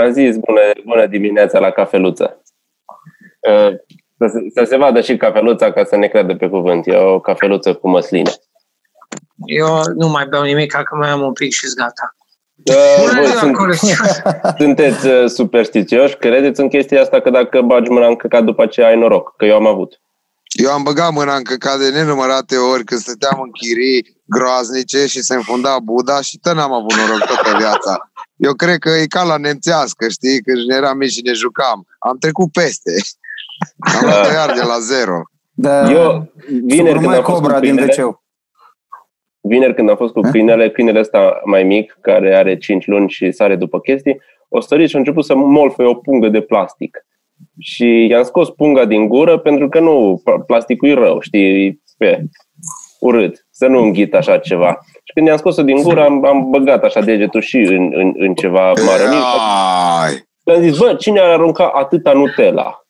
Am 0.00 0.12
zis 0.12 0.36
bună, 0.36 0.60
bună 0.84 1.06
dimineața 1.06 1.58
la 1.58 1.70
cafeluță. 1.70 2.42
Uh, 3.40 3.74
să, 4.18 4.26
se, 4.26 4.38
să 4.54 4.64
se 4.64 4.76
vadă 4.76 5.00
și 5.00 5.16
cafeluța 5.16 5.72
ca 5.72 5.84
să 5.84 5.96
ne 5.96 6.06
creadă 6.06 6.34
pe 6.34 6.48
cuvânt. 6.48 6.86
E 6.86 6.96
o 6.96 7.20
cafeluță 7.20 7.74
cu 7.74 7.88
măsline. 7.88 8.30
Eu 9.46 9.80
nu 9.94 10.08
mai 10.08 10.26
beau 10.26 10.42
nimic, 10.42 10.72
că 10.72 10.96
mai 10.98 11.10
am 11.10 11.20
un 11.20 11.32
pic 11.32 11.52
și 11.52 11.66
gata. 11.76 12.16
Uh, 12.64 12.74
Bună 13.00 13.12
voi 13.14 13.26
ziua, 13.26 13.38
sunt, 13.38 13.56
Coleț. 13.56 13.80
sunteți 14.62 15.06
uh, 15.06 15.28
superstițioși? 15.28 16.16
Credeți 16.16 16.60
în 16.60 16.68
chestia 16.68 17.00
asta 17.00 17.20
că 17.20 17.30
dacă 17.30 17.60
bagi 17.60 17.90
mâna 17.90 18.06
în 18.06 18.16
căcat 18.16 18.44
după 18.44 18.62
aceea 18.62 18.86
ai 18.86 18.98
noroc? 18.98 19.36
Că 19.36 19.44
eu 19.44 19.54
am 19.54 19.66
avut. 19.66 20.00
Eu 20.62 20.70
am 20.70 20.82
băgat 20.82 21.12
mâna 21.12 21.34
în 21.36 21.42
căcat 21.42 21.78
de 21.78 21.90
nenumărate 21.90 22.56
ori 22.56 22.84
când 22.84 23.00
stăteam 23.00 23.40
în 23.40 23.50
chirii 23.50 24.20
groaznice 24.24 25.06
și 25.06 25.22
se 25.22 25.34
înfunda 25.34 25.78
Buda 25.78 26.20
și 26.20 26.38
tot 26.38 26.54
n-am 26.54 26.72
avut 26.72 26.92
noroc 26.94 27.26
toată 27.26 27.56
viața. 27.58 28.11
Eu 28.46 28.52
cred 28.52 28.78
că 28.78 28.90
e 28.90 29.06
ca 29.06 29.22
la 29.22 29.36
nemțească, 29.36 30.08
știi? 30.08 30.42
Când 30.42 30.58
ne 30.68 30.74
eram 30.74 30.96
mici 30.96 31.10
și 31.10 31.22
ne 31.24 31.32
jucam. 31.32 31.86
Am 31.98 32.16
trecut 32.18 32.52
peste. 32.52 32.92
Am 33.94 34.00
luat 34.02 34.32
iar 34.32 34.50
de 34.54 34.64
la 34.72 34.78
zero. 34.78 35.18
Da, 35.54 35.90
Eu, 35.90 36.32
vineri 36.64 36.92
când 36.92 37.04
mai 37.04 37.16
am 37.16 37.22
fost 37.22 37.40
cobra 37.40 37.54
cu 37.54 37.60
din 37.60 37.76
câinele, 37.76 38.02
wc 38.04 38.20
vineri 39.40 39.74
când 39.74 39.88
am 39.88 39.96
fost 39.96 40.12
cu 40.12 40.20
câinele, 40.20 40.70
câinele 40.70 40.98
ăsta 40.98 41.40
mai 41.44 41.62
mic, 41.62 41.98
care 42.00 42.36
are 42.36 42.58
5 42.58 42.86
luni 42.86 43.08
și 43.08 43.32
sare 43.32 43.56
după 43.56 43.80
chestii, 43.80 44.20
o 44.48 44.60
sărit 44.60 44.88
și 44.88 44.96
a 44.96 44.98
început 44.98 45.24
să 45.24 45.34
molfe 45.34 45.82
o 45.82 45.94
pungă 45.94 46.28
de 46.28 46.40
plastic. 46.40 47.06
Și 47.58 48.06
i-am 48.10 48.22
scos 48.22 48.50
punga 48.50 48.84
din 48.84 49.08
gură 49.08 49.38
pentru 49.38 49.68
că 49.68 49.80
nu, 49.80 50.22
plasticul 50.46 50.88
e 50.88 50.94
rău, 50.94 51.20
știi, 51.20 51.82
e 51.98 52.24
urât, 53.00 53.46
să 53.50 53.66
nu 53.66 53.82
înghit 53.82 54.14
așa 54.14 54.38
ceva. 54.38 54.78
Și 55.04 55.12
când 55.14 55.26
i-am 55.26 55.36
scos-o 55.36 55.62
din 55.62 55.82
gură, 55.82 56.04
am, 56.04 56.24
am 56.24 56.50
băgat 56.50 56.84
așa 56.84 57.00
degetul 57.00 57.40
și 57.40 57.56
în, 57.56 57.90
în, 57.94 58.12
în 58.16 58.34
ceva 58.34 58.72
marănit. 58.86 59.22
Ai! 60.02 60.12
Și 60.12 60.56
am 60.56 60.62
zis, 60.62 60.78
bă, 60.78 60.94
cine 60.94 61.20
ar 61.20 61.28
arunca 61.28 61.70
atâta 61.74 62.12
Nutella? 62.12 62.86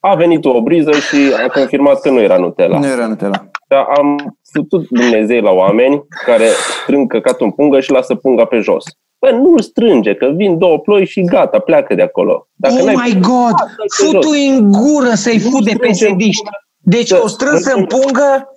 A 0.00 0.14
venit 0.14 0.44
o 0.44 0.62
briză 0.62 0.92
și 0.92 1.16
a 1.46 1.48
confirmat 1.48 2.00
că 2.00 2.10
nu 2.10 2.20
era 2.20 2.36
Nutella. 2.36 2.78
Nu 2.78 2.86
era 2.86 3.06
Nutella. 3.06 3.48
Dar 3.68 3.86
am 3.96 4.36
putut 4.52 4.88
Dumnezei 4.88 5.40
la 5.40 5.50
oameni 5.50 6.04
care 6.24 6.46
strâng 6.82 7.08
căcatul 7.08 7.46
în 7.46 7.52
pungă 7.52 7.80
și 7.80 7.90
lasă 7.90 8.14
punga 8.14 8.44
pe 8.44 8.58
jos. 8.58 8.84
Bă, 9.18 9.30
nu 9.30 9.58
strânge, 9.58 10.14
că 10.14 10.26
vin 10.26 10.58
două 10.58 10.78
ploi 10.78 11.06
și 11.06 11.20
gata, 11.20 11.58
pleacă 11.58 11.94
de 11.94 12.02
acolo. 12.02 12.48
Dacă 12.54 12.74
oh 12.74 12.84
n-ai 12.84 12.94
my 13.04 13.20
god! 13.20 13.54
Futu 13.96 14.28
în 14.28 14.70
gură 14.70 15.14
să-i 15.14 15.38
fut 15.38 15.64
de 15.64 15.76
pesediști. 15.80 16.48
Deci 16.78 17.10
o 17.10 17.26
strâns 17.26 17.64
în 17.64 17.84
pungă, 17.84 18.48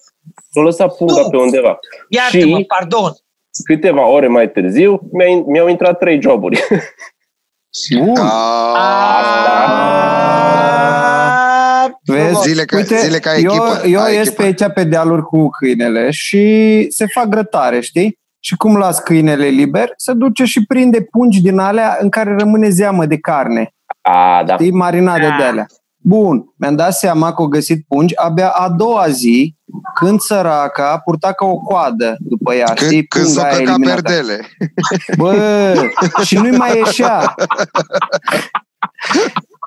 o 0.53 0.61
lăsat 0.61 0.95
punga 0.95 1.21
Nu. 1.21 1.29
pe 1.29 1.37
undeva. 1.37 1.79
iartă-mă, 2.09 2.57
Și 2.57 2.63
pardon. 2.65 3.11
câteva 3.63 4.07
ore 4.07 4.27
mai 4.27 4.51
târziu 4.51 4.99
mi-a- 5.11 5.43
mi-au 5.47 5.67
intrat 5.67 5.97
trei 5.97 6.21
joburi. 6.21 6.63
Bun. 7.99 8.15
A, 10.89 11.91
Vezi? 12.03 12.41
Zile 12.41 12.63
ca- 12.65 12.81
zile 12.81 13.19
ca 13.19 13.35
eu, 13.35 13.51
echipă, 13.51 13.81
eu 13.87 13.99
ca 13.99 14.09
ies 14.09 14.27
echipă. 14.27 14.41
pe 14.41 14.47
aici 14.47 14.73
pe 14.73 14.83
dealuri 14.83 15.21
cu 15.23 15.49
câinele 15.49 16.11
și 16.11 16.85
se 16.89 17.05
fac 17.13 17.25
grătare, 17.25 17.79
știi? 17.79 18.17
Și 18.39 18.55
cum 18.55 18.77
las 18.77 18.99
câinele 18.99 19.45
liber, 19.47 19.93
se 19.95 20.13
duce 20.13 20.43
și 20.43 20.65
prinde 20.65 21.01
pungi 21.01 21.41
din 21.41 21.57
alea 21.59 21.97
în 22.01 22.09
care 22.09 22.35
rămâne 22.37 22.69
zeamă 22.69 23.05
de 23.05 23.17
carne. 23.17 23.73
A, 24.01 24.43
da. 24.45 24.53
Știi? 24.53 24.71
Marinade 24.71 25.27
Da. 25.27 25.35
de 25.37 25.43
alea. 25.43 25.65
Bun, 26.01 26.43
mi-am 26.55 26.75
dat 26.75 26.93
seama 26.93 27.27
că 27.33 27.41
au 27.41 27.47
găsit 27.47 27.85
pungi 27.87 28.17
abia 28.17 28.49
a 28.49 28.69
doua 28.69 29.07
zi, 29.09 29.55
când 29.99 30.19
săraca 30.19 31.01
purta 31.05 31.31
ca 31.31 31.45
o 31.45 31.55
coadă 31.57 32.15
după 32.19 32.53
ea, 32.53 32.73
știi? 32.75 33.05
Când, 33.07 33.23
când 33.23 33.25
Punga 33.25 33.39
s-o 33.39 33.45
aia 33.45 33.57
căca 33.57 33.69
eliminată. 33.71 34.01
perdele. 34.01 34.39
Bă, 35.17 35.73
și 36.23 36.37
nu-i 36.37 36.57
mai 36.57 36.77
ieșea. 36.77 37.35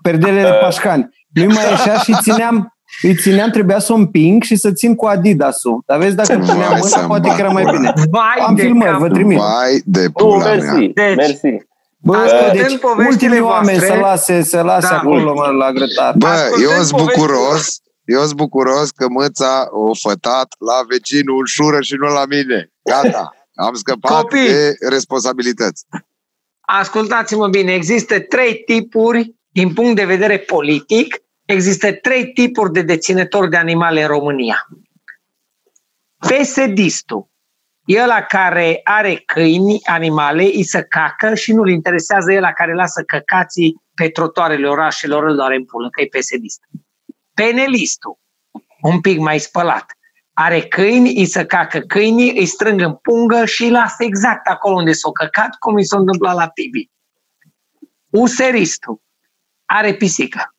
Perdele 0.02 0.42
de 0.42 0.50
pașcani. 0.61 1.08
Nu-i 1.33 1.47
mai 1.47 1.70
ieșea 1.70 1.98
și 1.98 2.14
țineam, 2.22 2.74
îi 3.02 3.14
țineam, 3.17 3.50
trebuia 3.50 3.78
să 3.78 3.92
o 3.92 3.96
împing 3.96 4.42
și 4.42 4.56
să 4.56 4.72
țin 4.72 4.94
cu 4.94 5.06
Adidas-ul. 5.06 5.83
Dar 5.86 5.98
vezi, 5.98 6.17
dacă 6.17 6.39
puneam 6.39 6.57
Vai 6.58 6.67
mâna, 6.68 6.80
să-mi 6.89 7.07
poate 7.07 7.28
că 7.28 7.34
era 7.39 7.48
mai 7.51 7.62
bată. 7.62 7.77
bine. 7.77 7.92
Vai 8.11 8.45
Am 8.46 8.55
de 8.55 8.62
filmări, 8.62 8.90
cap. 8.90 9.01
vă 9.01 9.08
trimit. 9.08 9.39
Vai 9.39 9.83
de 9.84 10.02
Nu, 10.02 10.11
pula 10.11 10.36
mea. 10.45 10.55
mersi, 10.55 10.86
Deci- 10.95 11.14
mersi. 11.17 11.70
Bă, 12.05 12.17
Ascultând 12.17 12.68
deci 12.68 12.79
poveștile 12.79 13.08
ultimii 13.08 13.40
oameni 13.40 13.79
voastre- 13.79 13.95
să 13.96 14.01
lase, 14.01 14.42
să 14.42 14.61
lase 14.63 14.89
Da. 14.89 14.96
acolo 14.98 15.35
mă, 15.35 15.46
la 15.46 15.73
grătar. 15.73 16.14
Bă, 16.17 16.27
Ascultând 16.27 16.70
eu 16.70 16.83
sunt 16.83 16.90
poveștile- 16.90 17.27
bucuros, 17.27 17.80
eu 18.05 18.20
sunt 18.20 18.35
bucuros 18.35 18.90
că 18.90 19.07
mâța 19.08 19.68
o 19.70 19.95
fătat 19.95 20.55
la 20.58 20.80
vecinul 20.89 21.39
în 21.39 21.45
șură 21.45 21.80
și 21.80 21.95
nu 21.95 22.07
la 22.07 22.24
mine. 22.27 22.70
Gata, 22.83 23.36
am 23.55 23.74
scăpat 23.74 24.20
Copii! 24.20 24.48
de 24.48 24.77
responsabilități. 24.89 25.85
Ascultați-mă 26.61 27.48
bine, 27.48 27.73
există 27.73 28.20
trei 28.20 28.55
tipuri, 28.67 29.34
din 29.48 29.73
punct 29.73 29.96
de 29.96 30.05
vedere 30.05 30.39
politic, 30.39 31.17
există 31.45 31.92
trei 31.92 32.33
tipuri 32.33 32.73
de 32.73 32.83
deținători 32.83 33.51
de 33.51 33.57
animale 33.57 34.02
în 34.02 34.08
România. 34.08 34.67
PSD-istul, 36.19 37.27
e 37.27 37.32
ăla 38.03 38.23
care 38.23 38.81
are 38.85 39.23
câini, 39.27 39.81
animale, 39.85 40.43
îi 40.43 40.65
să 40.65 40.83
cacă 40.83 41.35
și 41.35 41.53
nu-l 41.53 41.69
interesează 41.69 42.33
el 42.33 42.45
care 42.53 42.75
lasă 42.75 43.03
căcații 43.03 43.83
pe 43.95 44.09
trotoarele 44.09 44.69
orașelor, 44.69 45.25
îl 45.25 45.37
doare 45.37 45.57
în 45.57 45.65
pulă, 45.65 45.91
că 45.91 46.01
e 46.01 46.07
PSD-ist. 46.07 46.61
Penelistul, 47.35 48.19
un 48.81 49.01
pic 49.01 49.19
mai 49.19 49.41
spălat, 49.41 49.87
are 50.33 50.61
câini, 50.61 51.17
îi 51.17 51.27
să 51.27 51.47
cacă 51.47 51.79
câinii, 51.79 52.39
îi 52.39 52.47
strâng 52.47 52.81
în 52.81 52.95
pungă 52.95 53.45
și 53.45 53.63
îi 53.63 53.70
lasă 53.70 54.05
exact 54.05 54.47
acolo 54.47 54.75
unde 54.75 54.93
s-o 54.93 55.13
căcat, 55.13 55.57
cum 55.59 55.79
i 55.79 55.85
s-a 55.85 55.99
întâmplat 55.99 56.35
la 56.35 56.49
Tibi. 56.49 56.91
Useristul 58.11 59.01
are 59.64 59.95
pisică. 59.95 60.55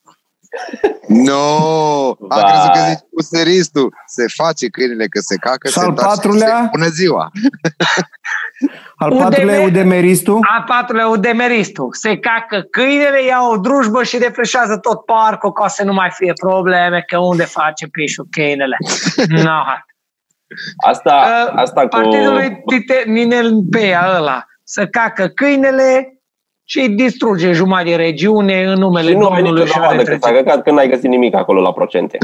No, 1.08 2.08
am 2.10 2.16
Vai. 2.20 2.44
crezut 2.52 2.72
că 2.74 2.80
zici 2.90 3.00
useristul. 3.10 3.94
Se 4.06 4.26
face 4.44 4.68
câinele 4.68 5.06
că 5.08 5.20
se 5.20 5.36
cacă, 5.36 5.68
Și 5.68 5.74
se 5.74 5.80
al 5.80 5.88
întoarce 5.88 6.14
și 6.14 6.18
patrulea? 6.28 6.60
se- 6.62 6.70
Bună 6.72 6.88
ziua! 6.88 7.32
Al 8.96 9.12
UDM 9.12 9.22
patrulea 9.24 9.56
e 9.60 9.66
udemeristul. 9.66 10.40
A 10.58 10.64
patrulea 10.68 11.08
udemeristul. 11.08 11.90
Se 11.94 12.18
cacă 12.18 12.62
câinele, 12.72 13.24
ia 13.26 13.38
o 13.52 13.58
drujbă 13.58 14.04
și 14.04 14.18
refreșează 14.18 14.78
tot 14.78 15.06
parcul 15.06 15.52
ca 15.52 15.68
să 15.68 15.84
nu 15.84 15.94
mai 15.94 16.10
fie 16.14 16.34
probleme, 16.42 17.04
că 17.08 17.18
unde 17.18 17.44
face 17.44 17.88
pișul 17.88 18.28
câinele. 18.32 18.78
No. 19.44 19.62
Asta, 20.88 21.12
asta 21.56 21.82
cu... 21.82 21.88
Partidul 21.88 22.34
lui 22.34 22.62
Tite- 22.66 23.04
Ninel 23.06 23.52
Pea 23.72 24.14
ăla 24.18 24.46
să 24.64 24.88
cacă 24.88 25.28
câinele 25.28 26.13
și 26.66 26.80
îi 26.80 26.90
distruge 26.90 27.52
jumătate 27.52 27.90
de 27.90 27.96
regiune 27.96 28.64
în 28.64 28.80
numele 28.80 29.08
Și 29.10 29.16
nu 29.16 29.28
ai 29.28 29.42
Domnului 29.42 29.62
nicio 29.62 29.66
și 29.66 29.74
dovadă 29.74 29.94
ale 29.94 30.04
că 30.04 30.12
s-a 30.12 30.18
treții. 30.18 30.44
căcat, 30.44 30.64
că 30.64 30.72
n-ai 30.72 30.90
găsit 30.90 31.10
nimic 31.10 31.36
acolo 31.36 31.62
la 31.62 31.72
procente. 31.72 32.18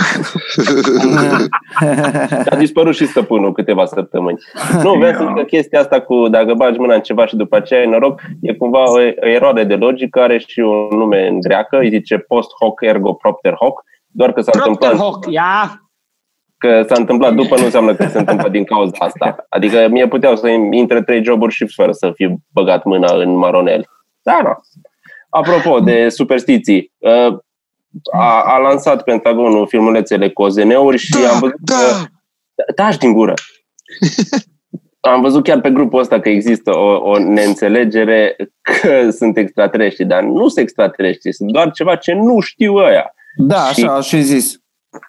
A 2.50 2.56
dispărut 2.56 2.96
și 2.96 3.06
stăpânul 3.06 3.52
câteva 3.52 3.86
săptămâni. 3.86 4.38
Nu, 4.84 4.94
vreau 4.94 5.14
să 5.14 5.24
zic 5.28 5.36
că 5.36 5.44
chestia 5.44 5.80
asta 5.80 6.02
cu 6.02 6.28
dacă 6.28 6.54
bagi 6.54 6.80
mâna 6.80 6.94
în 6.94 7.02
ceva 7.02 7.26
și 7.26 7.36
după 7.36 7.56
aceea 7.56 7.80
ai 7.80 7.88
noroc, 7.88 8.22
e 8.42 8.54
cumva 8.54 8.92
o, 8.92 8.98
o 9.22 9.28
eroare 9.28 9.64
de 9.64 9.76
logică, 9.76 10.20
are 10.20 10.38
și 10.38 10.60
un 10.60 10.98
nume 10.98 11.28
în 11.28 11.40
greacă, 11.40 11.78
îi 11.78 11.90
zice 11.90 12.18
post 12.18 12.50
hoc 12.62 12.82
ergo 12.82 13.14
propter 13.14 13.54
hoc, 13.54 13.84
doar 14.08 14.34
că 14.34 14.42
s-a 14.42 14.52
Propter 14.52 14.72
întâmplat, 14.72 15.08
hoc, 15.08 15.32
ia, 15.32 15.82
că 16.58 16.84
s-a 16.88 16.96
întâmplat 16.98 17.34
după 17.34 17.58
nu 17.58 17.64
înseamnă 17.64 17.94
că 17.94 18.08
se 18.08 18.18
întâmplă 18.18 18.50
din 18.50 18.64
cauza 18.64 18.96
asta. 18.98 19.46
Adică 19.50 19.88
mie 19.90 20.08
puteau 20.08 20.36
să 20.36 20.48
intre 20.72 21.02
trei 21.02 21.24
joburi 21.24 21.54
și 21.54 21.74
fără 21.76 21.92
să 21.92 22.12
fi 22.16 22.36
băgat 22.54 22.84
mâna 22.84 23.14
în 23.14 23.36
maronel. 23.36 23.86
Da, 24.22 24.40
nu. 24.44 24.50
Apropo 25.30 25.80
de 25.80 26.10
superstiții, 26.10 26.94
uh, 26.98 27.38
a, 28.14 28.42
a 28.42 28.58
lansat 28.58 29.04
Pentagonul 29.04 29.68
filmulețele 29.68 30.30
cu 30.30 30.42
OZN-uri 30.42 30.98
și 30.98 31.12
Da, 31.12 31.30
am 31.30 31.40
văzut 31.40 31.60
da. 31.60 31.76
că... 31.76 32.74
Taci 32.76 32.98
din 32.98 33.14
gură! 33.14 33.34
Am 35.02 35.22
văzut 35.22 35.44
chiar 35.44 35.62
pe 35.62 35.70
grupul 35.70 36.00
ăsta 36.00 36.20
că 36.20 36.30
există 36.30 36.78
o, 36.78 37.10
o 37.10 37.20
neînțelegere 37.20 38.36
că 38.62 39.10
sunt 39.10 39.38
extraterestri, 39.38 40.06
dar 40.06 40.24
nu 40.24 40.48
sunt 40.48 40.58
extraterestri, 40.58 41.34
sunt 41.34 41.52
doar 41.52 41.72
ceva 41.72 41.96
ce 41.96 42.14
nu 42.14 42.40
știu 42.40 42.74
ăia. 42.76 43.14
Da, 43.38 43.64
Și- 43.74 43.84
așa, 43.84 44.02
și 44.02 44.22
zis. 44.22 44.58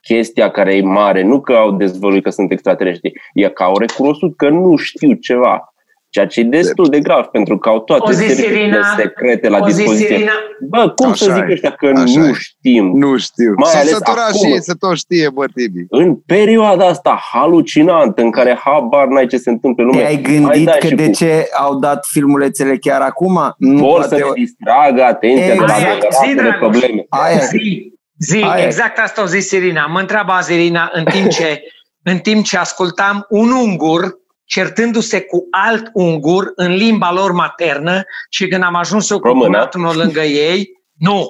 Chestia 0.02 0.50
care 0.50 0.76
e 0.76 0.82
mare, 0.82 1.22
nu 1.22 1.40
că 1.40 1.52
au 1.52 1.72
dezvăluit 1.72 2.22
că 2.22 2.30
sunt 2.30 2.50
extraterestri, 2.50 3.12
e 3.34 3.48
că 3.48 3.62
au 3.62 3.78
recunoscut 3.78 4.36
că 4.36 4.48
nu 4.48 4.76
știu 4.76 5.12
ceva. 5.12 5.69
Ceea 6.10 6.26
ce 6.26 6.40
e 6.40 6.44
destul 6.44 6.88
de 6.88 7.00
grav, 7.00 7.24
pentru 7.24 7.58
că 7.58 7.68
au 7.68 7.80
toate 7.80 8.02
O 8.06 8.12
zi, 8.12 8.18
serviciile 8.26 8.56
Sirina. 8.58 8.94
secrete 8.96 9.48
la 9.48 9.58
o 9.62 9.68
zi, 9.68 9.76
dispoziție. 9.76 10.06
Sirina, 10.14 10.32
Bă, 10.68 10.88
cum 10.96 11.14
să 11.14 11.24
Așa 11.30 11.34
zic 11.34 11.48
e. 11.48 11.52
ăștia 11.52 11.70
că 11.70 11.86
Așa 11.94 12.20
nu 12.20 12.26
e. 12.28 12.32
știm? 12.32 12.92
Nu 12.96 13.16
știu. 13.16 13.52
Mai 13.56 13.70
S-a 13.70 13.78
ales 13.78 13.92
săturat 13.92 14.28
acum. 14.28 14.38
și 14.46 14.52
ei 14.52 14.62
să 14.62 14.74
tot 14.78 14.96
știe, 14.96 15.28
bă, 15.34 15.44
Tibi. 15.54 15.78
În 15.88 16.14
perioada 16.16 16.86
asta 16.86 17.20
halucinantă 17.32 18.22
în 18.22 18.30
care 18.30 18.58
habar 18.64 19.06
n-ai 19.06 19.26
ce 19.26 19.36
se 19.36 19.50
întâmplă 19.50 19.82
în 19.84 19.88
lume, 19.90 20.02
Te-ai 20.02 20.14
mai 20.14 20.22
gândit 20.22 20.64
dai 20.64 20.78
că 20.80 20.86
și 20.86 20.94
de 20.94 21.04
cu- 21.06 21.10
ce 21.12 21.46
au 21.58 21.78
dat 21.78 22.06
filmulețele 22.06 22.76
chiar 22.76 23.00
acum? 23.00 23.54
Nu, 23.58 23.78
vor 23.78 24.02
să 24.02 24.08
poate- 24.08 24.24
ne 24.24 24.30
distragă 24.34 25.02
atenția 25.02 25.46
de 25.46 25.54
la 25.54 25.62
Exact. 25.62 25.80
adevărate 25.80 26.16
Zi, 26.26 26.34
de 26.34 26.40
Dragoș. 26.42 26.58
probleme. 26.58 27.04
Aia 27.08 27.34
e. 27.36 27.46
Zi, 27.50 27.92
zi, 28.18 28.42
Aia 28.42 28.62
e. 28.62 28.66
exact 28.66 28.98
asta 28.98 29.22
o 29.22 29.26
zis 29.26 29.50
Irina. 29.50 29.86
Mă 29.86 29.98
întreba 30.00 30.36
azi 30.36 30.52
Irina 30.54 30.90
în 30.92 31.04
timp 31.04 31.28
ce, 31.28 31.62
în 32.02 32.18
timp 32.18 32.44
ce 32.44 32.56
ascultam 32.56 33.26
un 33.28 33.50
ungur 33.50 34.18
certându-se 34.50 35.20
cu 35.20 35.46
alt 35.50 35.90
ungur 35.92 36.52
în 36.54 36.72
limba 36.74 37.12
lor 37.12 37.32
maternă 37.32 38.02
și 38.30 38.48
când 38.48 38.62
am 38.62 38.74
ajuns 38.74 39.10
eu 39.10 39.18
cu 39.20 39.26
Română. 39.26 39.46
cunatul 39.46 39.80
meu 39.80 39.92
lângă 39.92 40.20
ei, 40.20 40.68
nu, 40.98 41.26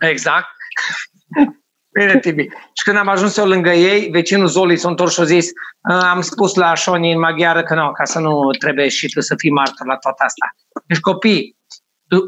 exact, 0.00 0.46
Bine, 1.98 2.18
Tibi. 2.18 2.42
Și 2.72 2.84
când 2.84 2.96
am 2.96 3.08
ajuns 3.08 3.36
eu 3.36 3.46
lângă 3.46 3.70
ei, 3.70 4.08
vecinul 4.10 4.46
Zoli 4.46 4.76
s-a 4.76 4.88
întors 4.88 5.12
și 5.12 5.20
a 5.20 5.24
zis 5.24 5.46
"Uh, 5.46 6.02
am 6.02 6.20
spus 6.20 6.54
la 6.54 6.74
Șoni 6.74 7.12
în 7.12 7.18
maghiară 7.18 7.62
că 7.62 7.74
nu, 7.74 7.92
ca 7.92 8.04
să 8.04 8.18
nu 8.18 8.50
trebuie 8.58 8.88
și 8.88 9.08
tu 9.08 9.20
să 9.20 9.34
fii 9.38 9.50
martor 9.50 9.86
la 9.86 9.96
toată 9.96 10.22
asta. 10.26 10.46
Deci 10.86 10.98
copii, 11.00 11.56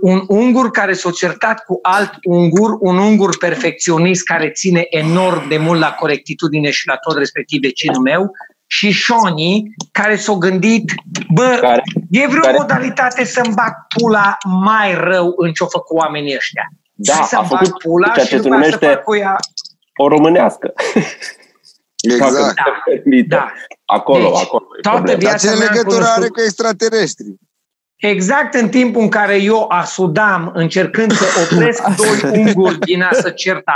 un 0.00 0.24
ungur 0.28 0.70
care 0.70 0.92
s-a 0.92 1.10
certat 1.10 1.64
cu 1.64 1.78
alt 1.82 2.12
ungur, 2.22 2.76
un 2.80 2.98
ungur 2.98 3.38
perfecționist 3.38 4.24
care 4.24 4.50
ține 4.50 4.86
enorm 4.88 5.48
de 5.48 5.56
mult 5.56 5.80
la 5.80 5.92
corectitudine 5.92 6.70
și 6.70 6.86
la 6.86 6.96
tot 6.96 7.16
respectiv 7.16 7.60
vecinul 7.60 8.02
meu, 8.02 8.30
și 8.76 8.90
Șoni, 8.90 9.74
care 9.92 10.16
s-a 10.16 10.32
gândit, 10.32 10.92
bă, 11.34 11.58
Care- 11.60 11.82
e 12.10 12.26
vreo 12.26 12.40
care- 12.40 12.56
modalitate 12.58 13.24
să-mi 13.24 13.54
bag 13.54 13.72
pula 13.98 14.36
mai 14.64 14.94
rău 14.94 15.32
în 15.36 15.52
ce-o 15.52 15.66
făcut 15.66 15.96
oamenii 15.98 16.34
ăștia. 16.36 16.68
Da, 16.94 17.12
și 17.14 17.22
să-mi 17.24 17.42
a 17.42 17.46
făcut 17.46 17.68
bag 17.68 17.78
pula 17.82 18.08
ceea 18.12 18.24
și 18.24 18.30
ce 18.30 18.36
se 18.36 18.42
după 18.42 18.54
aia 18.54 18.62
să 18.62 18.68
numește 18.70 18.94
fac 18.94 19.04
cu 19.04 19.16
ea. 19.16 19.36
o 19.96 20.08
românească. 20.08 20.72
Exact. 22.02 22.32
Dacă 22.32 22.42
Da. 22.42 22.62
se 22.84 22.90
permite. 22.90 23.26
Da. 23.28 23.52
Acolo, 23.84 24.28
Deci, 24.30 24.40
acolo. 24.42 24.64
e 24.78 24.80
toată 24.80 24.96
problema. 25.02 25.20
Dar 25.20 25.28
viața 25.30 25.48
ce 25.50 25.58
mea 25.58 25.66
am 25.68 25.72
legătură 25.74 25.94
cunoscut- 25.96 26.16
are 26.22 26.28
cu 26.28 26.40
extraterestri? 26.40 27.26
Exact 27.96 28.54
în 28.54 28.68
timpul 28.68 29.02
în 29.02 29.08
care 29.08 29.36
eu 29.42 29.64
asudam 29.68 30.50
încercând 30.54 31.12
să 31.12 31.24
opresc 31.52 31.82
doi 31.96 32.30
unguri 32.38 32.78
din 32.78 33.02
a 33.02 33.08
se 33.12 33.30
certa, 33.30 33.74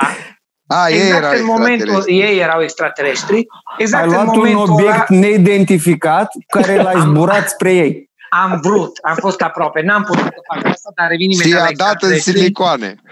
A, 0.70 0.88
ei 0.90 1.08
erau 1.08 1.16
exact 1.18 1.38
în 1.38 1.44
momentul, 1.44 1.72
extraterestri. 1.88 2.18
ei 2.18 2.38
erau 2.38 2.62
extraterestri, 2.62 3.46
exact 3.78 4.02
Ai 4.02 4.08
în 4.08 4.14
luat 4.14 4.26
un 4.26 4.32
momentul 4.36 4.72
obiect 4.72 4.90
ăla 5.10 5.20
neidentificat 5.20 6.32
care 6.48 6.82
l-ai 6.82 7.00
zburat 7.00 7.48
spre 7.48 7.74
ei. 7.74 8.10
am 8.30 8.60
vrut, 8.62 8.98
am 9.02 9.14
fost 9.14 9.40
aproape, 9.40 9.82
n-am 9.82 10.02
putut 10.02 10.22
să 10.22 10.40
fac 10.54 10.64
asta, 10.66 10.90
dar 10.94 11.08
revin 11.08 11.30
Și 11.30 11.36
imediat 11.36 11.58
la 11.60 11.64
a 11.64 11.70
dat 11.76 12.02
în 12.02 12.12
extraterestri. 12.12 12.32
silicoane. 12.38 12.94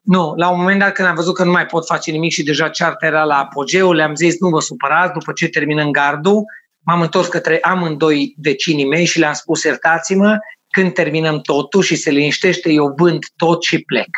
Nu, 0.00 0.32
la 0.36 0.48
un 0.50 0.58
moment 0.58 0.78
dat 0.78 0.92
când 0.92 1.08
am 1.08 1.14
văzut 1.14 1.34
că 1.34 1.44
nu 1.44 1.50
mai 1.50 1.66
pot 1.66 1.86
face 1.86 2.10
nimic 2.10 2.32
și 2.32 2.42
deja 2.42 2.68
cearta 2.68 3.06
era 3.06 3.24
la 3.24 3.38
apogeu, 3.38 3.92
le-am 3.92 4.14
zis 4.14 4.40
nu 4.40 4.48
vă 4.48 4.60
supărați, 4.60 5.12
după 5.12 5.32
ce 5.32 5.48
terminăm 5.48 5.90
gardul, 5.90 6.44
m-am 6.86 7.00
întors 7.00 7.28
către 7.28 7.58
amândoi 7.60 8.34
vecinii 8.42 8.88
mei 8.88 9.04
și 9.04 9.18
le-am 9.18 9.32
spus 9.32 9.62
iertați-mă, 9.62 10.36
când 10.70 10.92
terminăm 10.92 11.40
totul 11.40 11.82
și 11.82 11.96
se 11.96 12.10
liniștește, 12.10 12.72
eu 12.72 12.92
vând 12.96 13.24
tot 13.36 13.62
și 13.62 13.78
plec. 13.78 14.08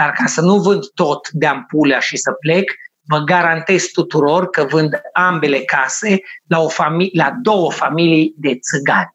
Dar 0.00 0.10
ca 0.10 0.26
să 0.26 0.40
nu 0.40 0.56
vând 0.56 0.90
tot 0.94 1.30
de 1.30 1.46
ampulea 1.46 1.98
și 1.98 2.16
să 2.16 2.32
plec, 2.32 2.72
vă 3.06 3.18
garantez 3.18 3.84
tuturor 3.84 4.50
că 4.50 4.64
vând 4.64 5.00
ambele 5.12 5.60
case 5.60 6.20
la, 6.48 6.60
o 6.60 6.68
fami- 6.70 7.12
la 7.12 7.30
două 7.42 7.72
familii 7.72 8.34
de 8.36 8.58
țigani. 8.58 9.14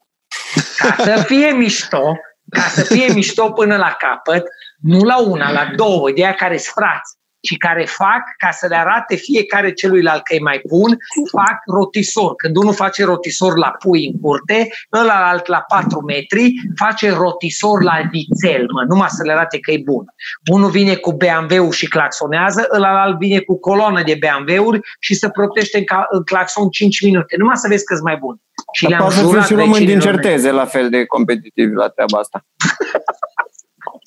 Ca 0.77 0.95
să 1.03 1.23
fie 1.23 1.51
mișto, 1.51 2.15
ca 2.49 2.61
să 2.61 2.81
fie 2.81 3.13
mișto 3.13 3.51
până 3.51 3.77
la 3.77 3.95
capăt, 3.99 4.43
nu 4.81 4.99
la 4.99 5.17
una, 5.17 5.51
la 5.51 5.71
două, 5.75 6.11
de 6.11 6.23
aia 6.23 6.33
care 6.33 6.57
sunt 6.57 6.73
frați 6.75 7.17
și 7.45 7.57
care 7.57 7.85
fac, 7.85 8.23
ca 8.37 8.51
să 8.51 8.65
le 8.69 8.75
arate 8.75 9.15
fiecare 9.15 9.73
celuilalt 9.73 10.23
că 10.23 10.35
e 10.35 10.39
mai 10.39 10.61
bun, 10.67 10.97
fac 11.31 11.57
rotisor. 11.65 12.35
Când 12.35 12.55
unul 12.55 12.73
face 12.73 13.03
rotisor 13.03 13.57
la 13.57 13.71
pui 13.79 14.05
în 14.07 14.19
curte, 14.19 14.69
ălalt 14.93 15.47
la 15.47 15.65
4 15.67 15.99
metri 16.01 16.53
face 16.75 17.11
rotisor 17.11 17.83
la 17.83 18.01
vițel, 18.11 18.65
mă, 18.73 18.83
numai 18.87 19.09
să 19.09 19.23
le 19.23 19.31
arate 19.31 19.59
că 19.59 19.71
e 19.71 19.81
bun. 19.85 20.05
Unul 20.51 20.69
vine 20.69 20.95
cu 20.95 21.11
BMW-ul 21.11 21.71
și 21.71 21.87
claxonează, 21.87 22.67
ălalt 22.75 23.17
vine 23.17 23.39
cu 23.39 23.59
colonă 23.59 24.03
de 24.03 24.19
BMW-uri 24.19 24.79
și 24.99 25.13
se 25.13 25.29
protește 25.29 25.77
în, 25.77 25.83
ca, 25.83 26.05
în 26.09 26.23
claxon 26.23 26.69
5 26.69 27.01
minute. 27.01 27.35
Numai 27.37 27.57
să 27.57 27.67
vezi 27.67 27.85
că 27.85 27.95
mai 28.03 28.17
bun. 28.17 28.39
Și 28.71 28.83
Dar 28.83 28.91
le-am 28.91 29.01
poate 29.01 29.15
să 29.15 29.21
fie 29.21 29.31
jurat 29.31 29.47
și 29.47 29.53
români 29.53 29.85
din 29.85 29.85
vecinilor 29.85 30.13
mei. 30.13 30.23
certeze 30.23 30.51
la 30.51 30.65
fel 30.65 30.89
de 30.89 31.05
competitivi 31.05 31.73
la 31.73 31.87
treaba 31.87 32.17
asta. 32.19 32.45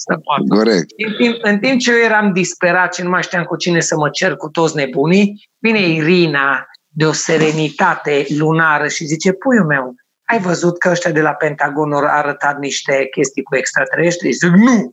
Să 0.01 0.19
poată. 0.23 0.43
Corect. 0.49 0.87
În 1.07 1.15
timp, 1.19 1.37
în 1.41 1.59
timp 1.59 1.81
ce 1.81 1.91
eu 1.91 2.05
eram 2.05 2.33
disperat 2.33 2.95
și 2.95 3.03
nu 3.03 3.09
mai 3.09 3.23
știam 3.23 3.45
cu 3.45 3.57
cine 3.57 3.81
să 3.81 3.97
mă 3.97 4.09
cer 4.11 4.37
cu 4.37 4.49
toți 4.49 4.77
nebunii, 4.77 5.49
vine 5.59 5.89
Irina 5.89 6.67
de 6.89 7.05
o 7.07 7.13
serenitate 7.13 8.27
lunară 8.29 8.89
și 8.89 9.05
zice, 9.05 9.33
puiul 9.33 9.67
meu, 9.67 9.95
ai 10.27 10.41
văzut 10.41 10.79
că 10.79 10.89
ăștia 10.91 11.11
de 11.11 11.21
la 11.21 11.33
Pentagon 11.33 11.93
au 11.93 12.05
arătat 12.05 12.59
niște 12.59 13.07
chestii 13.11 13.43
cu 13.43 13.57
extraterestri? 13.57 14.33
Zic, 14.33 14.51
nu! 14.51 14.93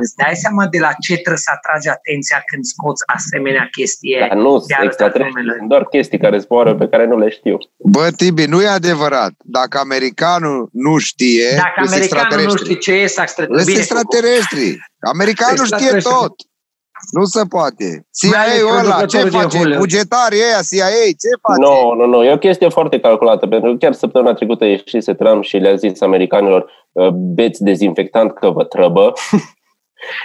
Îți 0.00 0.16
dai 0.16 0.34
seama 0.34 0.66
de 0.66 0.78
la 0.78 0.92
ce 1.04 1.14
trebuie 1.14 1.46
să 1.46 1.50
atragi 1.56 1.88
atenția 1.88 2.42
când 2.50 2.64
scoți 2.64 3.02
asemenea 3.16 3.68
chestie? 3.76 4.26
Dar 4.28 4.36
nu 4.38 4.52
de 4.58 4.74
arătat 4.74 4.84
extraterestri, 4.90 5.34
numele? 5.40 5.56
sunt 5.58 5.68
doar 5.68 5.84
chestii 5.84 6.18
care 6.18 6.38
zboară 6.38 6.74
pe 6.74 6.88
care 6.88 7.04
nu 7.06 7.18
le 7.18 7.28
știu. 7.38 7.56
Bă, 7.76 8.08
Tibi, 8.16 8.44
nu 8.44 8.62
e 8.62 8.66
adevărat. 8.66 9.32
Dacă 9.58 9.78
americanul 9.78 10.68
nu 10.72 10.98
știe, 10.98 11.48
Dacă 11.56 11.80
îs 11.82 11.92
americanul 11.92 12.24
nu 12.26 12.40
extraterestri. 12.42 12.64
știe 12.64 12.76
ce 12.86 12.92
e 12.92 13.02
Îs 13.04 13.16
extraterestri, 13.16 13.74
extraterestri. 13.78 14.66
Americanul 15.14 15.64
știe 15.64 15.76
Extraterestri. 15.76 16.12
tot. 16.20 16.34
Nu 17.10 17.24
se 17.24 17.42
poate. 17.48 18.06
Mai 18.30 18.40
ales 18.42 18.56
CIA-ul 18.56 18.78
ăla, 18.78 18.80
ce 18.80 19.18
producătorul 19.18 19.30
de 19.30 19.36
face? 19.36 19.56
Hollywood. 19.56 19.78
Bugetarii 19.84 20.38
ăia, 20.46 20.60
CIA, 20.70 20.88
ce 21.22 21.30
face? 21.42 21.60
Nu, 21.60 21.94
nu, 21.98 22.06
nu. 22.06 22.24
E 22.24 22.32
o 22.32 22.38
chestie 22.38 22.68
foarte 22.68 23.00
calculată, 23.00 23.46
pentru 23.46 23.70
că 23.70 23.76
chiar 23.76 23.92
săptămâna 23.92 24.34
trecută 24.34 24.64
ieșise 24.64 25.14
Trump 25.14 25.42
și 25.44 25.56
le-a 25.56 25.74
zis 25.74 26.00
americanilor 26.00 26.70
uh, 26.92 27.08
beți 27.08 27.62
dezinfectant 27.62 28.32
că 28.34 28.50
vă 28.50 28.64
trăbă. 28.64 29.12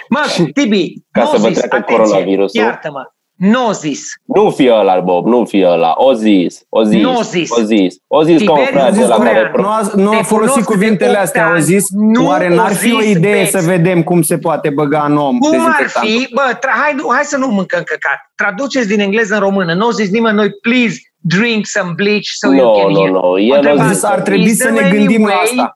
Mă, 0.08 0.50
Tibi, 0.54 0.92
Ca 1.10 1.22
n-o 1.22 1.26
să 1.28 1.36
vă 1.38 1.48
zis, 1.48 1.56
treacă 1.58 1.76
atenție, 1.76 1.96
coronavirusul. 2.04 2.60
Iartă-mă, 2.60 3.02
n-o 3.34 3.72
zis. 3.72 4.02
Nu 4.24 4.50
fi 4.50 4.68
ăla, 4.70 5.00
Bob, 5.00 5.26
nu 5.26 5.44
fi 5.44 5.64
ăla. 5.64 5.92
O 5.96 6.12
zis, 6.12 6.60
o 6.68 6.82
zis, 6.82 7.02
Nu 7.02 7.22
zis. 7.22 7.50
o 7.50 7.60
zis. 7.62 7.94
O 8.06 8.22
zis 8.22 8.42
ca 8.42 8.52
un 8.52 8.58
Tiberiu 8.58 8.78
frate 8.80 9.06
la 9.06 9.14
Ungureanu. 9.16 9.50
care... 9.50 9.52
Nu 9.62 9.68
a, 9.68 9.80
nu 9.94 10.10
a 10.10 10.16
Te 10.16 10.22
folosit 10.22 10.52
cunosc 10.52 10.56
de 10.68 10.74
cuvintele 10.74 11.10
opt 11.10 11.20
astea, 11.20 11.46
au 11.46 11.52
ani. 11.52 11.62
zis, 11.62 11.84
Nu 11.90 12.26
oare 12.26 12.54
n-ar 12.54 12.70
o 12.70 12.74
fi 12.74 12.92
o 12.92 13.00
zis 13.00 13.10
idee 13.10 13.32
beți. 13.32 13.50
să 13.50 13.58
vedem 13.60 14.02
cum 14.02 14.22
se 14.22 14.38
poate 14.38 14.70
băga 14.70 15.04
în 15.08 15.16
om 15.16 15.38
Cum 15.38 15.48
ar 15.48 15.56
dezinfectantul? 15.56 16.10
fi? 16.10 16.34
Bă, 16.34 16.56
tra- 16.56 16.78
hai, 16.82 16.96
hai 17.14 17.24
să 17.24 17.36
nu 17.36 17.46
mâncăm 17.46 17.82
căcat. 17.82 18.18
Traduceți 18.34 18.88
din 18.88 19.00
engleză 19.00 19.34
în 19.34 19.40
română. 19.40 19.74
Nu 19.74 19.86
o 19.86 19.90
zis 19.90 20.10
nimeni 20.10 20.36
noi, 20.36 20.50
please 20.62 20.96
drink 21.20 21.66
some 21.66 21.92
bleach 21.96 22.24
so 22.40 22.54
you 22.54 22.64
Nu, 22.66 22.78
can 22.82 22.90
nu, 22.92 22.98
hear. 22.98 23.10
nu. 23.10 23.38
El 23.38 23.52
a 23.52 23.56
Întrebare. 23.56 23.92
zis, 23.92 24.02
Ar 24.02 24.20
trebui 24.20 24.44
Is 24.44 24.56
să 24.56 24.64
there 24.68 24.80
ne 24.80 24.86
any 24.88 24.96
gândim 24.98 25.26
la 25.26 25.32
way 25.32 25.42
asta. 25.44 25.72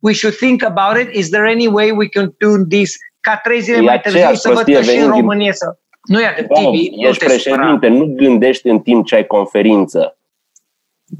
We 0.00 0.12
should 0.12 0.36
think 0.36 0.64
about 0.64 0.96
it. 1.02 1.14
Is 1.14 1.28
there 1.28 1.50
any 1.50 1.66
way 1.66 1.90
we 1.90 2.06
can 2.08 2.34
do 2.38 2.48
this? 2.68 2.94
Ca 3.28 3.40
trei 3.42 3.60
zile 3.60 3.76
E 3.76 3.80
mai 3.80 4.00
târziu 4.00 4.18
aceeași 4.20 4.40
să 4.40 4.48
văd 4.48 4.56
prostie 4.56 4.74
că 4.76 4.82
și 4.82 4.88
în 4.88 4.94
venind 4.94 5.12
din- 5.12 5.20
România 5.20 5.52
să... 5.52 5.66
Nu 6.02 6.20
e 6.20 6.26
adevărat, 6.26 6.62
Bob, 6.62 6.74
Tibi, 6.74 6.96
nu 6.96 7.08
ești 7.08 7.24
te 7.24 7.30
supăra. 7.32 7.62
președinte, 7.62 7.88
nu 7.88 8.14
gândești 8.16 8.68
în 8.68 8.78
timp 8.78 9.06
ce 9.06 9.14
ai 9.14 9.26
conferință. 9.26 10.18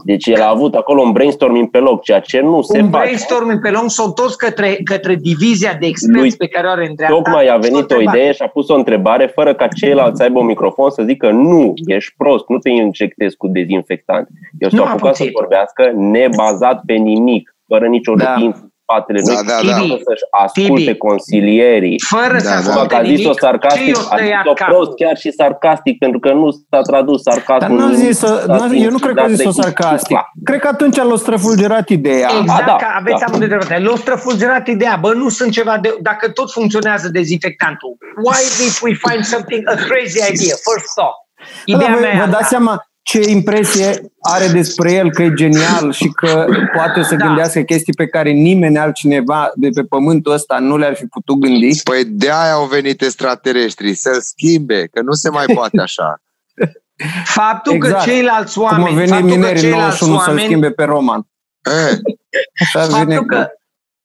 Deci 0.04 0.26
el 0.26 0.40
a 0.42 0.48
avut 0.50 0.74
acolo 0.74 1.00
un 1.02 1.12
brainstorming 1.12 1.70
pe 1.70 1.78
loc, 1.78 2.02
ceea 2.02 2.20
ce 2.20 2.40
nu 2.40 2.62
se 2.62 2.80
un 2.80 2.90
face. 2.90 3.02
brainstorming 3.04 3.60
pe 3.60 3.70
lung 3.70 3.90
s-a 3.90 4.02
întors 4.02 4.34
către, 4.34 4.78
către 4.84 5.14
divizia 5.14 5.76
de 5.80 5.86
experți 5.86 6.20
Lui 6.20 6.32
pe 6.38 6.46
care 6.48 6.66
o 6.66 6.70
are 6.70 6.86
în 6.86 6.94
dreapta. 6.94 7.16
Tocmai 7.16 7.46
a 7.46 7.54
și 7.54 7.60
venit 7.60 7.76
o 7.76 7.78
întrebat, 7.80 8.14
idee 8.14 8.32
și 8.32 8.42
a 8.42 8.46
pus 8.48 8.68
o 8.68 8.74
întrebare 8.74 9.26
fără 9.26 9.54
ca 9.54 9.66
ceilalți 9.68 10.16
să 10.16 10.22
aibă 10.22 10.38
un 10.38 10.46
microfon 10.46 10.90
să 10.90 11.02
zică 11.06 11.30
nu, 11.30 11.72
ești 11.86 12.14
prost, 12.16 12.44
nu 12.48 12.58
te 12.58 12.70
injectezi 12.70 13.36
cu 13.36 13.46
dezinfectant. 13.48 14.28
El 14.58 14.68
Nu 14.72 14.78
s-a 14.78 14.84
a 14.88 14.90
apucat 14.92 15.16
să 15.16 15.22
putut. 15.22 15.38
vorbească 15.40 15.90
nebazat 15.94 16.82
pe 16.86 16.92
nimic, 16.94 17.54
fără 17.66 17.86
nicio 17.86 18.14
Da. 18.14 18.32
rutință 18.34 18.58
în 18.62 18.68
spatele 18.86 19.20
Da, 19.24 19.32
lui, 19.32 19.46
da, 19.50 19.56
da. 19.70 19.76
fără 19.80 20.00
să-și 20.08 20.26
asculte 20.44 20.90
Tibi. 20.92 20.96
consilierii. 21.06 21.96
Fără 22.14 22.32
Da, 22.32 22.38
să 22.38 22.48
da. 22.50 22.56
Acum 22.56 22.70
asculte 22.70 22.94
că 22.94 22.96
a 22.96 23.02
zis-o 23.12 23.22
nimic, 23.22 23.38
ce 23.40 23.44
sarcastic, 23.46 23.94
i-o 23.96 24.02
a 24.10 24.16
tăiat 24.16 24.42
zis-o 24.44 24.52
capul? 24.60 24.74
prost 24.74 24.92
chiar 25.00 25.16
și 25.22 25.30
sarcastic, 25.40 25.94
pentru 26.04 26.18
că 26.24 26.30
nu 26.40 26.46
s-a 26.70 26.80
tradus 26.90 27.18
Dar 27.22 27.34
sarcasmul. 27.34 27.78
nu 27.78 27.84
a 27.86 27.92
zis 28.04 28.14
s-a 28.22 28.32
eu 28.86 28.90
nu 28.96 29.00
cred 29.04 29.14
că 29.18 29.20
a 29.20 29.26
dat 29.28 29.36
zis-o 29.36 29.50
de- 29.54 29.60
sarcastic. 29.62 30.18
Cred 30.48 30.60
că 30.64 30.68
atunci 30.74 30.96
l-a 31.08 31.16
străfulgerat 31.24 31.86
ideea. 31.98 32.28
Exact, 32.40 32.62
A, 32.62 32.66
da, 32.70 32.76
că 32.82 32.88
aveți 33.00 33.20
da. 33.22 33.26
amândoi 33.26 33.48
dreptate. 33.52 33.76
Le-au 33.86 33.96
străfulgerat 34.04 34.64
ideea. 34.76 34.96
Bă, 35.04 35.10
nu 35.22 35.28
sunt 35.38 35.50
ceva 35.58 35.74
de... 35.84 35.88
Dacă 36.10 36.24
tot 36.38 36.48
funcționează 36.58 37.06
dezinfectantul, 37.18 37.92
why 38.24 38.40
if 38.68 38.76
we 38.86 38.92
find 39.08 39.22
something, 39.24 39.60
a 39.68 39.74
crazy 39.88 40.18
idea, 40.32 40.54
first 40.68 40.88
thought? 40.96 41.18
Da, 41.66 41.74
Ideea 41.74 41.92
vă, 41.94 42.00
mea 42.00 42.12
e 42.12 42.16
vă 42.16 42.22
asta. 42.22 42.36
dați 42.36 42.48
seama 42.48 42.72
ce 43.06 43.30
impresie 43.30 44.12
are 44.20 44.46
despre 44.48 44.92
el 44.92 45.10
că 45.10 45.22
e 45.22 45.32
genial 45.34 45.92
și 45.92 46.08
că 46.08 46.46
poate 46.74 47.02
să 47.02 47.14
Da. 47.14 47.26
gândească 47.26 47.60
chestii 47.60 47.92
pe 47.92 48.06
care 48.06 48.30
nimeni 48.30 48.78
altcineva 48.78 49.50
de 49.54 49.68
pe 49.68 49.82
pământul 49.82 50.32
ăsta 50.32 50.58
nu 50.58 50.76
le-ar 50.76 50.94
fi 50.94 51.06
putut 51.06 51.38
gândi. 51.38 51.82
Păi 51.82 52.04
de 52.04 52.30
aia 52.30 52.52
au 52.52 52.66
venit 52.66 53.02
extraterestrii, 53.02 53.94
să-l 53.94 54.20
schimbe, 54.20 54.86
că 54.92 55.00
nu 55.02 55.12
se 55.12 55.30
mai 55.30 55.44
poate 55.54 55.80
așa. 55.80 56.22
Faptul 57.38 57.72
Exact. 57.72 58.04
că 58.04 58.10
ceilalți 58.10 58.54
Cum 58.54 58.62
oameni, 58.62 58.88
au 58.88 58.94
venit 58.94 59.10
faptul 59.10 59.28
că 59.28 59.34
minerii 59.34 59.54
în 59.54 59.70
ceilalți 59.70 60.02
91 60.04 60.18
să-l 60.18 60.28
oameni, 60.28 60.46
schimbe 60.46 60.70
pe 60.70 60.84
Roman. 60.84 61.26
E, 61.62 62.00
Așa 62.64 62.86
vine 62.86 63.14
faptul 63.14 63.26
că, 63.26 63.48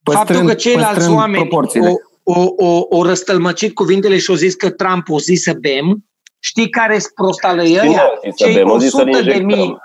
păstrând, 0.04 0.28
faptul 0.28 0.48
că 0.48 0.54
ceilalți 0.54 0.94
păstrând 0.94 1.18
oameni 1.18 1.48
proporțiile. 1.48 1.88
o, 2.24 2.40
o, 2.40 2.54
o, 2.58 2.86
o 2.90 3.04
răstălmăcit 3.04 3.74
cuvintele 3.74 4.18
și 4.18 4.30
au 4.30 4.36
zis 4.36 4.56
că 4.56 4.70
Trump 4.70 5.10
o 5.10 5.20
zis 5.20 5.42
să 5.42 5.54
bem, 5.54 6.06
știi 6.44 6.70
care 6.70 7.00
sunt 7.00 7.14
prostală 7.14 7.64
Și 7.66 7.74
nu 7.74 7.80
ăia? 7.90 8.02
a 8.02 8.20
zis 8.24 8.34
să 8.38 8.46
Cei 8.46 8.54
bem, 8.54 8.70
o 8.70 8.78
zis 8.78 8.90
să 8.90 8.96
100 8.98 9.12
de 9.12 9.18
injectăm. 9.18 9.46
mii 9.46 9.78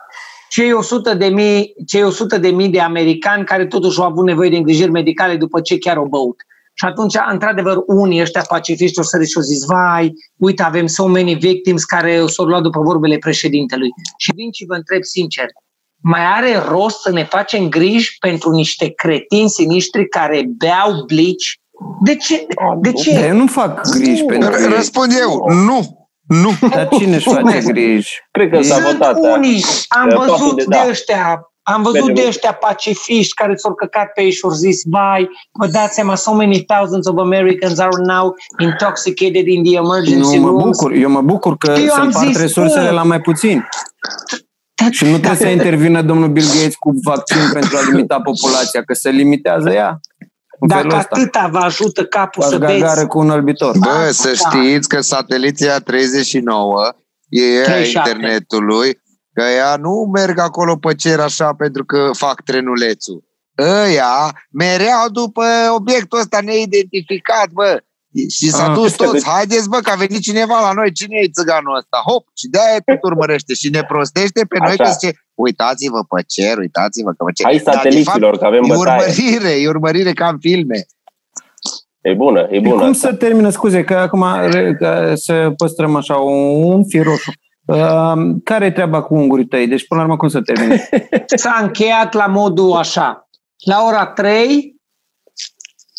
cei 0.49 0.73
100 0.73 1.15
de 1.15 1.27
mii, 1.27 1.73
cei 1.87 2.03
100 2.03 2.39
de 2.39 2.49
mii 2.49 2.69
de 2.69 2.81
americani 2.81 3.45
care 3.45 3.67
totuși 3.67 4.01
au 4.01 4.07
avut 4.07 4.25
nevoie 4.25 4.51
de 4.51 4.57
îngrijiri 4.57 4.91
medicale 4.91 5.37
după 5.37 5.61
ce 5.61 5.79
chiar 5.79 5.97
au 5.97 6.07
băut. 6.07 6.37
Și 6.75 6.85
atunci, 6.85 7.15
într-adevăr, 7.31 7.77
unii 7.87 8.21
ăștia 8.21 8.45
pacifiști 8.49 8.99
au 8.99 9.05
sărit 9.05 9.27
și 9.29 9.37
au 9.37 9.43
zis, 9.43 9.65
vai, 9.65 10.13
uite, 10.37 10.63
avem 10.63 10.87
so 10.87 11.07
many 11.07 11.35
victims 11.35 11.85
care 11.85 12.27
s-au 12.27 12.45
luat 12.45 12.63
după 12.63 12.81
vorbele 12.81 13.17
președintelui. 13.19 13.89
Și 14.19 14.33
vin 14.35 14.49
și 14.53 14.65
vă 14.67 14.75
întreb 14.75 15.03
sincer, 15.03 15.45
mai 16.03 16.21
are 16.37 16.63
rost 16.69 17.01
să 17.01 17.11
ne 17.11 17.25
facem 17.25 17.69
griji 17.69 18.17
pentru 18.19 18.51
niște 18.51 18.89
cretini 18.91 19.49
siniștri 19.49 20.09
care 20.09 20.45
beau 20.57 21.03
blici? 21.07 21.61
De 22.05 22.17
ce? 22.17 22.47
De 22.81 22.93
ce? 22.93 23.13
Dar 23.15 23.29
eu 23.29 23.37
nu 23.37 23.47
fac 23.47 23.89
griji 23.91 24.25
pentru 24.25 24.51
R- 24.51 24.61
ei. 24.61 24.69
Răspund 24.75 25.13
eu, 25.21 25.45
nu. 25.65 25.96
Nu. 26.27 26.51
Dar 26.71 26.89
cine 26.89 27.17
își 27.17 27.29
face 27.29 27.61
griji? 27.67 28.11
Cred 28.31 28.51
că 28.51 28.63
s-a 28.63 28.75
Sunt 28.75 28.87
votat. 28.87 29.21
da. 29.21 29.33
unii, 29.33 29.65
am 29.89 30.09
De 30.09 30.15
văzut 30.15 30.37
toate 30.39 30.55
de 30.55 30.65
de 30.69 30.77
da. 30.83 30.89
ăștia, 30.89 31.41
am 31.63 31.83
văzut 31.83 31.99
Mergem. 32.07 32.15
de 32.15 32.29
ăștia 32.29 32.53
pacifiști 32.53 33.35
care 33.35 33.55
s-au 33.57 33.75
căcat 33.75 34.13
pe 34.15 34.23
ei 34.23 34.31
și 34.33 34.41
au 34.43 34.51
zis, 34.51 34.81
vai, 34.85 35.29
vă 35.53 35.67
dați 35.67 35.95
seama, 35.95 36.15
so 36.15 36.35
many 36.35 36.65
thousands 36.65 37.07
of 37.07 37.19
Americans 37.19 37.79
are 37.79 37.97
now 38.07 38.35
intoxicated 38.59 39.47
in 39.47 39.63
the 39.65 39.75
emergency 39.75 40.37
Nu 40.37 40.43
mă 40.43 40.49
rooms. 40.49 40.63
bucur. 40.79 40.93
Eu 40.93 41.11
mă 41.11 41.21
bucur 41.21 41.57
că 41.57 41.71
Eu 41.71 41.87
se 41.87 41.91
am 42.01 42.07
împart 42.07 42.27
zis, 42.27 42.39
resursele 42.41 42.89
bă, 42.89 42.95
la 42.95 43.03
mai 43.03 43.21
puțin. 43.21 43.67
Da, 44.83 44.91
Și 44.91 45.05
nu 45.05 45.11
trebuie 45.19 45.35
să 45.41 45.49
intervină 45.49 46.03
domnul 46.03 46.29
Bill 46.29 46.47
Gates 46.47 46.75
cu 46.75 46.91
vaccin 47.05 47.37
pentru 47.53 47.77
a 47.77 47.81
limita 47.91 48.21
populația, 48.21 48.83
că 48.83 48.95
se 48.95 49.11
limitează 49.11 49.71
ea. 49.71 50.01
În 50.59 50.69
felul 50.69 50.91
Dacă 50.91 50.97
ăsta. 50.97 51.15
atâta 51.15 51.49
vă 51.53 51.59
ajută 51.59 52.05
capul 52.05 52.43
Faci 52.43 52.53
să 52.53 52.59
gargare 52.59 52.95
vezi, 52.95 53.07
cu 53.07 53.19
un 53.19 53.31
albitor. 53.31 53.79
Bă, 53.79 53.87
Da, 53.87 54.11
să 54.11 54.33
da. 54.43 54.51
știți 54.51 54.89
că 54.89 55.01
sateliții 55.01 55.71
a 55.71 55.79
39 55.79 56.93
e 57.29 57.43
ea 57.43 57.65
37. 57.65 58.11
internetului, 58.11 59.01
că 59.33 59.43
ea 59.43 59.77
nu 59.77 60.11
merg 60.15 60.39
acolo 60.39 60.77
pe 60.77 60.95
cer 60.95 61.21
așa 61.21 61.53
pentru 61.55 61.85
că 61.85 62.11
fac 62.13 62.41
trenulețul. 62.43 63.25
Ăia 63.59 64.45
mereau 64.51 65.09
după 65.13 65.45
obiectul 65.75 66.19
ăsta 66.19 66.39
neidentificat, 66.41 67.49
bă. 67.53 67.83
Și 68.37 68.47
s-a 68.51 68.67
Ah, 68.69 68.75
dus 68.75 68.87
este 68.87 69.05
toți. 69.05 69.25
de- 69.25 69.31
Haideți, 69.31 69.69
bă, 69.69 69.77
că 69.83 69.91
a 69.91 69.95
venit 70.05 70.21
cineva 70.23 70.61
la 70.61 70.73
noi. 70.73 70.93
Cine 70.93 71.17
e 71.23 71.29
țiganul 71.39 71.77
ăsta? 71.77 71.99
Hop! 72.09 72.25
Și 72.39 72.47
de-aia 72.55 72.79
tot 72.85 73.03
urmărește 73.11 73.53
și 73.55 73.69
ne 73.71 73.83
prostește 73.83 74.41
pe 74.49 74.57
noi 74.59 74.69
Așa. 74.73 74.83
că 74.85 74.91
zice 74.91 75.11
uitați-vă 75.35 76.01
pe 76.15 76.23
cer, 76.35 76.59
uitați-vă 76.59 77.11
că 77.17 77.25
pe 77.25 77.33
cer. 77.33 77.45
Hai 77.47 77.57
Dar, 77.65 77.65
de 77.65 77.77
sateliților, 77.79 78.39
că 78.39 78.45
avem 78.45 78.63
fapt, 78.65 78.75
e 78.75 78.77
bătaie. 78.79 79.01
urmărire, 79.01 79.51
e 79.63 79.69
urmărire 79.69 80.13
ca 80.13 80.27
în 80.29 80.39
filme. 80.41 80.87
E 82.01 82.15
bună, 82.15 82.47
e 82.51 82.55
Și 82.55 82.61
bună. 82.61 82.75
cum 82.81 82.89
asta. 82.91 83.09
să 83.09 83.15
termină, 83.15 83.51
scuze, 83.51 83.85
că 83.85 83.95
acum 83.95 84.25
re- 84.51 84.75
că 84.79 85.13
să 85.17 85.53
păstrăm 85.57 85.97
așa 85.97 86.15
un 86.17 86.85
fir 86.89 87.03
roșu. 87.05 87.31
Uh, 87.67 88.35
care 88.45 88.65
e 88.65 88.71
treaba 88.71 89.03
cu 89.03 89.15
ungurii 89.15 89.47
tăi? 89.47 89.67
Deci, 89.67 89.87
până 89.87 90.01
la 90.01 90.07
urmă, 90.07 90.19
cum 90.19 90.29
să 90.29 90.41
termine? 90.41 90.89
s-a 91.35 91.59
încheiat 91.63 92.13
la 92.15 92.27
modul 92.27 92.73
așa. 92.73 93.29
La 93.65 93.85
ora 93.87 94.07
3 94.07 94.76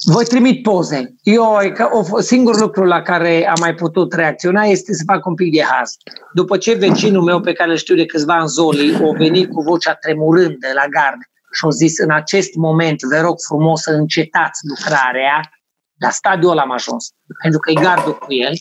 voi 0.06 0.26
trimit 0.26 0.64
poze. 0.64 1.16
Eu, 1.24 1.60
e 1.62 1.70
că 1.70 1.90
o, 1.92 2.22
singurul 2.22 2.62
lucru 2.62 2.84
la 2.84 3.02
care 3.02 3.48
am 3.48 3.58
mai 3.60 3.74
putut 3.74 4.14
reacționa 4.14 4.64
este 4.64 4.94
să 4.94 5.04
fac 5.06 5.26
un 5.26 5.36
pic 5.36 5.54
de 5.54 5.64
haz. 5.64 5.92
După 6.34 6.58
ce 6.58 6.74
vecinul 6.74 7.24
meu, 7.24 7.42
pe 7.42 7.54
care 7.54 7.72
îl 7.72 7.78
știu 7.78 7.96
de 7.96 8.06
câțiva 8.06 8.38
ani, 8.38 8.48
Zoli, 8.48 8.96
a 8.96 9.12
venit 9.18 9.52
cu 9.52 9.62
vocea 9.62 9.94
tremurândă 9.94 10.68
la 10.74 10.88
gard 10.88 11.20
și 11.52 11.66
a 11.66 11.70
zis 11.70 11.98
în 11.98 12.12
acest 12.12 12.56
moment, 12.56 13.02
vă 13.02 13.20
rog 13.20 13.36
frumos 13.48 13.82
să 13.82 13.92
încetați 13.92 14.60
lucrarea, 14.70 15.52
la 16.00 16.10
stadiul 16.10 16.52
ăla 16.52 16.62
am 16.62 16.72
ajuns, 16.72 17.10
pentru 17.42 17.60
că 17.60 17.72
e 17.72 17.74
gardul 17.74 18.18
cu 18.18 18.34
el. 18.34 18.54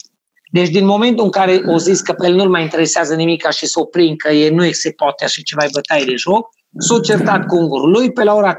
Deci 0.53 0.69
din 0.69 0.85
momentul 0.85 1.25
în 1.25 1.31
care 1.31 1.63
o 1.67 1.79
zis 1.79 2.01
că 2.01 2.13
pe 2.13 2.27
el 2.27 2.35
nu-l 2.35 2.49
mai 2.49 2.63
interesează 2.63 3.15
nimic 3.15 3.51
și 3.51 3.67
să 3.67 3.81
oprim, 3.81 4.15
că 4.17 4.33
e, 4.33 4.51
nu 4.51 4.71
se 4.71 4.91
poate 4.91 5.25
așa 5.25 5.41
ceva, 5.45 5.65
e 5.65 5.69
bătaie 5.73 6.05
de 6.05 6.15
joc, 6.15 6.49
s-a 6.79 7.01
certat 7.01 7.47
cu 7.47 7.57
ungurul 7.57 7.91
lui, 7.91 8.13
pe 8.13 8.25
la 8.25 8.35
ora 8.35 8.55
3-4 8.55 8.59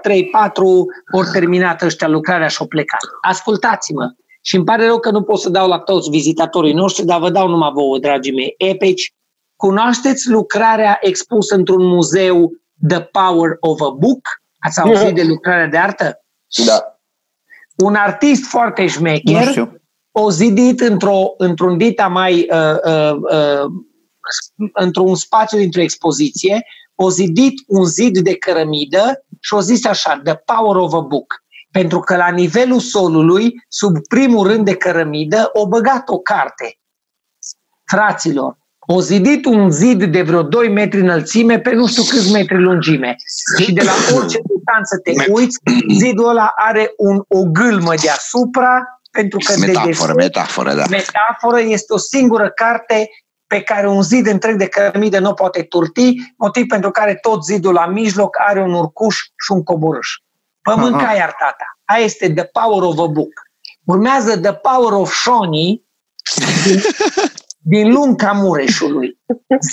ori 1.12 1.30
terminat 1.34 1.82
ăștia 1.82 2.08
lucrarea 2.08 2.48
și 2.48 2.58
au 2.60 2.68
plecat. 2.68 3.00
Ascultați-mă, 3.22 4.14
și 4.48 4.56
îmi 4.56 4.66
pare 4.66 4.86
rău 4.86 5.00
că 5.00 5.12
nu 5.12 5.22
pot 5.22 5.40
să 5.40 5.50
dau 5.50 5.68
la 5.68 5.80
toți 5.80 6.10
vizitatorii 6.10 6.74
noștri, 6.74 7.06
dar 7.06 7.20
vă 7.20 7.30
dau 7.30 7.48
numai 7.48 7.72
vouă, 7.74 8.00
dragii 8.00 8.34
mei. 8.34 8.54
Epici, 8.58 9.14
cunoașteți 9.56 10.30
lucrarea 10.30 10.98
expusă 11.02 11.56
într-un 11.56 11.86
muzeu 11.86 12.52
The 12.88 13.02
Power 13.02 13.58
of 13.60 13.82
a 13.82 13.90
Book? 13.90 14.28
Ați 14.60 14.80
auzit 14.80 15.16
de 15.16 15.24
lucrarea 15.24 15.68
de 15.68 15.78
artă? 15.78 16.26
Da. 16.66 17.00
Un 17.76 17.96
artist 17.96 18.46
foarte 18.46 18.82
Nu 18.82 18.88
șmecher 18.88 19.48
știu. 19.48 19.82
o 20.12 20.30
zidit 20.30 20.80
într-o, 20.80 21.34
într-un 21.38 21.78
dita 21.78 22.08
mai 22.08 22.48
uh, 22.52 22.78
uh, 22.86 23.16
uh, 23.32 23.72
într-un 24.74 25.16
spațiu 25.16 25.58
dintr-o 25.58 25.82
expoziție, 25.82 26.66
o 27.00 27.10
zidit 27.10 27.54
un 27.68 27.86
zid 27.86 28.18
de 28.18 28.36
cărămidă 28.36 29.26
și 29.42 29.54
o 29.54 29.62
zis 29.62 29.86
așa, 29.86 30.22
The 30.24 30.36
Power 30.36 30.76
of 30.76 30.94
a 30.94 31.00
Book. 31.00 31.34
Pentru 31.72 32.00
că 32.00 32.16
la 32.16 32.30
nivelul 32.30 32.80
solului, 32.80 33.54
sub 33.68 34.08
primul 34.08 34.48
rând 34.48 34.66
de 34.66 34.76
cărămidă, 34.76 35.50
o 35.54 35.68
băgat 35.68 36.10
o 36.10 36.18
carte. 36.18 36.80
Fraților, 37.86 38.58
o 38.80 39.02
zidit 39.02 39.46
un 39.46 39.72
zid 39.72 40.04
de 40.04 40.22
vreo 40.22 40.42
2 40.42 40.70
metri 40.70 41.00
înălțime 41.00 41.60
pe 41.60 41.74
nu 41.74 41.88
știu 41.88 42.04
câți 42.04 42.32
metri 42.32 42.62
lungime. 42.62 43.16
Și 43.60 43.74
de 43.74 43.82
la 43.84 43.92
orice 44.16 44.40
distanță 44.56 44.98
te 45.04 45.32
uiți, 45.32 45.58
zidul 45.94 46.30
ăla 46.30 46.52
are 46.56 46.94
un, 46.98 47.24
o 47.28 47.44
gâlmă 47.44 47.94
deasupra, 48.04 49.00
pentru 49.12 49.40
că 49.46 49.54
de 49.60 49.66
Metaforă, 49.66 49.90
desubt 49.90 50.16
metaforă, 50.16 50.74
da. 50.74 50.86
metaforă 50.90 51.60
este 51.60 51.94
o 51.94 51.98
singură 51.98 52.50
carte 52.50 53.10
pe 53.48 53.62
care 53.62 53.88
un 53.88 54.02
zid 54.02 54.28
întreg 54.28 54.56
de 54.56 54.68
cărămidă 54.68 55.20
nu 55.20 55.34
poate 55.34 55.64
turti, 55.64 56.16
motiv 56.38 56.66
pentru 56.66 56.92
care 56.92 57.16
tot 57.16 57.44
zidul 57.44 57.74
la 57.74 57.86
mijloc 57.86 58.38
are 58.40 58.62
un 58.62 58.74
urcuș 58.74 59.16
și 59.16 59.52
un 59.52 59.64
coborâș. 59.64 60.10
Pământ 60.62 60.96
Aha. 60.96 61.06
ca 61.06 61.14
iar 61.14 61.36
tata. 61.40 61.80
Aia 61.86 62.04
este 62.04 62.34
The 62.34 62.44
Power 62.44 62.84
of 62.84 63.00
a 63.00 63.06
Book. 63.06 63.34
Urmează 63.84 64.40
The 64.40 64.54
Power 64.54 64.94
of 64.94 65.14
Shoni 65.14 65.84
din, 66.64 66.82
din 67.74 67.92
lunga 67.92 68.32
Mureșului. 68.32 69.20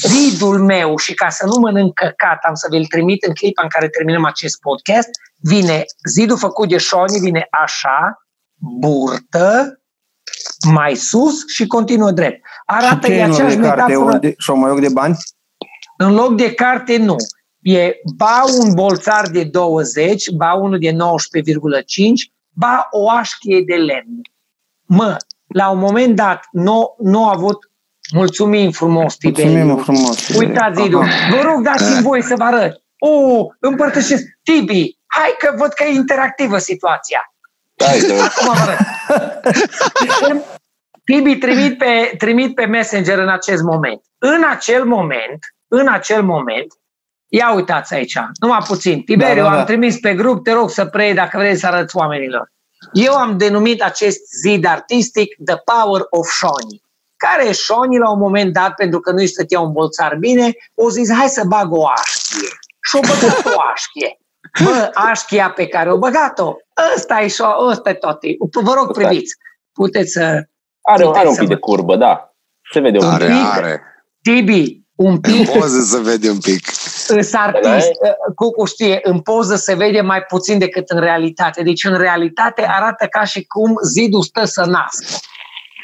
Zidul 0.07 0.59
meu, 0.59 0.97
și 0.97 1.15
ca 1.15 1.29
să 1.29 1.47
nu 1.47 1.57
mănânc 1.61 1.95
căcat, 1.95 2.39
am 2.43 2.55
să 2.55 2.67
vi-l 2.71 2.87
trimit 2.87 3.25
în 3.25 3.35
clipa 3.35 3.63
în 3.63 3.69
care 3.69 3.89
terminăm 3.89 4.25
acest 4.25 4.61
podcast, 4.61 5.09
vine 5.37 5.85
zidul 6.09 6.39
făcut 6.39 6.69
de 6.69 6.79
Shoni, 6.79 7.19
vine 7.19 7.47
așa, 7.51 8.27
burtă, 8.55 9.79
mai 10.73 10.95
sus 10.95 11.35
și 11.49 11.67
continuă 11.67 12.11
drept. 12.11 12.37
Și 12.37 12.51
Arată 12.67 13.07
ce 13.07 13.13
e 13.13 13.17
e 13.19 13.23
în 13.23 13.29
loc 13.29 13.35
aceeași 13.37 13.57
de 13.57 13.63
carte? 13.63 13.83
metaforă. 13.83 14.15
O 14.15 14.19
de- 14.19 14.35
Și 14.39 14.51
un 14.51 14.81
de 14.81 14.89
bani? 14.93 15.17
În 15.97 16.15
loc 16.15 16.37
de 16.37 16.55
carte, 16.55 16.97
nu. 16.97 17.17
E 17.61 17.93
ba 18.17 18.43
un 18.61 18.75
bolțar 18.75 19.29
de 19.29 19.45
20, 19.45 20.31
ba 20.31 20.53
unul 20.55 20.79
de 20.79 20.91
19,5, 20.91 22.33
ba 22.51 22.89
o 22.91 23.11
așchie 23.11 23.63
de 23.67 23.75
lemn. 23.75 24.21
Mă, 24.87 25.17
la 25.47 25.71
un 25.71 25.79
moment 25.79 26.17
dat, 26.17 26.45
nu, 26.53 26.95
nu 26.99 27.27
a 27.29 27.33
avut 27.35 27.69
Mulțumim 28.13 28.71
frumos, 28.71 29.17
Mulțumim 29.23 29.51
Tiberiu. 29.51 29.77
frumos. 29.77 30.17
Tiberiu. 30.25 30.49
Uitați, 30.49 30.83
Zidu. 30.83 30.99
Aha. 30.99 31.37
Vă 31.37 31.43
rog, 31.43 31.63
dați-mi 31.63 32.03
voi 32.03 32.23
să 32.23 32.35
vă 32.37 32.45
arăt. 32.45 32.83
O, 32.99 33.47
împărtășesc. 33.61 34.23
Tibi, 34.43 34.99
hai 35.07 35.35
că 35.39 35.55
văd 35.59 35.69
că 35.73 35.85
e 35.85 35.93
interactivă 35.95 36.59
situația. 36.59 37.34
Hai 37.77 37.99
că 37.99 38.13
Acum 38.39 38.55
vă 38.55 38.61
arăt. 38.61 38.79
Tibi, 41.05 41.37
trimit 41.37 41.79
pe, 41.79 42.15
trimit 42.19 42.55
pe 42.55 42.65
Messenger 42.65 43.19
în 43.19 43.29
acest 43.29 43.63
moment. 43.63 44.01
În 44.19 44.45
acel 44.51 44.85
moment, 44.85 45.39
în 45.69 45.89
acel 45.89 46.23
moment, 46.23 46.67
ia 47.29 47.55
uitați 47.55 47.95
aici, 47.95 48.19
numai 48.41 48.59
puțin. 48.67 49.03
Tiberiu, 49.03 49.43
Da, 49.43 49.49
da, 49.49 49.55
da. 49.55 49.61
am 49.61 49.67
trimis 49.67 49.99
pe 49.99 50.15
grup, 50.15 50.45
te 50.45 50.53
rog 50.53 50.71
să 50.71 50.87
preiei 50.87 51.15
dacă 51.15 51.39
vrei 51.39 51.57
să 51.57 51.67
arăți 51.67 51.97
oamenilor. 51.97 52.53
Eu 52.93 53.15
am 53.15 53.37
denumit 53.39 53.83
acest 53.83 54.21
zid 54.41 54.67
artistic 54.67 55.37
The 55.45 55.57
Power 55.57 56.01
of 56.11 56.29
Shoni. 56.29 56.83
Care 57.17 57.49
e 57.49 57.53
Shoni 57.53 57.99
la 57.99 58.11
un 58.11 58.19
moment 58.19 58.53
dat, 58.53 58.75
pentru 58.75 59.01
că 59.01 59.11
nu-i 59.13 59.27
stătea 59.27 59.61
un 59.61 59.73
bolțar 59.73 60.17
bine, 60.17 60.53
o 60.75 60.91
zis, 60.91 61.13
hai 61.13 61.29
să 61.29 61.43
bag 61.47 61.73
o 61.73 61.87
așchie. 61.89 62.49
Și-o 62.81 63.01
băgat 63.01 63.45
o 63.57 63.61
așchie. 63.73 64.19
Bă, 64.63 64.91
așchia 64.95 65.51
pe 65.51 65.67
care 65.67 65.93
o 65.93 65.99
băgat-o, 65.99 66.55
ăsta 66.97 67.21
e, 67.21 67.27
șo- 67.27 67.69
ăsta 67.71 67.91
e 67.91 67.95
tot. 67.95 68.19
Vă 68.63 68.73
rog, 68.75 68.93
priviți. 68.93 69.35
Puteți 69.73 70.13
să... 70.13 70.21
are, 70.21 70.47
are 70.83 71.05
un 71.07 71.13
Puteți 71.13 71.35
să 71.35 71.41
pic 71.41 71.49
de 71.49 71.55
vă- 71.55 71.61
curbă, 71.61 71.97
da. 71.97 72.35
Se 72.73 72.81
vede 72.81 72.99
un 72.99 73.05
Are, 73.11 73.25
pic. 73.27 73.35
are. 73.53 73.83
Tibi, 74.23 74.83
un 74.97 75.21
pic 75.21 75.51
Poză 75.51 75.81
să 75.81 75.99
vede 75.99 76.31
un 76.31 76.39
pic. 76.39 76.67
îs 77.09 77.33
artist. 77.35 77.91
Cucu 78.35 78.65
știe, 78.65 79.01
în 79.03 79.21
poză 79.21 79.55
se 79.57 79.75
vede 79.75 80.01
mai 80.01 80.23
puțin 80.23 80.59
decât 80.59 80.89
în 80.91 81.01
realitate. 81.01 81.63
Deci 81.63 81.85
în 81.85 81.97
realitate 81.97 82.67
arată 82.69 83.07
ca 83.11 83.25
și 83.25 83.45
cum 83.45 83.75
zidul 83.93 84.23
stă 84.23 84.45
să 84.45 84.65
nască. 84.67 85.19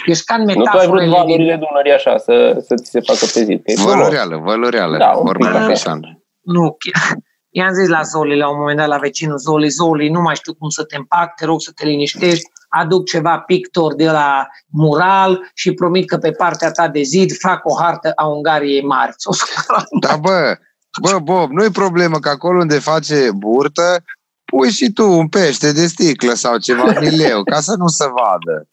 Deci 0.06 0.22
ca 0.22 0.34
în 0.34 0.40
Nu 0.40 0.46
tu 0.52 0.58
ai 0.58 0.58
metaforele 0.58 0.88
vrut 0.90 1.00
din... 1.00 1.10
valurile 1.10 1.56
Dunării 1.56 1.92
așa, 1.92 2.16
să, 2.18 2.62
să 2.66 2.74
ți 2.74 2.90
se 2.90 3.00
facă 3.00 3.24
pe 3.34 3.44
zi. 3.44 3.58
că 3.58 3.62
e 3.64 3.74
frumos. 3.74 3.92
Văloreală, 3.94 4.36
văloreală. 4.36 4.96
Da, 4.96 5.10
un 5.10 5.32
pic 5.32 5.42
Vorba 5.42 5.58
așa. 5.58 5.66
Mișan. 5.66 6.00
Nu, 6.40 6.76
chiar. 6.78 7.16
I-am 7.50 7.72
zis 7.72 7.88
la 7.88 8.02
Zoli 8.02 8.36
la 8.36 8.48
un 8.48 8.58
moment 8.58 8.78
dat, 8.78 8.88
la 8.88 8.98
vecinul 8.98 9.38
Zoli, 9.38 9.68
Zoli, 9.68 10.08
nu 10.08 10.20
mai 10.20 10.34
știu 10.34 10.54
cum 10.54 10.68
să 10.68 10.84
te 10.84 10.96
împac, 10.96 11.34
te 11.34 11.44
rog 11.44 11.60
să 11.60 11.72
te 11.74 11.86
liniștești, 11.86 12.50
aduc 12.68 13.04
ceva 13.04 13.38
pictor 13.38 13.94
de 13.94 14.10
la 14.10 14.46
mural 14.66 15.50
și 15.54 15.72
promit 15.72 16.08
că 16.08 16.16
pe 16.16 16.30
partea 16.30 16.70
ta 16.70 16.88
de 16.88 17.02
zid 17.02 17.36
fac 17.38 17.60
o 17.64 17.74
hartă 17.80 18.12
a 18.14 18.26
Ungariei 18.26 18.84
mari. 18.84 19.12
S-o 19.16 19.32
supărat. 19.40 19.86
Da, 20.00 20.16
bă, 20.16 20.58
bă, 21.00 21.18
Bob, 21.18 21.50
nu-i 21.50 21.70
problemă 21.70 22.18
că 22.18 22.28
acolo 22.28 22.58
unde 22.58 22.78
face 22.78 23.30
burtă, 23.34 24.04
pui 24.44 24.70
și 24.70 24.92
tu 24.92 25.10
un 25.10 25.28
pește 25.28 25.72
de 25.72 25.86
sticlă 25.86 26.34
sau 26.34 26.58
ceva 26.58 26.84
mileu, 27.00 27.42
ca 27.42 27.60
să 27.60 27.74
nu 27.78 27.86
se 27.86 28.04
vadă. 28.04 28.68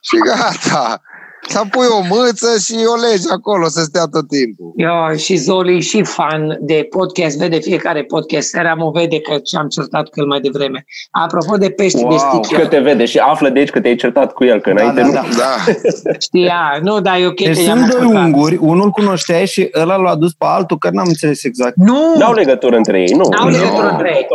Și 0.00 0.16
gata. 0.16 1.02
Să 1.48 1.62
pui 1.70 1.86
o 1.98 2.00
mâță 2.14 2.46
și 2.64 2.74
o 2.94 2.94
legi 3.10 3.26
acolo 3.32 3.68
să 3.68 3.80
stea 3.82 4.04
tot 4.04 4.28
timpul. 4.28 4.72
Eu 4.76 5.16
și 5.16 5.36
Zoli 5.36 5.80
și 5.80 6.02
fan 6.04 6.56
de 6.60 6.86
podcast, 6.90 7.38
vede 7.38 7.58
fiecare 7.58 8.02
podcast. 8.04 8.48
Seara 8.48 8.74
mă 8.74 8.90
vede 8.90 9.20
că 9.20 9.32
am 9.58 9.68
certat 9.68 10.08
cu 10.08 10.20
el 10.20 10.26
mai 10.26 10.40
devreme. 10.40 10.84
Apropo 11.10 11.56
de 11.56 11.70
pești 11.70 12.02
Wow. 12.02 12.10
de 12.10 12.16
sticlă, 12.16 12.58
Că 12.58 12.66
te 12.66 12.78
vede 12.78 13.04
și 13.04 13.18
află 13.18 13.48
de 13.48 13.58
aici 13.58 13.70
că 13.70 13.80
te-ai 13.80 13.94
certat 13.96 14.32
cu 14.32 14.44
el, 14.44 14.60
că 14.60 14.70
înainte 14.70 15.00
da, 15.00 15.06
nu. 15.06 15.12
da. 15.12 15.22
Da. 15.38 16.12
știa, 16.20 16.78
nu, 16.82 17.00
dar 17.00 17.20
e 17.20 17.26
ok 17.26 17.36
Deci 17.36 17.56
că 17.56 17.62
i-am 17.62 17.78
sunt 17.78 17.90
doi 17.90 18.00
ascultat. 18.00 18.24
unguri, 18.24 18.56
unul 18.60 18.90
cunoșteai 18.90 19.46
și 19.46 19.70
ăla 19.80 19.96
l-a 19.96 20.14
dus 20.16 20.32
pe 20.32 20.44
altul, 20.48 20.78
că 20.78 20.88
n-am 20.92 21.06
înțeles 21.08 21.44
exact. 21.44 21.76
Nu! 21.76 22.14
N-au 22.18 22.32
legătură 22.32 22.76
între 22.76 23.00
ei, 23.00 23.14
nu. 23.16 23.28
N-au 23.28 23.48
Nu. 23.48 23.56
legătură 23.56 23.88
între 23.90 24.12
ei. 24.16 24.26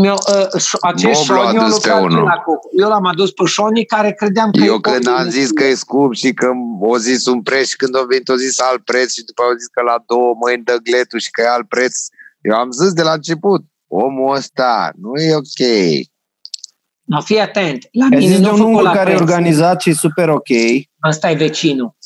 Legător. 0.00 0.26
Mi-o, 0.30 0.38
uh, 0.38 0.46
acest 0.80 1.28
Boblu 1.28 1.42
a 1.42 1.44
Șoni, 1.44 1.56
eu, 1.56 1.62
dus 1.68 1.78
pe 1.78 1.88
lucrat 1.88 2.02
unul. 2.02 2.22
la 2.24 2.32
cu- 2.32 2.60
eu 2.80 2.88
l-am 2.88 3.04
adus 3.06 3.30
pe 3.30 3.44
Șoni 3.44 3.84
care 3.84 4.12
credeam 4.12 4.50
că 4.50 4.64
Eu 4.64 4.74
e 4.74 4.78
când 4.80 5.04
copil. 5.04 5.08
am 5.20 5.28
zis 5.28 5.50
că 5.50 5.64
e 5.64 5.74
scump 5.74 6.14
și 6.14 6.32
că 6.32 6.48
o 6.80 6.96
zis 6.98 7.26
un 7.26 7.42
preț 7.42 7.68
și 7.68 7.76
când 7.76 7.96
a 7.96 8.02
venit 8.08 8.28
o 8.28 8.34
zis 8.36 8.60
alt 8.60 8.84
preț 8.84 9.12
și 9.12 9.24
după 9.24 9.42
au 9.42 9.52
zis 9.58 9.66
că 9.66 9.80
la 9.82 9.96
două 10.06 10.34
mâini 10.40 10.62
dă 10.64 10.76
gletul 10.82 11.18
și 11.18 11.30
că 11.30 11.40
e 11.42 11.48
alt 11.48 11.68
preț, 11.68 11.94
eu 12.40 12.56
am 12.56 12.70
zis 12.70 12.92
de 12.92 13.02
la 13.02 13.12
început, 13.12 13.62
omul 13.86 14.34
ăsta 14.36 14.90
nu 15.02 15.20
e 15.20 15.34
ok. 15.34 15.60
No, 17.04 17.20
fii 17.20 17.40
atent. 17.40 17.88
La 17.92 18.04
Ai 18.04 18.08
mine 18.10 18.20
zis 18.26 18.36
de 18.40 18.42
nu 18.42 18.48
un 18.50 18.56
făcut 18.56 18.66
ungur 18.66 18.82
la 18.82 18.90
care 18.92 19.10
e 19.10 19.14
preț. 19.14 19.28
organizat 19.28 19.80
și 19.80 19.92
super 19.92 20.28
ok. 20.28 20.48
Ăsta 21.08 21.30
e 21.30 21.34
vecinul. 21.34 21.96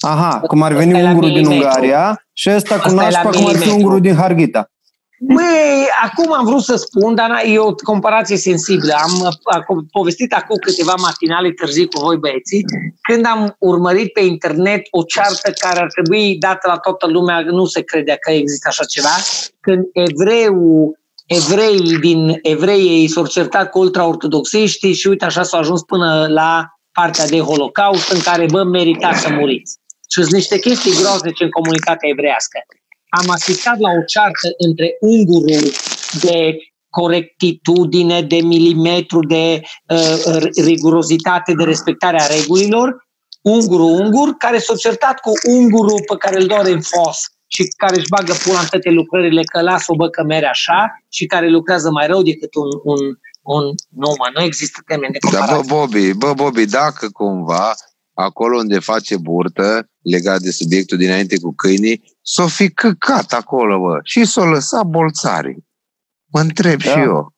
Aha, 0.00 0.40
cum 0.40 0.62
ar 0.62 0.72
veni 0.72 0.86
Ăsta 0.90 0.98
e 0.98 1.02
la 1.02 1.08
ungurul 1.08 1.28
din 1.30 1.38
milimetru. 1.40 1.66
Ungaria 1.68 2.26
și 2.32 2.50
ăsta 2.50 2.74
cu 2.78 2.88
Ăsta 2.88 2.92
e 3.06 3.10
la 3.10 3.22
nașpa 3.22 3.30
cum 3.30 3.30
ar 3.30 3.36
fi 3.36 3.46
milimetru. 3.46 3.74
ungurul 3.74 4.00
din 4.00 4.14
Harghita. 4.14 4.70
Băi, 5.22 5.88
acum 6.02 6.32
am 6.32 6.44
vrut 6.44 6.62
să 6.62 6.76
spun, 6.76 7.14
dar 7.14 7.30
na- 7.30 7.48
e 7.48 7.58
o 7.58 7.74
comparație 7.74 8.36
sensibilă. 8.36 8.94
Am 9.02 9.20
uh, 9.20 9.32
acum, 9.44 9.86
povestit 9.90 10.32
acum 10.32 10.56
câteva 10.56 10.94
matinale 10.98 11.50
târzii 11.50 11.88
cu 11.88 12.00
voi 12.00 12.16
băieții, 12.16 12.64
când 13.00 13.26
am 13.26 13.56
urmărit 13.58 14.12
pe 14.12 14.20
internet 14.20 14.86
o 14.90 15.02
ceartă 15.02 15.50
care 15.50 15.80
ar 15.80 15.90
trebui 15.90 16.36
dată 16.38 16.68
la 16.68 16.76
toată 16.76 17.06
lumea, 17.06 17.40
nu 17.40 17.64
se 17.64 17.82
credea 17.82 18.16
că 18.16 18.30
există 18.30 18.68
așa 18.68 18.84
ceva, 18.84 19.14
când 19.60 19.84
evreu, 19.92 20.92
evreii 21.26 21.98
din 21.98 22.38
evrei 22.42 23.08
s-au 23.08 23.26
certat 23.26 23.70
cu 23.70 23.78
ultraortodoxiștii 23.78 24.94
și 24.94 25.06
uite 25.06 25.24
așa 25.24 25.42
s-au 25.42 25.60
ajuns 25.60 25.82
până 25.82 26.26
la 26.28 26.66
partea 26.92 27.26
de 27.26 27.40
holocaust 27.40 28.10
în 28.10 28.20
care, 28.20 28.46
bă, 28.50 28.62
meritați 28.62 29.20
să 29.20 29.30
muriți. 29.30 29.78
Și 30.12 30.20
sunt 30.20 30.32
niște 30.32 30.58
chestii 30.58 30.96
groaznice 31.00 31.44
în 31.44 31.50
comunitatea 31.50 32.08
evrească 32.08 32.58
am 33.18 33.30
asistat 33.30 33.78
la 33.78 33.90
o 33.90 34.02
ceartă 34.06 34.48
între 34.58 34.96
ungurul 35.00 35.72
de 36.20 36.56
corectitudine, 36.88 38.22
de 38.22 38.36
milimetru, 38.36 39.26
de 39.26 39.60
uh, 39.88 40.42
rigurozitate, 40.64 41.52
de 41.52 41.64
respectare 41.64 42.20
a 42.20 42.26
regulilor, 42.26 43.08
ungurul 43.42 44.00
ungur, 44.00 44.34
care 44.38 44.58
s-a 44.58 44.74
certat 44.74 45.20
cu 45.20 45.32
ungurul 45.48 46.02
pe 46.06 46.16
care 46.18 46.40
îl 46.40 46.46
doare 46.46 46.70
în 46.70 46.80
fos 46.80 47.18
și 47.46 47.62
care 47.76 47.96
își 47.96 48.08
bagă 48.08 48.32
pula 48.44 48.60
în 48.60 48.66
toate 48.70 48.90
lucrările, 48.90 49.42
că 49.42 49.60
lasă-o 49.60 49.94
bă 49.94 50.08
că 50.08 50.22
mere 50.22 50.46
așa 50.46 51.02
și 51.08 51.26
care 51.26 51.48
lucrează 51.48 51.90
mai 51.90 52.06
rău 52.06 52.22
decât 52.22 52.54
un, 52.54 52.68
un, 52.82 52.98
un 53.42 53.64
nu, 53.88 54.14
mă, 54.18 54.30
nu 54.34 54.42
există 54.42 54.80
termen 54.86 55.12
de 55.12 55.18
Dar 55.20 55.30
bă, 55.32 55.38
comparație. 55.38 55.74
Bobby, 55.74 56.12
bă, 56.12 56.32
Bobby, 56.34 56.66
dacă 56.66 57.08
cumva 57.12 57.74
acolo 58.14 58.56
unde 58.56 58.78
face 58.78 59.16
burtă, 59.16 59.88
legat 60.02 60.40
de 60.40 60.50
subiectul 60.50 60.98
dinainte 60.98 61.38
cu 61.38 61.52
câinii, 61.54 62.02
s-o 62.34 62.46
fi 62.46 62.70
căcat 62.70 63.32
acolo, 63.32 63.78
bă, 63.80 63.98
și 64.02 64.24
s-o 64.24 64.44
lăsat 64.44 64.84
bolțarii. 64.84 65.66
Mă 66.32 66.40
întreb 66.40 66.82
Da. 66.82 66.90
și 66.90 66.98
eu. 66.98 67.32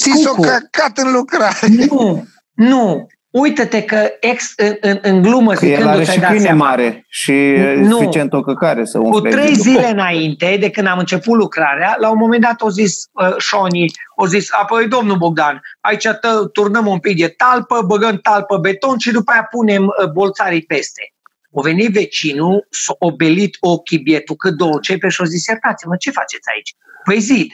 Și 0.00 0.10
s-o 0.12 0.30
Cucu. 0.30 0.40
căcat 0.48 0.98
în 0.98 1.12
lucrare. 1.12 1.66
Nu, 1.90 2.26
nu. 2.54 3.06
Uită-te 3.30 3.82
că 3.82 4.08
ex, 4.20 4.52
în, 4.56 4.76
în, 4.80 4.98
în 5.02 5.22
glumă, 5.22 5.52
Că 5.52 5.64
el 5.66 5.70
zicându 5.70 5.88
are 5.90 6.02
ți-ai 6.02 6.14
și 6.14 6.20
dat 6.20 6.30
câine 6.30 6.44
seama, 6.44 6.66
mare 6.68 7.04
și 7.08 7.32
Nu. 7.76 7.90
suficient 7.98 8.32
o 8.32 8.40
căcare 8.40 8.84
să 8.84 8.98
Cu 8.98 9.04
umfle. 9.06 9.30
trei 9.30 9.46
de- 9.54 9.60
zile 9.60 9.90
înainte 9.90 10.56
de 10.60 10.70
când 10.70 10.86
am 10.86 10.98
început 10.98 11.36
lucrarea, 11.36 11.96
la 12.00 12.10
un 12.10 12.18
moment 12.18 12.42
dat 12.42 12.60
au 12.60 12.68
zis 12.68 12.94
uh, 13.12 13.36
Șoni, 13.38 13.84
au 14.18 14.26
zis, 14.26 14.48
apoi 14.52 14.88
domnul 14.88 15.16
Bogdan, 15.16 15.60
aici 15.80 16.06
tă, 16.20 16.48
turnăm 16.52 16.86
un 16.86 16.98
pic 16.98 17.18
de 17.18 17.28
talpă, 17.36 17.82
băgăm 17.86 18.16
talpă 18.22 18.56
beton 18.58 18.98
și 18.98 19.10
după 19.10 19.30
aia 19.32 19.46
punem 19.50 19.84
uh, 19.84 20.10
bolțarii 20.12 20.62
peste. 20.62 21.02
O 21.52 21.60
venit 21.62 21.92
vecinul, 21.92 22.66
s-a 22.70 22.94
obelit 22.98 23.56
ochii 23.60 23.98
bietul 23.98 24.36
cât 24.36 24.56
două 24.56 24.78
cepe 24.80 25.08
și 25.08 25.20
au 25.20 25.26
zis, 25.26 25.46
iertați-mă, 25.46 25.96
ce 25.96 26.10
faceți 26.10 26.48
aici? 26.54 26.74
Păi 27.04 27.20
zid. 27.20 27.52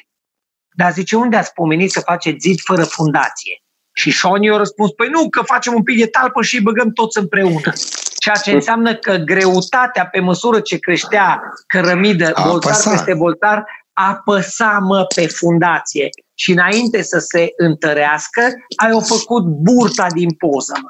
Dar 0.76 0.92
zice, 0.92 1.16
unde 1.16 1.36
ați 1.36 1.52
pomenit 1.52 1.90
să 1.90 2.00
faceți 2.00 2.48
zid 2.48 2.58
fără 2.60 2.84
fundație? 2.84 3.60
Și 3.92 4.10
Șoni 4.10 4.50
a 4.50 4.56
răspuns, 4.56 4.90
păi 4.90 5.08
nu, 5.08 5.28
că 5.28 5.42
facem 5.42 5.74
un 5.74 5.82
pic 5.82 5.98
de 5.98 6.06
talpă 6.06 6.42
și 6.42 6.54
îi 6.54 6.62
băgăm 6.62 6.90
toți 6.92 7.18
împreună. 7.18 7.72
Ceea 8.18 8.34
ce 8.34 8.50
înseamnă 8.50 8.94
că 8.94 9.16
greutatea, 9.16 10.06
pe 10.06 10.20
măsură 10.20 10.60
ce 10.60 10.78
creștea 10.78 11.42
cărămidă, 11.66 12.32
A 12.34 12.42
boltar 12.48 12.72
apăsat. 12.72 12.92
peste 12.92 13.14
boltar, 13.14 13.64
apăsa 13.92 14.78
mă 14.82 15.04
pe 15.14 15.26
fundație. 15.26 16.08
Și 16.34 16.52
înainte 16.52 17.02
să 17.02 17.18
se 17.18 17.48
întărească, 17.56 18.42
ai 18.76 18.92
o 18.92 19.00
făcut 19.00 19.44
burta 19.44 20.06
din 20.14 20.30
poză. 20.30 20.72
Mă. 20.82 20.88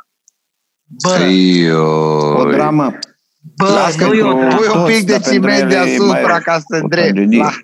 Bă, 1.03 1.19
O 1.19 1.29
Ioi. 1.29 2.53
dramă. 2.53 2.99
bă, 3.57 3.69
Lasă 3.69 3.97
că 3.99 4.05
nu 4.07 4.13
e 4.15 4.23
o 4.23 4.33
cu- 4.33 4.39
dramă. 4.39 4.57
pui 4.57 4.67
un 4.67 4.73
toți, 4.73 4.93
pic 4.93 5.07
de 5.07 5.13
dar 5.13 5.21
pentru 5.21 5.33
ciment 5.33 5.61
ele 5.61 5.73
e 5.81 5.85
deasupra 5.85 6.31
mai- 6.33 6.41
ca 6.43 6.59
să 6.59 6.65
o 6.71 6.77
îndrept. 6.77 7.07
tragedie. 7.13 7.39
Lasă. 7.43 7.61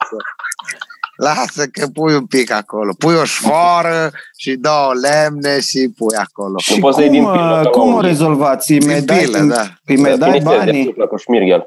Lasă 1.16 1.66
că 1.66 1.86
pui 1.92 2.14
un 2.14 2.26
pic 2.26 2.50
acolo. 2.52 2.92
Pui 2.98 3.14
o 3.14 3.24
șfoară 3.24 4.10
și 4.36 4.54
două 4.54 4.92
lemne 5.02 5.60
și 5.60 5.92
pui 5.96 6.16
acolo. 6.16 6.54
Și 6.58 6.78
poți 6.80 6.96
să 6.96 7.02
iei 7.02 7.10
din 7.10 7.22
cum, 7.22 7.32
pilă, 7.32 7.56
uh, 7.58 7.62
ca 7.62 7.68
cum 7.70 7.88
la 7.88 7.94
o 7.94 7.96
unii. 7.96 8.08
rezolvați? 8.08 8.72
Îi 8.72 8.84
mai 8.86 8.94
Din 8.94 9.04
dai, 9.06 9.18
pilă, 9.18 9.38
da. 9.38 9.62
îi 9.86 9.96
mai 9.96 10.18
dai 10.18 10.40
banii? 10.44 10.94
La 10.96 11.06
Coșmirghel. 11.06 11.66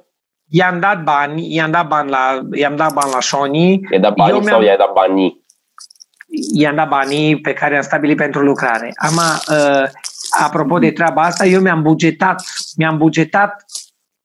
I-am 0.50 0.80
dat 0.80 1.04
bani, 1.04 1.56
i-am 1.56 1.72
dat 1.72 1.88
bani 1.88 2.10
la, 2.10 2.42
i-am 2.54 2.76
dat 2.76 2.94
bani 2.94 3.12
la 3.14 3.20
Șoni, 3.20 3.70
I-ai 3.92 4.00
dat 4.02 4.10
Eu 4.10 4.16
banii 4.16 4.34
mi-am- 4.40 4.46
sau 4.54 4.62
i-ai 4.62 4.78
dat 4.78 4.92
banii? 4.94 5.44
i-am 6.54 6.76
dat 6.76 6.88
banii 6.88 7.42
pe 7.42 7.54
care 7.54 7.76
am 7.76 7.82
stabilit 7.82 8.18
pentru 8.18 8.42
lucrare. 8.42 8.92
Am, 8.96 9.14
uh, 9.50 9.84
apropo 10.44 10.80
de 10.80 10.92
treaba 10.92 11.22
asta, 11.22 11.46
eu 11.46 11.62
mi-am 11.62 11.82
bugetat, 11.82 12.44
mi-am 12.78 12.98
bugetat 12.98 13.66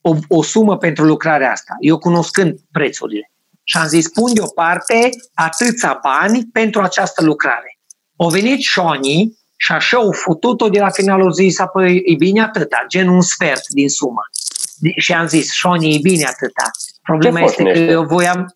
o, 0.00 0.14
o 0.28 0.42
sumă 0.42 0.76
pentru 0.76 1.04
lucrarea 1.04 1.50
asta, 1.50 1.74
eu 1.80 1.98
cunoscând 1.98 2.58
prețurile. 2.72 3.32
Și 3.64 3.76
am 3.76 3.86
zis, 3.86 4.08
pun 4.08 4.34
deoparte 4.34 5.08
atâția 5.34 6.00
bani 6.02 6.46
pentru 6.52 6.80
această 6.80 7.24
lucrare. 7.24 7.78
O 8.16 8.28
venit 8.28 8.60
Șoni 8.60 9.38
și 9.56 9.72
așa 9.72 9.96
au 9.96 10.12
futut-o 10.12 10.68
de 10.68 10.78
la 10.78 10.88
final, 10.90 11.20
au 11.20 11.30
zis, 11.30 11.58
apoi 11.58 12.02
e 12.04 12.14
bine 12.14 12.42
atâta, 12.42 12.84
gen 12.88 13.08
un 13.08 13.20
sfert 13.20 13.68
din 13.68 13.88
sumă. 13.88 14.22
Și 14.96 15.12
am 15.12 15.26
zis, 15.26 15.52
Șoni, 15.52 15.94
e 15.94 15.98
bine 16.02 16.24
atâta. 16.24 16.70
Problema 17.02 17.38
Ce 17.38 17.44
este 17.44 17.62
că 17.62 17.68
foșnește? 17.68 17.92
eu 17.92 18.04
voiam, 18.04 18.54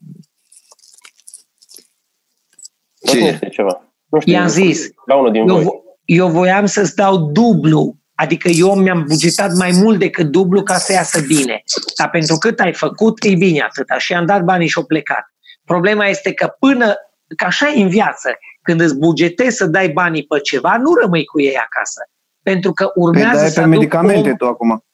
Ce? 3.07 3.19
Nu 3.19 3.27
este 3.27 3.49
ceva. 3.49 3.83
Nu 4.09 4.21
știu. 4.21 4.33
I-am 4.33 4.49
zis. 4.49 4.89
La 5.07 5.17
unul 5.17 5.33
din 5.33 5.49
eu, 5.49 5.59
voi. 5.59 5.83
Vo- 6.05 6.17
eu 6.17 6.29
voiam 6.29 6.67
să-ți 6.67 6.95
dau 6.95 7.17
dublu, 7.17 7.97
adică 8.15 8.49
eu 8.49 8.75
mi-am 8.75 9.05
bugetat 9.09 9.53
mai 9.57 9.71
mult 9.83 9.99
decât 9.99 10.27
dublu 10.27 10.63
ca 10.63 10.75
să 10.75 10.93
iasă 10.93 11.21
bine. 11.21 11.63
Dar 11.99 12.11
pentru 12.11 12.37
cât 12.37 12.61
ai 12.61 12.73
făcut, 12.75 13.25
e 13.25 13.35
bine 13.35 13.61
atâta. 13.61 13.99
Și 13.99 14.15
am 14.15 14.27
dat 14.27 14.43
banii 14.45 14.69
și 14.69 14.79
au 14.79 14.85
plecat. 14.85 15.25
Problema 15.65 16.07
este 16.07 16.33
că 16.33 16.47
până, 16.59 16.95
că 17.37 17.45
așa 17.45 17.69
e 17.77 17.83
în 17.83 17.89
viață, 17.89 18.31
când 18.63 18.81
îți 18.81 18.99
bugetezi 18.99 19.57
să 19.57 19.67
dai 19.67 19.89
banii 19.89 20.25
pe 20.25 20.39
ceva, 20.41 20.77
nu 20.77 20.95
rămâi 20.95 21.25
cu 21.25 21.41
ei 21.41 21.57
acasă. 21.57 22.01
Pentru 22.43 22.73
că 22.73 22.85
Păi 22.85 23.03
urmează 23.03 23.39
dai 23.41 23.49
să 23.49 23.55
pe 23.55 23.61
aduc 23.61 23.75
medicamente 23.75 24.31
om- 24.31 24.37
tu 24.37 24.45
acum. 24.47 24.85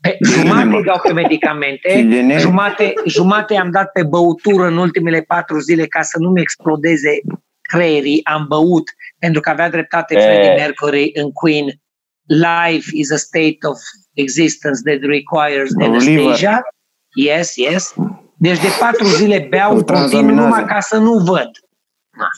pe, 0.00 0.16
jumate 0.24 0.76
îi 0.76 0.82
dau 0.82 1.00
pe 1.02 1.12
medicamente, 1.12 1.88
Higiene. 1.92 2.38
jumate, 2.38 2.92
jumate 3.06 3.56
am 3.56 3.70
dat 3.70 3.90
pe 3.92 4.02
băutură 4.02 4.66
în 4.66 4.76
ultimele 4.76 5.20
patru 5.20 5.58
zile 5.58 5.86
ca 5.86 6.02
să 6.02 6.18
nu-mi 6.18 6.40
explodeze 6.40 7.20
creierii. 7.72 8.24
Am 8.24 8.44
băut 8.48 8.90
pentru 9.18 9.40
că 9.40 9.50
avea 9.50 9.70
dreptate 9.70 10.14
E. 10.14 10.20
Freddie 10.20 10.54
Mercury 10.54 11.10
în 11.14 11.32
Queen. 11.32 11.66
Life 12.26 12.90
is 12.92 13.10
a 13.12 13.16
state 13.16 13.58
of 13.68 13.78
existence 14.12 14.80
that 14.84 15.10
requires 15.10 15.70
Of 15.76 15.82
anesthesia. 15.88 16.62
Yes, 17.14 17.56
yes. 17.56 17.94
Deci 18.36 18.60
de 18.60 18.68
patru 18.80 19.06
zile 19.06 19.46
beau 19.50 19.70
Îl 19.70 19.82
continuu 19.82 20.00
tranzaminazează. 20.08 20.48
numai 20.48 20.64
ca 20.64 20.80
să 20.80 20.96
nu 20.96 21.12
văd. 21.12 21.50
Da. 22.18 22.28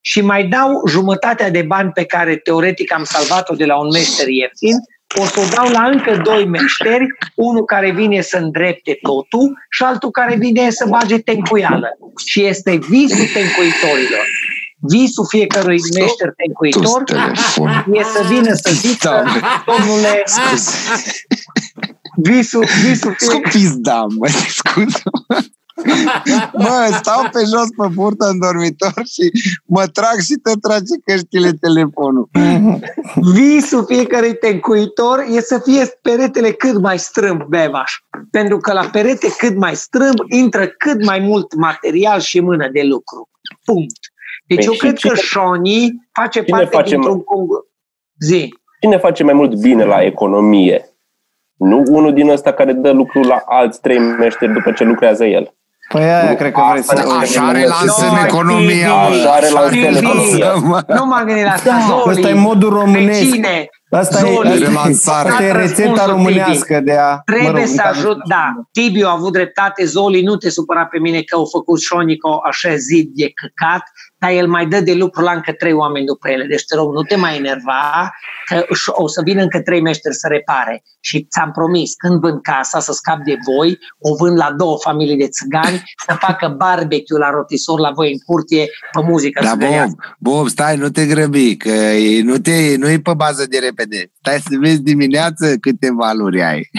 Și 0.00 0.20
mai 0.20 0.46
dau 0.46 0.86
jumătatea 0.88 1.50
de 1.50 1.62
bani 1.62 1.90
pe 1.92 2.04
care 2.04 2.36
teoretic 2.36 2.92
am 2.92 3.04
salvat-o 3.04 3.54
de 3.54 3.64
la 3.64 3.78
un 3.80 3.88
meșter 3.92 4.28
ieftin, 4.28 4.74
o 5.20 5.24
să 5.24 5.40
o 5.40 5.54
dau 5.54 5.68
la 5.70 5.86
încă 5.86 6.16
doi 6.24 6.46
meșteri, 6.46 7.06
unul 7.34 7.64
care 7.64 7.90
vine 7.90 8.20
să 8.20 8.36
îndrepte 8.36 8.98
totul 9.02 9.58
și 9.70 9.82
altul 9.82 10.10
care 10.10 10.36
vine 10.36 10.70
să 10.70 10.86
bage 10.88 11.18
tencuială. 11.18 11.88
Și 12.26 12.44
este 12.44 12.76
visul 12.76 13.26
tencuitorilor. 13.34 14.26
Visul 14.80 15.26
fiecărui 15.28 15.78
meșter 15.98 16.32
tencuitor 16.36 17.02
Tu 17.02 17.12
telefon. 17.12 17.68
e 17.92 18.02
să 18.02 18.24
vină 18.28 18.54
să 18.54 18.70
zică, 18.72 19.22
Da. 19.24 19.64
domnule, 19.66 20.22
visul, 22.16 22.64
visul 22.82 23.14
Scu 23.18 23.24
fiecărui 23.24 23.50
pizda, 23.50 24.06
mă, 24.18 24.28
scuze. 24.48 25.02
Mă, 26.52 26.88
stau 27.02 27.22
pe 27.32 27.38
jos 27.38 27.68
pe 27.76 27.86
burtă 27.92 28.26
în 28.26 28.38
dormitor 28.38 28.92
și 28.94 29.30
mă 29.64 29.86
trag 29.86 30.20
și 30.20 30.34
te 30.34 30.52
trage 30.60 30.94
căștile 31.04 31.52
telefonul. 31.52 32.28
Visul 33.34 33.84
fiecărui 33.86 34.34
tencuitor 34.36 35.24
e 35.30 35.40
să 35.40 35.60
fie 35.64 35.98
peretele 36.02 36.52
cât 36.52 36.80
mai 36.80 36.98
strâmb, 36.98 37.42
bevaș. 37.42 37.92
Pentru 38.30 38.56
că 38.58 38.72
la 38.72 38.88
perete 38.92 39.28
cât 39.38 39.56
mai 39.56 39.76
strâmb 39.76 40.18
intră 40.28 40.66
cât 40.66 41.04
mai 41.04 41.18
mult 41.18 41.54
material 41.54 42.20
și 42.20 42.40
mână 42.40 42.68
de 42.72 42.82
lucru. 42.82 43.28
Punct. 43.64 43.98
Deci 44.48 44.56
Păi 44.56 44.66
eu 44.66 44.72
și 44.72 44.78
cred 44.78 44.96
cine- 44.96 45.12
că 45.12 45.18
Shoni 45.18 46.08
face 46.12 46.42
cine 46.42 46.56
parte 46.58 46.76
face, 46.76 46.90
dintr-un 46.90 47.16
mă? 47.16 47.20
congur. 47.22 47.58
Zi. 48.20 48.54
Cine 48.80 48.96
face 48.96 49.22
mai 49.24 49.32
mult 49.34 49.54
bine 49.54 49.84
la 49.84 50.02
economie? 50.02 50.88
Nu 51.56 51.82
unul 51.86 52.12
din 52.14 52.30
ăsta 52.30 52.52
care 52.52 52.72
dă 52.72 52.90
lucru 52.90 53.20
la 53.20 53.42
alți 53.46 53.80
trei 53.80 53.98
meșteri 53.98 54.52
după 54.52 54.72
ce 54.72 54.84
lucrează 54.84 55.24
el. 55.24 55.52
Păi 55.92 56.02
aia 56.02 56.34
cred 56.34 56.52
că 56.52 56.60
vrei 56.70 56.82
să... 56.82 57.04
Așa 57.20 57.52
relansăm 57.52 58.14
Noi, 58.14 58.24
economia. 58.26 58.66
Tibi, 59.06 59.26
Așa 59.26 59.38
relansăm 59.38 59.70
Tibi, 59.70 59.96
economia. 59.96 60.52
Nu 60.86 61.06
m-am 61.06 61.24
gândit 61.26 61.44
la 61.44 61.50
asta. 61.50 61.70
Da, 61.70 61.78
Zoli, 61.86 62.10
ăsta 62.10 62.28
e 62.28 62.34
modul 62.34 62.70
românesc. 62.70 63.18
Vecine, 63.20 63.68
Asta 63.90 64.18
e, 64.26 64.32
Zoli, 64.34 64.48
asta 64.48 64.64
e- 64.64 64.66
relansare. 64.66 65.28
asta 65.28 65.42
e 65.44 65.52
rețeta 65.52 65.88
Răspunsul, 65.90 66.12
românească 66.12 66.80
de 66.80 66.92
a... 66.92 67.18
Trebuie 67.24 67.50
mă 67.50 67.58
rog, 67.58 67.66
să 67.66 67.82
în 67.84 67.88
ajut, 67.90 68.16
da. 68.28 68.52
Tibiu 68.72 69.06
a 69.06 69.12
avut 69.12 69.32
dreptate, 69.32 69.84
Zoli, 69.84 70.22
nu 70.22 70.36
te 70.36 70.50
supăra 70.50 70.84
pe 70.86 70.98
mine 70.98 71.20
că 71.20 71.36
au 71.36 71.44
făcut 71.52 71.80
Șonico 71.80 72.40
așa 72.44 72.74
zid 72.74 73.08
de 73.14 73.30
căcat, 73.40 73.82
dar 74.18 74.30
el 74.30 74.46
mai 74.48 74.66
dă 74.66 74.80
de 74.80 74.94
lucru 74.94 75.22
la 75.22 75.32
încă 75.32 75.52
trei 75.52 75.72
oameni 75.72 76.06
după 76.06 76.28
ele. 76.28 76.44
Deci 76.44 76.64
te 76.64 76.74
rog, 76.74 76.92
nu 76.94 77.02
te 77.02 77.16
mai 77.16 77.36
enerva, 77.36 78.10
că 78.46 78.64
își- 78.68 78.90
o 78.90 79.08
să 79.08 79.20
vină 79.24 79.42
încă 79.42 79.60
trei 79.62 79.80
meșteri 79.80 80.14
să 80.14 80.26
repare. 80.30 80.82
Și 81.00 81.26
ți-am 81.30 81.50
promis, 81.50 81.94
când 81.96 82.20
vând 82.20 82.40
casa 82.42 82.80
să 82.80 82.92
scap 82.92 83.18
de 83.24 83.36
voi, 83.54 83.78
o 83.98 84.14
vând 84.14 84.36
la 84.36 84.52
două 84.52 84.76
familii 84.80 85.16
de 85.16 85.28
țigani, 85.28 85.82
să 86.06 86.16
facă 86.18 86.48
barbecue 86.56 87.18
la 87.18 87.30
rotisor 87.30 87.78
la 87.80 87.90
voi 87.90 88.12
în 88.12 88.18
curte, 88.26 88.68
pe 88.92 89.00
muzică 89.02 89.40
Da, 89.42 89.48
să 89.48 89.56
Bob, 89.56 89.68
găiască. 89.68 90.16
Bob, 90.18 90.48
stai, 90.48 90.76
nu 90.76 90.88
te 90.88 91.06
grăbi, 91.06 91.56
că 91.56 91.68
e- 91.68 92.22
nu, 92.22 92.38
te, 92.38 92.76
nu 92.76 92.88
e 92.88 92.98
pe 93.00 93.12
bază 93.16 93.46
de 93.48 93.58
repede. 93.58 94.12
Stai 94.18 94.38
să 94.40 94.56
vezi 94.60 94.82
dimineață 94.82 95.56
câte 95.60 95.88
valuri 95.92 96.42
ai. 96.42 96.70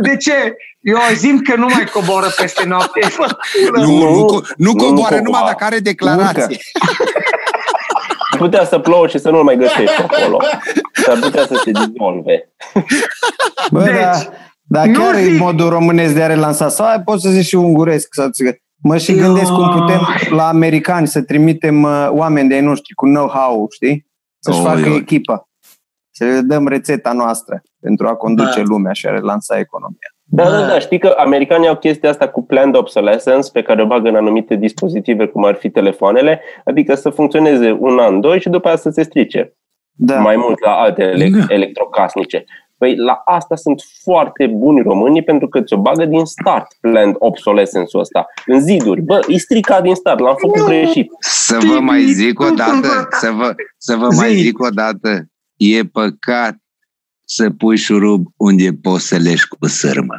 De 0.00 0.16
ce? 0.16 0.54
Eu 0.80 0.96
simt 1.16 1.44
că 1.46 1.56
nu 1.56 1.66
mai 1.74 1.84
coboră 1.92 2.26
peste 2.36 2.64
noapte. 2.66 3.00
Nu, 3.76 3.82
nu, 3.84 4.10
nu, 4.14 4.40
co- 4.42 4.46
nu 4.56 4.72
nu 4.72 4.72
coboară 4.74 4.92
coboară. 4.94 5.20
numai 5.22 5.42
dacă 5.46 5.64
are 5.64 5.78
declarație. 5.78 6.56
Putea 8.38 8.64
să 8.64 8.78
plouă 8.78 9.06
și 9.06 9.18
să 9.18 9.30
nu-l 9.30 9.42
mai 9.42 9.56
găsești 9.56 10.02
acolo. 10.08 10.38
S-ar 10.92 11.18
putea 11.18 11.46
să 11.46 11.60
se 11.64 11.70
dizolve. 11.70 12.52
Bă, 13.70 13.82
Deci, 13.84 13.94
da, 13.94 14.12
dar 14.62 14.86
nu 14.86 14.98
chiar 15.00 15.14
e 15.14 15.22
zic- 15.22 15.38
modul 15.38 15.68
românesc 15.68 16.14
de 16.14 16.22
a 16.22 16.26
relansa. 16.26 16.68
Sau 16.68 16.86
ai, 16.86 17.02
poți 17.02 17.22
să 17.22 17.28
zici 17.30 17.44
și 17.46 17.54
unguresc. 17.54 18.08
Sau, 18.14 18.28
ți- 18.28 18.62
mă 18.82 18.98
și 18.98 19.10
Eu- 19.12 19.18
gândesc 19.18 19.50
cum 19.52 19.70
putem 19.70 20.00
la 20.30 20.48
americani 20.48 21.06
să 21.06 21.22
trimitem 21.22 21.82
uh, 21.82 22.08
oameni 22.10 22.48
de 22.48 22.54
ai 22.54 22.60
noștri 22.60 22.94
cu 22.94 23.06
know-how, 23.06 23.66
știi? 23.70 24.06
Să-și 24.38 24.58
Oh, 24.58 24.64
facă 24.64 24.80
eu- 24.88 24.94
echipă. 24.94 25.48
Să 26.14 26.24
le 26.24 26.40
dăm 26.40 26.68
rețeta 26.68 27.12
noastră 27.12 27.62
pentru 27.80 28.08
a 28.08 28.14
conduce 28.14 28.56
Da. 28.60 28.62
lumea 28.62 28.92
și 28.92 29.06
a 29.06 29.10
relansa 29.10 29.58
economia. 29.58 30.14
Da, 30.32 30.42
Da. 30.44 30.50
da, 30.50 30.66
da. 30.66 30.78
Știi 30.78 30.98
că 30.98 31.14
americanii 31.16 31.68
au 31.68 31.76
chestia 31.76 32.10
asta 32.10 32.28
cu 32.28 32.42
planned 32.42 32.76
obsolescence 32.76 33.48
pe 33.52 33.62
care 33.62 33.82
o 33.82 33.86
bagă 33.86 34.08
în 34.08 34.16
anumite 34.16 34.54
dispozitive, 34.54 35.26
cum 35.26 35.44
ar 35.44 35.54
fi 35.54 35.70
telefoanele, 35.70 36.40
adică 36.64 36.94
să 36.94 37.10
funcționeze 37.10 37.76
un 37.80 37.98
an, 37.98 38.20
doi 38.20 38.40
și 38.40 38.48
după 38.48 38.68
aia 38.68 38.76
să 38.76 38.90
se 38.90 39.02
strice. 39.02 39.54
Da. 39.92 40.18
Mai 40.20 40.36
mult 40.36 40.60
la 40.64 40.70
alte 40.72 41.02
ele- 41.02 41.28
Da. 41.28 41.54
electrocasnice. 41.54 42.44
Păi 42.78 42.96
la 42.96 43.22
asta 43.24 43.56
sunt 43.56 43.82
foarte 44.02 44.46
buni 44.46 44.82
românii 44.82 45.22
pentru 45.22 45.48
că 45.48 45.60
ți-o 45.60 45.76
bagă 45.76 46.04
din 46.04 46.24
start 46.24 46.66
planned 46.80 47.14
obsolescence-ul 47.18 48.00
ăsta. 48.00 48.26
În 48.46 48.60
ziduri. 48.60 49.00
Bă, 49.00 49.20
e 49.28 49.38
stricat 49.38 49.82
din 49.82 49.94
start, 49.94 50.18
l-am 50.18 50.34
făcut 50.38 50.64
greșit. 50.64 51.06
Să 51.18 51.58
vă 51.72 51.80
mai 51.80 52.02
zic 52.04 52.40
o 52.40 52.48
dată, 52.56 53.08
să 53.10 53.30
vă, 53.30 53.54
să 53.76 53.96
vă 53.96 54.08
mai 54.16 54.28
Zi. 54.34 54.40
zic 54.42 54.62
o 54.62 54.68
dată, 54.74 55.24
e 55.56 55.82
păcat 55.92 56.54
să 57.34 57.50
pui 57.50 57.76
șurub 57.76 58.26
unde 58.36 58.68
poți 58.82 59.06
să 59.06 59.16
leși 59.16 59.48
cu 59.48 59.66
sârmă. 59.66 60.14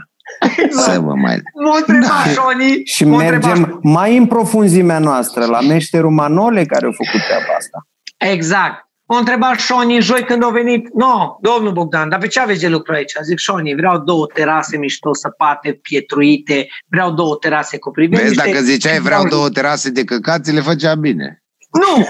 Să 0.69 1.00
vă 1.00 1.13
mai... 1.15 1.41
M-a 1.63 1.78
întrebat 1.78 2.26
Da. 2.26 2.32
Șoni. 2.32 2.82
Și 2.84 3.04
m-a 3.04 3.21
întrebat 3.21 3.58
mergem 3.58 3.80
mai 3.84 4.17
în 4.17 4.26
profunzimea 4.26 5.00
noastră, 5.00 5.45
la 5.45 5.62
meșterul 5.62 6.12
Manole 6.12 6.65
care 6.65 6.86
a 6.88 6.91
făcut 6.91 7.21
treaba 7.28 7.54
asta. 7.58 7.88
Exact. 8.17 8.89
M-a 9.06 9.17
întrebat 9.17 9.60
Șoni 9.60 10.02
joi 10.02 10.24
când 10.24 10.43
a 10.43 10.50
venit. 10.50 10.93
No, 10.93 11.38
domnul 11.41 11.71
Bogdan, 11.74 12.10
dar 12.10 12.19
pe 12.19 12.28
ce 12.28 12.39
aveți 12.39 12.60
de 12.60 12.67
lucru 12.67 12.93
aici? 12.93 13.13
Zic, 13.24 13.38
Șoni, 13.38 13.76
vreau 13.76 13.97
două 14.00 14.26
terase 14.34 14.78
mișto, 14.78 15.13
săpate, 15.13 15.74
pietruite, 15.82 16.67
vreau 16.88 17.12
două 17.13 17.36
terase 17.36 17.78
cu 17.78 17.91
privire. 17.91 18.21
Vezi, 18.21 18.34
niște- 18.36 18.52
dacă 18.52 18.63
ziceai 18.63 19.00
vreau 19.00 19.28
două 19.28 19.50
terase 19.50 19.89
de 19.89 20.04
căcați, 20.04 20.52
le 20.52 20.60
făcea 20.62 20.95
bine. 20.95 21.41
Nu! 21.72 22.10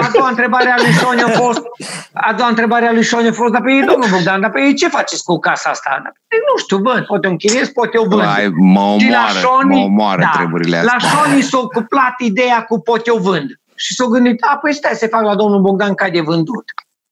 A 0.00 0.10
doua 0.12 0.28
întrebare 0.28 0.70
a 0.70 0.74
lui 0.76 0.92
Șoni 0.92 1.22
a 1.22 1.28
fost, 1.28 1.62
a 2.12 2.32
doua 2.32 2.48
întrebare 2.48 2.86
a 2.86 2.92
lui 2.92 3.02
Șoni 3.02 3.28
a 3.28 3.32
fost, 3.32 3.52
dar 3.52 3.62
pe 3.62 3.70
ei, 3.70 3.84
domnul 3.84 4.08
Bogdan, 4.10 4.40
dar 4.40 4.50
pe 4.50 4.60
ei 4.60 4.74
ce 4.74 4.88
faceți 4.88 5.24
cu 5.24 5.38
casa 5.38 5.70
asta? 5.70 5.90
Dar, 6.02 6.12
pe 6.28 6.34
ei, 6.36 6.42
nu 6.52 6.58
știu, 6.58 6.78
văd, 6.78 7.06
poate 7.06 7.26
o 7.26 7.30
închiriez, 7.30 7.68
poate 7.68 7.98
o 7.98 8.04
vând. 8.04 8.22
Ai, 8.22 8.48
mă 8.48 8.96
Și 8.98 9.08
la 9.10 9.18
omoară, 9.18 9.38
Șoni- 9.38 9.76
mă 9.78 9.84
omoară 9.84 10.20
da, 10.20 10.30
treburile 10.36 10.82
La 10.82 10.92
astea. 10.92 11.10
Șoni 11.10 11.42
s-a 11.42 11.58
cuplat 11.58 12.14
ideea 12.18 12.64
cu 12.64 12.80
pot 12.80 13.06
eu 13.06 13.16
vând. 13.16 13.48
Și 13.74 13.94
s-a 13.94 14.04
gândit, 14.04 14.42
a, 14.50 14.56
păi 14.56 14.72
stai 14.74 14.94
să 14.94 15.06
fac 15.06 15.22
la 15.22 15.34
domnul 15.34 15.60
Bogdan 15.60 15.94
ca 15.94 16.08
de 16.10 16.20
vândut. 16.20 16.64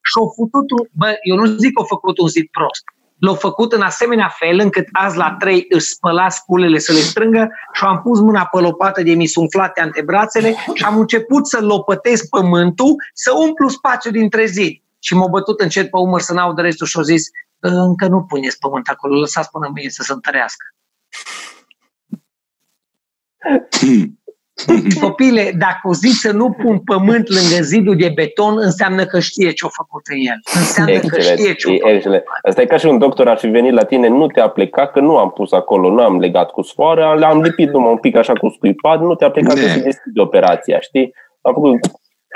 Și 0.02 0.12
au 0.18 0.32
făcut 0.36 0.70
un, 0.70 0.86
bă, 0.92 1.14
eu 1.22 1.36
nu 1.36 1.44
zic 1.44 1.72
că 1.74 1.80
au 1.80 1.86
făcut 1.86 2.18
un 2.18 2.28
zid 2.28 2.46
prost. 2.50 2.84
L-au 3.20 3.34
făcut 3.34 3.72
în 3.72 3.80
asemenea 3.80 4.28
fel 4.28 4.58
încât 4.58 4.88
azi 4.92 5.16
la 5.16 5.36
trei 5.38 5.66
își 5.68 5.86
spăla 5.86 6.28
sculele 6.28 6.78
să 6.78 6.92
le 6.92 6.98
strângă 6.98 7.48
și 7.72 7.84
am 7.84 8.00
pus 8.02 8.20
mâna 8.20 8.44
pe 8.46 8.58
lopată 8.58 9.02
de 9.02 9.14
mi 9.14 9.26
sunt 9.26 9.44
umflate 9.44 9.80
antebrațele 9.80 10.54
și 10.74 10.84
am 10.84 10.98
început 10.98 11.48
să 11.48 11.60
lopătesc 11.60 12.28
pământul, 12.28 12.94
să 13.14 13.32
umplu 13.34 13.68
spațiul 13.68 14.12
dintre 14.12 14.44
zid. 14.44 14.82
Și 14.98 15.14
m-a 15.14 15.26
bătut 15.26 15.60
încet 15.60 15.90
pe 15.90 15.96
umăr 15.96 16.20
să 16.20 16.32
n-audă 16.32 16.60
restul 16.60 16.86
și 16.86 16.96
au 16.96 17.02
zis, 17.02 17.22
încă 17.58 18.06
nu 18.06 18.22
puneți 18.22 18.58
pământ 18.58 18.88
acolo, 18.88 19.18
lăsați 19.18 19.50
până 19.50 19.70
mâine 19.74 19.88
să 19.88 20.02
se 20.02 20.12
întărească. 20.12 20.64
Copile, 25.00 25.52
dacă 25.58 25.80
o 25.82 25.94
zi 25.94 26.08
să 26.20 26.32
nu 26.32 26.50
pun 26.50 26.78
pământ 26.78 27.28
lângă 27.28 27.62
zidul 27.62 27.96
de 27.96 28.12
beton, 28.14 28.54
înseamnă 28.58 29.04
că 29.04 29.18
știe 29.20 29.50
ce-a 29.52 29.68
făcut 29.72 30.02
în 30.10 30.16
el. 30.16 30.40
Înseamnă 30.60 30.92
că 30.98 31.00
Excelent. 31.16 31.38
știe 31.38 31.54
ce-a 31.54 31.72
E 31.72 31.78
făcut. 31.78 31.94
excelent. 31.94 32.22
Asta 32.48 32.60
e 32.62 32.64
ca 32.66 32.76
și 32.76 32.86
un 32.86 32.98
doctor 32.98 33.28
ar 33.28 33.38
fi 33.38 33.46
venit 33.48 33.72
la 33.72 33.84
tine, 33.84 34.08
nu 34.08 34.26
te-a 34.26 34.48
plecat, 34.48 34.92
că 34.92 35.00
nu 35.00 35.16
am 35.16 35.30
pus 35.30 35.52
acolo, 35.52 35.90
nu 35.90 36.02
am 36.02 36.18
legat 36.18 36.50
cu 36.50 36.62
sfoară, 36.62 37.16
le-am 37.18 37.40
lipit 37.40 37.70
numai 37.70 37.90
un 37.90 37.98
pic 37.98 38.16
așa 38.16 38.32
cu 38.32 38.48
scuipat, 38.48 39.00
nu 39.00 39.14
te-a 39.14 39.30
plecat 39.30 39.54
Ne. 39.54 39.60
că 39.62 39.68
se 39.68 39.80
deschide 39.80 40.20
operația, 40.20 40.80
știi? 40.80 41.14
Am 41.40 41.52
făcut 41.54 41.78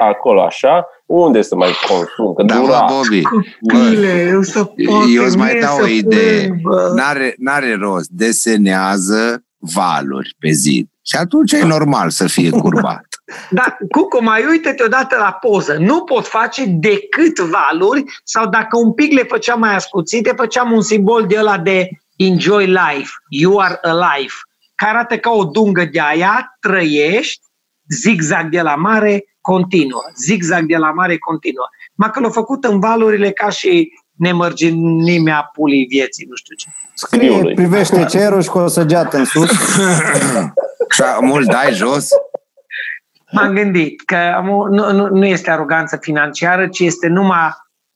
acolo 0.01 0.43
așa, 0.43 0.87
unde 1.07 1.43
să 1.43 1.57
mai 1.57 1.71
consum, 1.89 2.35
că 2.35 2.43
Da, 2.43 2.55
dura. 2.55 2.85
bă, 2.89 2.95
Bobby, 2.95 3.23
Copile, 3.23 4.27
eu 4.31 4.43
să 4.43 4.71
eu 5.17 5.25
îți 5.25 5.37
mai 5.37 5.59
dau 5.61 5.79
o 5.83 5.87
idee. 5.87 6.59
Bă. 6.63 6.93
N-are, 6.97 7.35
n-are 7.39 7.77
rost. 7.81 8.09
Desenează 8.11 9.45
valuri 9.59 10.35
pe 10.39 10.51
zid. 10.51 10.89
Și 11.07 11.17
atunci 11.17 11.53
e 11.53 11.65
normal 11.65 12.11
să 12.11 12.27
fie 12.27 12.51
curvat. 12.65 13.07
Dar, 13.51 13.77
Cucu, 13.91 14.23
mai 14.23 14.45
uite-te 14.47 14.83
odată 14.83 15.17
la 15.19 15.33
poză. 15.33 15.77
Nu 15.79 16.05
pot 16.05 16.27
face 16.27 16.65
decât 16.67 17.39
valuri 17.39 18.05
sau 18.25 18.49
dacă 18.49 18.77
un 18.79 18.93
pic 18.93 19.13
le 19.13 19.23
făceam 19.23 19.59
mai 19.61 19.75
ascuțite, 19.75 20.33
făceam 20.37 20.73
un 20.73 20.83
simbol 20.83 21.27
de 21.27 21.39
ăla 21.39 21.59
de 21.59 21.89
enjoy 22.17 22.67
life, 22.67 23.11
you 23.29 23.59
are 23.59 23.79
alive, 23.83 24.33
care 24.75 24.93
arată 24.93 25.19
ca 25.19 25.31
o 25.31 25.45
dungă 25.45 25.85
de 25.93 26.01
aia, 26.01 26.57
trăiești, 26.61 27.43
zigzag 27.89 28.49
de 28.49 28.61
la 28.61 28.75
mare, 28.75 29.25
continuă. 29.41 30.03
Zigzag 30.17 30.65
de 30.67 30.77
la 30.77 30.91
mare, 30.91 31.19
continuă. 31.19 31.67
Ma 31.95 32.11
că 32.11 32.21
l-a 32.21 32.31
făcut 32.31 32.65
în 32.65 32.81
valurile 32.81 33.31
ca 33.31 33.49
și 33.49 33.93
nemărginimea 34.13 35.51
pulii 35.53 35.87
vieții, 35.87 36.27
nu 36.29 36.35
știu 36.35 36.57
ce. 36.57 36.69
Scrie, 36.95 37.29
Scriului. 37.29 37.55
privește 37.55 38.05
cerul 38.05 38.43
și 38.43 38.49
cu 38.49 38.59
o 38.59 38.67
săgeată 38.67 39.17
în 39.17 39.25
sus. 39.25 39.51
Și 40.95 41.03
mult 41.21 41.51
dai 41.51 41.73
jos. 41.73 42.09
M-am 43.33 43.53
gândit 43.53 44.05
că 44.05 44.17
am 44.17 44.49
o- 44.49 44.69
nu, 44.69 44.93
nu, 44.93 45.09
nu 45.09 45.27
este 45.27 45.51
aroganță 45.51 45.97
financiară, 45.97 46.69
ci 46.69 46.79
este 46.79 47.07
numai 47.07 47.51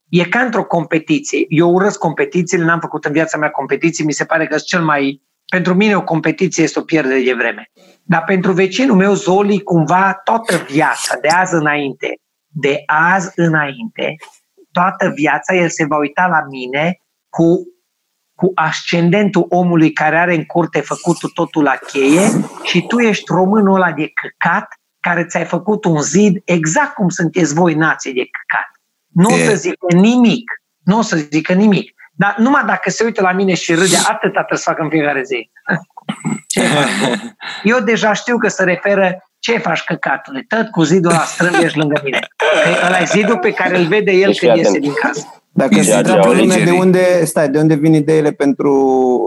E 0.08 0.24
ca 0.24 0.40
într-o 0.40 0.64
competiție. 0.64 1.44
Eu 1.48 1.70
urăsc 1.70 1.98
competițiile, 1.98 2.64
n-am 2.64 2.80
făcut 2.80 3.04
în 3.04 3.12
viața 3.12 3.38
mea 3.38 3.50
competiții, 3.50 4.04
mi 4.04 4.12
se 4.12 4.24
pare 4.24 4.46
că 4.46 4.56
sunt 4.56 4.68
cel 4.68 4.82
mai... 4.82 5.22
Pentru 5.50 5.74
mine 5.74 5.96
o 5.96 6.04
competiție 6.04 6.62
este 6.62 6.78
o 6.78 6.82
pierdere 6.82 7.20
de 7.20 7.32
vreme. 7.32 7.70
Dar 8.02 8.24
pentru 8.24 8.52
vecinul 8.52 8.96
meu, 8.96 9.14
Zoli, 9.14 9.62
cumva 9.62 10.20
toată 10.24 10.56
viața, 10.56 11.16
de 11.20 11.28
azi 11.28 11.54
înainte, 11.54 12.14
de 12.46 12.82
azi 12.86 13.32
înainte, 13.34 14.14
toată 14.72 15.12
viața 15.14 15.54
el 15.54 15.68
se 15.68 15.84
va 15.84 15.98
uita 15.98 16.26
la 16.26 16.40
mine 16.50 17.00
cu, 17.28 17.62
cu 18.38 18.52
ascendentul 18.54 19.46
omului 19.48 19.92
care 19.92 20.18
are 20.18 20.34
în 20.34 20.44
curte 20.44 20.80
făcutul 20.80 21.30
totul 21.34 21.62
la 21.62 21.76
cheie 21.86 22.28
și 22.62 22.86
tu 22.86 22.98
ești 22.98 23.24
românul 23.26 23.74
ăla 23.74 23.92
de 23.92 24.12
căcat 24.14 24.68
care 25.00 25.24
ți-ai 25.24 25.44
făcut 25.44 25.84
un 25.84 26.00
zid 26.00 26.42
exact 26.44 26.94
cum 26.94 27.08
sunteți 27.08 27.54
voi 27.54 27.74
nații 27.74 28.12
de 28.12 28.28
căcat. 28.30 28.68
Nu 29.06 29.28
o 29.34 29.38
E. 29.38 29.48
să 29.48 29.54
zică 29.54 29.94
nimic. 29.94 30.50
Nu 30.84 30.98
o 30.98 31.02
să 31.02 31.16
zică 31.16 31.52
nimic. 31.52 31.94
Dar 32.12 32.34
numai 32.38 32.64
dacă 32.66 32.90
se 32.90 33.04
uită 33.04 33.22
la 33.22 33.32
mine 33.32 33.54
și 33.54 33.74
râde, 33.74 33.96
atât 33.96 34.32
trebuie 34.32 34.58
să 34.58 34.70
fac 34.70 34.78
în 34.78 34.88
fiecare 34.88 35.22
zi. 35.22 35.50
Ce 36.58 36.66
faci, 36.66 36.88
Bob? 37.08 37.18
Eu 37.62 37.78
deja 37.80 38.12
știu 38.12 38.36
că 38.38 38.48
se 38.48 38.64
referă 38.64 39.22
ce 39.38 39.58
faci, 39.58 39.82
căcatule? 39.84 40.44
Tot 40.48 40.68
cu 40.70 40.82
zidul 40.82 41.10
ăla 41.10 41.20
strâmb 41.20 41.54
ești 41.62 41.78
lângă 41.78 42.00
mine. 42.04 42.18
Că 42.36 42.86
ăla 42.86 42.98
e 42.98 43.04
zidul 43.04 43.38
pe 43.38 43.50
care 43.52 43.78
îl 43.78 43.84
vede 43.86 44.12
el 44.12 44.26
Deci 44.26 44.38
când 44.38 44.52
fii 44.52 44.58
iese 44.60 44.68
atent. 44.68 44.82
din 44.84 44.92
casă. 44.92 45.26
Dacă 45.52 45.72
Ceea 45.72 45.84
se 45.84 45.90
ce 45.90 45.96
întreabă 45.96 46.26
au 46.26 46.32
lumea 46.32 46.46
de 46.56 46.62
legerii. 46.62 46.78
unde, 46.80 47.24
stai, 47.24 47.48
de 47.48 47.58
unde 47.58 47.74
vin 47.74 47.94
ideile 47.94 48.30
pentru 48.32 48.72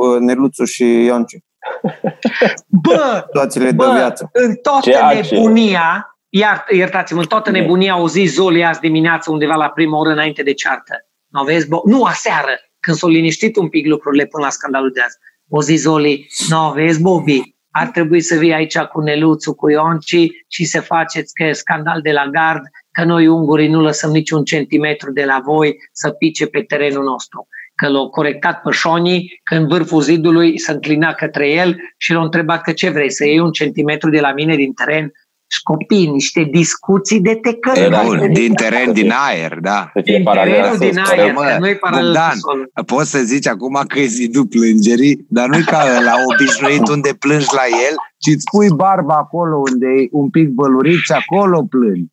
uh, 0.02 0.20
Neluțu 0.20 0.64
și 0.66 1.04
Ionci? 1.04 1.38
Bă, 2.68 3.24
Situațiile 3.26 3.66
de 3.70 3.76
bă, 3.76 3.92
viață. 3.96 4.30
în 4.34 4.56
toată 4.56 4.90
Ceea 4.90 5.22
ce- 5.22 5.36
nebunia, 5.36 6.16
iar, 6.30 6.66
iertați-mă, 6.70 7.20
în 7.20 7.26
toată 7.28 7.52
nebunia 7.52 7.94
au 7.94 8.08
zis 8.08 8.34
Zoli 8.34 8.66
azi 8.66 8.80
dimineață 8.80 9.32
undeva 9.32 9.56
la 9.56 9.70
prima 9.70 9.98
oră 10.00 10.10
înainte 10.10 10.44
de 10.44 10.54
ceartă. 10.54 10.94
Nu 11.28 11.44
vezi, 11.44 11.68
Bo? 11.68 11.82
Nu, 11.86 12.04
aseară, 12.04 12.60
când 12.80 12.98
s-au 12.98 13.10
liniștit 13.10 13.56
un 13.56 13.70
pic 13.70 13.86
lucrurile 13.88 14.26
până 14.26 14.44
la 14.46 14.50
scandalul 14.52 14.92
de 14.94 15.02
azi. 15.02 15.18
O 15.54 15.62
zis 15.62 15.82
Zoli, 15.82 16.28
nu 16.50 16.72
vezi, 16.76 17.02
Bobby, 17.02 17.42
ar 17.72 17.88
trebui 17.88 18.22
să 18.22 18.36
vii 18.36 18.54
aici 18.54 18.78
cu 18.78 19.02
Neluțu, 19.02 19.54
cu 19.54 19.70
Ionci 19.70 20.28
și 20.48 20.66
să 20.66 20.82
faceți 20.82 21.34
că 21.34 21.44
e 21.44 21.52
scandal 21.52 22.02
de 22.02 22.12
la 22.12 22.26
gard, 22.26 22.62
că 22.92 23.04
noi 23.04 23.28
ungurii 23.28 23.68
nu 23.68 23.82
lăsăm 23.82 24.12
niciun 24.12 24.44
centimetru 24.44 25.12
de 25.12 25.26
la 25.26 25.42
voi 25.44 25.76
să 25.92 26.10
pice 26.10 26.46
pe 26.46 26.62
terenul 26.62 27.04
nostru. 27.04 27.48
Că 27.76 27.88
l-au 27.88 28.10
corectat 28.10 28.62
pe 28.62 28.72
Șonii, 28.72 29.42
că 29.44 29.56
în 29.56 29.68
vârful 29.68 30.02
zidului 30.02 30.60
se 30.60 30.72
înclina 30.72 31.14
către 31.14 31.50
el 31.50 31.76
și 31.98 32.14
l-au 32.14 32.24
întrebat 32.24 32.62
că 32.62 32.72
ce 32.72 32.90
vrei, 32.90 33.12
să 33.12 33.26
iei 33.26 33.40
un 33.40 33.52
centimetru 33.52 34.10
de 34.10 34.20
la 34.20 34.34
mine 34.34 34.56
din 34.56 34.74
teren? 34.74 35.12
Și 35.54 35.62
copii, 35.64 36.08
niște 36.08 36.44
discuții 36.52 37.22
de 37.22 37.36
te 37.36 37.80
Era 37.80 38.02
Bun, 38.04 38.34
din 38.34 38.54
teren, 38.54 38.94
din 38.94 39.12
aer, 39.30 39.58
da. 39.62 39.90
Să 39.94 40.02
fie 40.04 40.16
din 40.16 40.24
paralel 40.24 40.54
terenul 40.54 40.78
să 40.78 40.84
din 40.84 40.94
scoră. 41.04 41.22
aer, 41.22 41.34
Mă, 41.34 41.42
că 41.42 41.58
nu 41.60 41.68
e 41.68 41.76
paralel 41.76 42.06
Bogdan, 42.06 42.32
cu 42.32 42.38
solul. 42.38 42.72
Poți 42.86 43.10
să 43.10 43.20
zici 43.20 43.48
acum 43.48 43.84
că 43.88 44.00
e 44.00 44.06
zidul 44.06 44.46
plângerii, 44.46 45.26
dar 45.30 45.48
nu-i 45.48 45.64
ca 45.64 45.84
la 46.04 46.14
obișnuit 46.32 46.88
unde 46.88 47.10
plângi 47.20 47.56
la 47.56 47.66
el, 47.88 47.96
ci 48.18 48.28
îți 48.36 48.46
pui 48.52 48.70
barba 48.76 49.16
acolo 49.16 49.56
unde 49.72 49.86
e 49.86 50.08
un 50.12 50.30
pic 50.30 50.48
bălurit 50.50 51.00
și 51.00 51.12
acolo 51.12 51.64
plângi. 51.70 52.12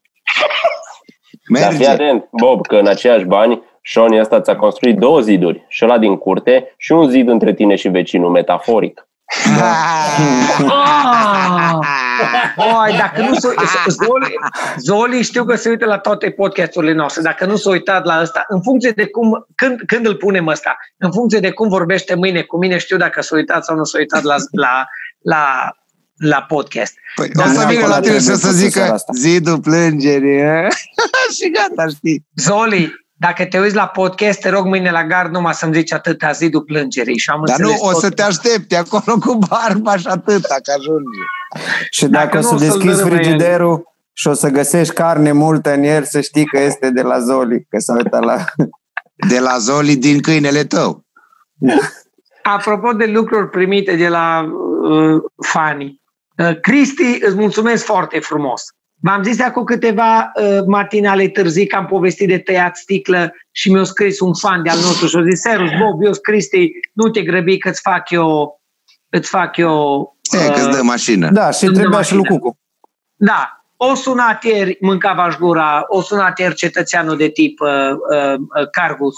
Dar 1.61 1.73
fii 1.73 1.87
Merge. 1.87 2.03
atent, 2.03 2.29
Bob, 2.31 2.67
că 2.67 2.77
în 2.77 2.87
aceiași 2.87 3.25
bani 3.25 3.63
Sean 3.83 4.13
ăsta 4.13 4.41
ți-a 4.41 4.57
construit 4.57 4.97
două 4.97 5.21
ziduri, 5.21 5.65
și 5.69 5.85
ăla 5.85 5.99
din 5.99 6.17
curte 6.17 6.75
și 6.77 6.93
un 6.93 7.11
zid 7.11 7.29
între 7.29 7.55
tine 7.55 7.75
și 7.75 7.89
vecinul, 7.89 8.31
metaforic. 8.31 9.08
Ah! 9.61 11.79
Oi, 12.57 12.97
dacă 12.99 13.21
nu 13.21 13.35
se 13.35 13.49
Zoli, 13.87 14.35
Zoli 14.77 15.23
știu 15.23 15.45
că 15.45 15.57
se 15.57 15.69
uită 15.69 15.85
la 15.85 15.99
toate 15.99 16.31
podcasturile 16.31 16.93
noastre. 16.93 17.23
Dacă 17.23 17.47
nu 17.47 17.57
s-a 17.57 17.71
uitat 17.71 18.05
la 18.05 18.21
ăsta, 18.21 18.45
în 18.49 18.63
funcție 18.63 18.91
de 18.91 19.07
cum, 19.07 19.47
când, 19.55 19.81
când 19.87 20.07
îl 20.07 20.15
punem 20.15 20.47
ăsta, 20.47 20.77
în 20.97 21.13
funcție 21.13 21.41
de 21.41 21.51
cum 21.51 21.69
vorbește 21.69 22.15
mâine 22.15 22.43
cu 22.43 22.59
mine, 22.59 22.79
știu 22.79 22.97
dacă 22.97 23.23
s-a 23.23 23.37
uitat 23.37 23.65
sau 23.65 23.77
nu 23.77 23.85
s-a 23.85 23.99
uitat 23.99 24.23
la, 24.23 24.35
la, 24.51 24.87
la, 25.19 25.71
la 26.17 26.43
podcast. 26.43 26.95
Păi, 27.15 27.29
Da, 27.29 27.45
o 27.45 27.47
să 27.47 27.53
vină 27.53 27.63
la 27.63 27.69
neapărat 27.71 28.03
tine 28.03 28.19
și 28.19 28.21
o 28.21 28.25
trebuie 28.25 28.37
să 28.37 28.47
pus 28.47 28.57
zică 28.57 28.79
seara 28.79 28.95
asta. 28.95 29.13
zidul 29.17 29.61
plângerii 29.61 30.41
eh? 30.41 30.67
și 31.37 31.51
gata, 31.51 31.89
știi. 31.89 32.27
Zoli, 32.35 32.93
dacă 33.21 33.47
te 33.47 33.59
uiți 33.59 33.75
la 33.75 33.87
podcast, 33.87 34.41
te 34.41 34.49
rog 34.49 34.67
mâine 34.67 34.91
la 34.91 35.05
gard 35.05 35.33
numai 35.33 35.55
să-mi 35.55 35.75
zici 35.75 35.93
atâta 35.93 36.31
zidul 36.31 36.63
plângerii. 36.63 37.19
Și 37.19 37.31
am 37.31 37.43
Dar 37.45 37.59
nu, 37.59 37.69
înțeles 37.69 37.89
o 37.89 37.93
tot. 37.93 38.01
să 38.01 38.11
te 38.11 38.23
aștepti 38.23 38.75
acolo 38.75 39.19
cu 39.19 39.39
barba 39.49 39.97
și 39.97 40.07
atâta, 40.07 40.55
că 40.63 40.73
ajunge. 40.79 41.21
Și 41.91 42.07
Dacă 42.07 42.25
dacă, 42.25 42.39
nu, 42.39 42.49
o 42.49 42.55
o 42.55 42.59
să 42.59 42.65
să-l 42.65 42.69
deschizi 42.69 42.97
dărâme 42.97 43.11
el. 43.11 43.23
frigiderul 43.23 43.83
și 44.13 44.29
o 44.29 44.33
să 44.33 44.49
găsești 44.49 44.95
carne 44.95 45.33
multă 45.33 45.75
în 45.75 45.83
el, 45.83 46.05
să 46.05 46.21
știi 46.21 46.47
că 46.47 46.61
este 46.61 46.91
de 46.91 47.03
la 47.03 47.19
Zoli, 47.19 47.67
că 47.69 47.79
s-a 47.79 47.93
uitat 47.93 48.25
la... 48.25 48.45
De 49.29 49.39
la 49.39 49.59
Zoli 49.59 49.97
din 49.97 50.21
câinele 50.21 50.65
tău. 50.65 51.05
Apropo 52.43 52.93
de 52.93 53.05
lucruri 53.05 53.49
primite 53.49 53.97
de 53.97 54.09
la 54.09 54.45
uh, 54.83 55.23
fani, 55.47 56.01
uh, 56.37 56.61
Cristi, 56.61 57.19
îți 57.21 57.37
mulțumesc 57.37 57.85
foarte 57.85 58.19
frumos. 58.19 58.63
V-am 59.01 59.23
zis 59.23 59.41
acum 59.41 59.65
câteva 59.65 60.33
uh, 60.35 60.59
matinale 60.67 61.29
târzii 61.29 61.67
că 61.67 61.77
am 61.77 61.87
povestit 61.87 62.29
de 62.29 62.39
tăiat 62.39 62.77
sticlă 62.77 63.35
și 63.51 63.71
mi-a 63.71 63.85
scris 63.85 64.21
un 64.21 64.35
fan 64.35 64.63
de-al 64.63 64.79
nostru 64.79 65.07
și 65.07 65.17
a 65.17 65.23
zis, 65.23 65.41
Serus, 65.41 65.71
Bob, 65.71 66.03
eu 66.03 66.13
sunt 66.13 66.25
Cristi, 66.25 66.71
nu 66.93 67.09
te 67.09 67.23
grăbi 67.23 67.59
că 67.59 67.69
îți 67.69 67.81
fac 67.81 68.11
eu, 68.11 68.61
îți 69.09 69.29
fac 69.29 69.57
eu... 69.57 70.17
E, 70.31 70.51
că 70.51 70.61
îți 70.61 70.77
dă 70.77 70.83
mașină. 70.83 71.31
Da, 71.31 71.51
și 71.51 71.59
Sunt 71.59 71.73
de 71.73 71.79
trebuia 71.79 72.03
și 72.03 72.13
lui 72.13 72.21
mașină. 72.21 72.39
Cucu. 72.39 72.59
Da, 73.15 73.63
o 73.77 73.95
sunat 73.95 74.45
ieri, 74.45 74.77
mâncava 74.81 75.29
gura, 75.41 75.85
o 75.89 76.01
sunat 76.01 76.39
ieri 76.39 76.55
cetățeanul 76.55 77.17
de 77.17 77.29
tip 77.29 77.61
uh, 77.61 77.69
uh, 77.71 78.35
uh, 78.35 78.71
Cargus, 78.71 79.15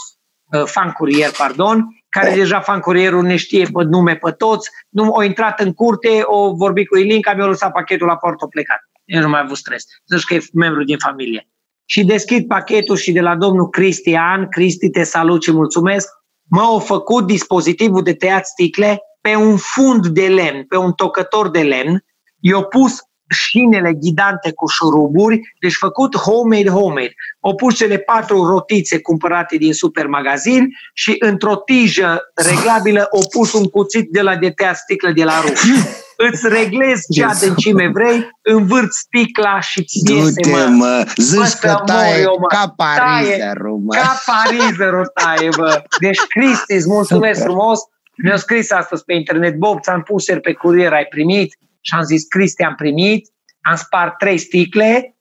uh, 0.53 0.64
fan 0.64 0.90
curier, 0.93 1.31
pardon, 1.38 1.87
care 2.09 2.35
deja 2.35 2.61
fan 2.61 2.81
curierul 2.81 3.23
ne 3.23 3.37
știe 3.37 3.64
pe 3.64 3.83
nume 3.83 4.14
pe 4.14 4.31
toți, 4.31 4.71
nu, 4.88 5.11
o 5.11 5.23
intrat 5.23 5.61
în 5.61 5.73
curte, 5.73 6.21
o 6.25 6.55
vorbit 6.55 6.88
cu 6.88 6.97
Ilinca, 6.97 7.35
mi-a 7.35 7.47
lăsat 7.47 7.73
pachetul 7.73 8.07
la 8.07 8.16
portă, 8.16 8.45
o 8.45 8.49
plecat. 8.49 8.89
Eu 9.11 9.20
nu 9.20 9.29
mai 9.29 9.38
am 9.38 9.44
avut 9.44 9.57
stres. 9.57 9.85
Zici 10.07 10.25
că 10.25 10.35
e 10.35 10.40
membru 10.53 10.85
din 10.85 10.99
familie. 10.99 11.49
Și 11.85 12.05
deschid 12.05 12.46
pachetul 12.46 12.96
și 12.96 13.12
de 13.12 13.20
la 13.20 13.37
domnul 13.37 13.68
Cristian, 13.68 14.49
Cristi, 14.49 14.90
te 14.90 15.03
salut 15.03 15.42
și 15.42 15.53
mulțumesc, 15.53 16.09
m-au 16.49 16.79
făcut 16.79 17.27
dispozitivul 17.27 18.03
de 18.03 18.14
tăiat 18.14 18.46
sticle 18.46 19.01
pe 19.20 19.35
un 19.35 19.57
fund 19.57 20.07
de 20.07 20.27
lemn, 20.27 20.64
pe 20.64 20.77
un 20.77 20.92
tocător 20.92 21.51
de 21.51 21.62
lemn, 21.62 22.05
i-au 22.40 22.64
pus 22.64 22.99
șinele 23.29 23.92
ghidante 23.92 24.53
cu 24.53 24.66
șuruburi, 24.66 25.40
deci 25.61 25.75
făcut 25.75 26.16
homemade, 26.16 26.68
homemade. 26.68 27.14
Au 27.40 27.55
pus 27.55 27.77
cele 27.77 27.99
patru 27.99 28.44
rotițe 28.44 29.01
cumpărate 29.01 29.57
din 29.57 29.73
supermagazin 29.73 30.68
și 30.94 31.16
într-o 31.18 31.57
tijă 31.57 32.20
reglabilă 32.35 33.09
au 33.12 33.29
pus 33.31 33.53
un 33.53 33.64
cuțit 33.64 34.11
de 34.11 34.20
la 34.20 34.37
de 34.37 34.51
tăiat 34.51 34.77
sticlă 34.77 35.12
de 35.12 35.25
la 35.25 35.40
ruș. 35.40 35.61
Îți 36.28 36.48
reglezi 36.48 37.12
ce 37.12 37.20
Yes. 37.20 37.42
adâncime 37.42 37.88
vrei, 37.88 38.30
învârți 38.42 38.98
sticla 38.98 39.61
și 39.61 39.85
ți 39.85 40.12
iese, 40.12 40.40
Du-te, 40.40 40.50
mă, 40.50 40.66
mă, 40.70 41.04
zici 41.16 41.37
Bă, 41.37 41.42
că 41.61 41.68
să 41.68 41.83
taie 41.87 42.14
mor 42.14 42.22
eu, 42.22 42.37
mă. 42.40 42.46
ca 42.46 42.72
parizerul, 42.76 43.78
mă. 43.78 43.94
ca 43.94 44.20
parizerul 44.26 45.11
taie, 45.14 45.48
bă. 45.56 45.83
Deci, 46.00 46.18
Cristi, 46.28 46.74
îți 46.74 46.88
mulțumesc 46.88 47.38
Super. 47.40 47.50
frumos. 47.52 47.78
Mi-a 48.16 48.37
scris 48.37 48.70
astăzi 48.70 49.04
pe 49.04 49.12
internet, 49.14 49.54
Bob, 49.56 49.80
ți-am 49.80 50.02
pus 50.02 50.26
ieri 50.26 50.40
pe 50.40 50.52
curier, 50.52 50.92
ai 50.92 51.04
primit? 51.04 51.59
Și 51.80 51.94
am 51.94 52.02
zis, 52.02 52.26
Cristi, 52.28 52.62
am 52.62 52.74
primit, 52.74 53.28
am 53.61 53.76
spart 53.76 54.18
trei 54.18 54.38
sticle. 54.38 55.16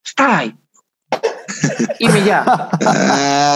Stai! 0.00 0.64
Imediat. 1.98 2.68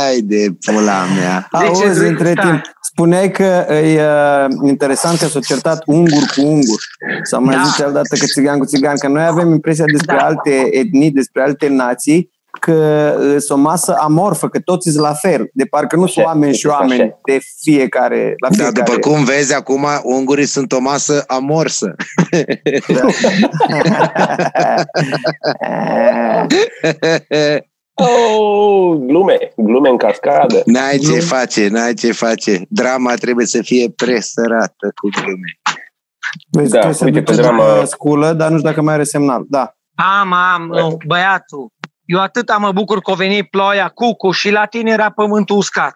Ai 0.08 0.20
de 0.20 0.46
pula 0.64 1.04
mea. 1.18 1.48
De 1.52 1.58
ce 1.58 1.64
Auzi, 1.84 1.98
zic 1.98 2.08
între 2.08 2.30
stai? 2.30 2.44
timp, 2.50 2.62
spuneai 2.82 3.30
că 3.30 3.66
e 3.72 4.00
uh, 4.02 4.68
interesant 4.68 5.18
că 5.18 5.26
s-au 5.26 5.40
certat 5.40 5.82
ungur 5.86 6.22
cu 6.36 6.40
ungur. 6.46 6.78
Sau 7.22 7.42
mai 7.42 7.54
Da. 7.54 7.60
da. 7.60 7.66
zice 7.68 7.84
odată 7.84 8.16
că 8.18 8.24
țigan 8.26 8.58
cu 8.58 8.64
țigan, 8.64 8.96
că 8.98 9.08
noi 9.08 9.24
avem 9.26 9.50
impresia 9.50 9.84
despre 9.92 10.16
Da. 10.16 10.24
alte 10.24 10.68
etnii, 10.70 11.10
despre 11.10 11.42
alte 11.42 11.68
nații, 11.68 12.30
că 12.60 12.72
uh, 13.20 13.36
sunt 13.38 13.58
o 13.58 13.62
masă 13.62 13.96
amorfă, 14.00 14.48
că 14.48 14.58
toți 14.58 14.90
sunt 14.90 15.02
la 15.02 15.12
fel. 15.12 15.50
De 15.52 15.64
parcă 15.64 15.96
nu 15.96 16.06
sunt 16.06 16.24
Așa, 16.24 16.34
oameni 16.34 16.54
și 16.54 16.66
așa. 16.66 16.76
oameni 16.80 17.14
de 17.24 17.38
fiecare, 17.62 18.34
la 18.36 18.48
Dar 18.48 18.56
fiecare. 18.56 18.82
după 18.92 19.08
cum 19.08 19.24
vezi 19.24 19.54
acum, 19.54 19.86
ungurii 20.02 20.46
sunt 20.46 20.72
o 20.72 20.80
masă 20.80 21.24
amorsă. 21.26 21.94
Oh, 28.00 28.96
glume, 29.06 29.52
glume 29.56 29.88
în 29.88 29.96
cascadă. 29.96 30.62
N-ai 30.64 30.98
ce 30.98 31.14
Nu. 31.14 31.20
face, 31.20 31.68
n-ai 31.68 31.94
ce 31.94 32.12
face. 32.12 32.62
Drama 32.68 33.14
trebuie 33.14 33.46
să 33.46 33.62
fie 33.62 33.90
presărată 33.96 34.92
cu 34.94 35.08
glume. 35.20 35.58
Vezi 36.50 36.70
Da, 36.70 36.78
că 36.80 36.92
se 36.92 37.04
uite, 37.04 37.20
duce 37.20 37.32
pe 37.34 37.40
drama- 37.42 37.74
după 37.74 37.84
sculă, 37.84 38.32
dar 38.32 38.50
nu 38.50 38.56
știu 38.56 38.68
dacă 38.68 38.82
mai 38.82 38.94
are 38.94 39.04
semnal. 39.04 39.44
Da. 39.48 39.74
Am, 39.94 40.32
am, 40.32 40.66
nu, 40.66 40.96
băiatul. 41.06 41.68
Eu 42.04 42.20
atât 42.20 42.58
mă 42.58 42.72
bucur 42.72 43.00
că 43.00 43.10
a 43.10 43.14
venit 43.14 43.50
ploaia, 43.50 43.88
cucu, 43.88 44.30
și 44.30 44.50
la 44.50 44.64
tine 44.64 44.90
era 44.90 45.10
pământul 45.10 45.56
uscat. 45.56 45.94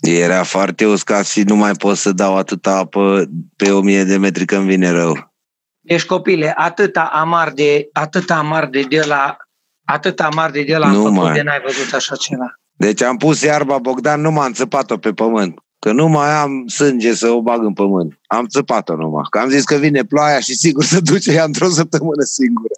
Era 0.00 0.42
foarte 0.42 0.86
uscat 0.86 1.26
și 1.26 1.42
nu 1.42 1.56
mai 1.56 1.72
pot 1.72 1.96
să 1.96 2.12
dau 2.12 2.36
atâta 2.36 2.76
apă 2.76 3.24
pe 3.56 3.70
o 3.70 3.80
mie 3.80 4.04
de 4.04 4.16
metri 4.16 4.44
când 4.44 4.64
vine 4.64 4.90
rău. 4.90 5.32
Deci, 5.80 6.04
copile, 6.04 6.52
atâta 6.56 7.10
amar 7.12 7.50
de, 7.50 7.88
atâta 7.92 8.34
amar 8.34 8.66
de, 8.66 8.82
de 8.82 9.02
la, 9.06 9.36
atâta 9.84 10.24
amar 10.24 10.50
de, 10.50 10.62
de 10.62 10.76
la 10.76 10.86
am 10.86 10.92
Nu 10.92 11.02
făcut 11.02 11.16
mai. 11.16 11.32
de 11.32 11.42
n-ai 11.42 11.60
văzut 11.66 11.92
așa 11.92 12.16
ceva. 12.16 12.54
Deci 12.76 13.02
am 13.02 13.16
pus 13.16 13.40
iarba 13.42 13.78
Bogdan, 13.78 14.20
nu 14.20 14.30
m-am 14.30 14.52
țăpat-o 14.52 14.96
pe 14.98 15.12
pământ. 15.12 15.58
Că 15.78 15.92
nu 15.92 16.06
mai 16.08 16.30
am 16.34 16.66
sânge 16.66 17.14
să 17.14 17.28
o 17.28 17.42
bag 17.42 17.64
în 17.64 17.72
pământ. 17.72 18.18
Am 18.26 18.46
țăpat-o 18.46 18.96
numai. 18.96 19.22
Că 19.30 19.38
am 19.38 19.48
zis 19.48 19.64
că 19.64 19.74
vine 19.76 20.02
ploaia 20.04 20.40
și 20.40 20.54
sigur 20.54 20.84
să 20.84 21.00
duce 21.12 21.32
ea 21.32 21.44
într-o 21.44 21.68
săptămână 21.68 22.22
singură. 22.22 22.74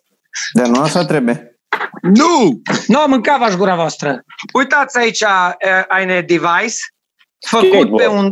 Dar 0.53 0.67
nu 0.67 0.81
așa 0.81 1.05
trebuie. 1.05 1.59
Nu! 2.03 2.63
Nu, 2.87 3.05
mâncava 3.09 3.49
gura 3.57 3.75
voastră. 3.75 4.25
Uitați 4.53 4.99
aici 4.99 5.21
uh, 5.21 5.53
eine 5.99 6.21
device 6.21 6.77
făcut 7.49 7.67
Skateboard. 7.69 7.97
pe 7.97 8.07
un 8.07 8.31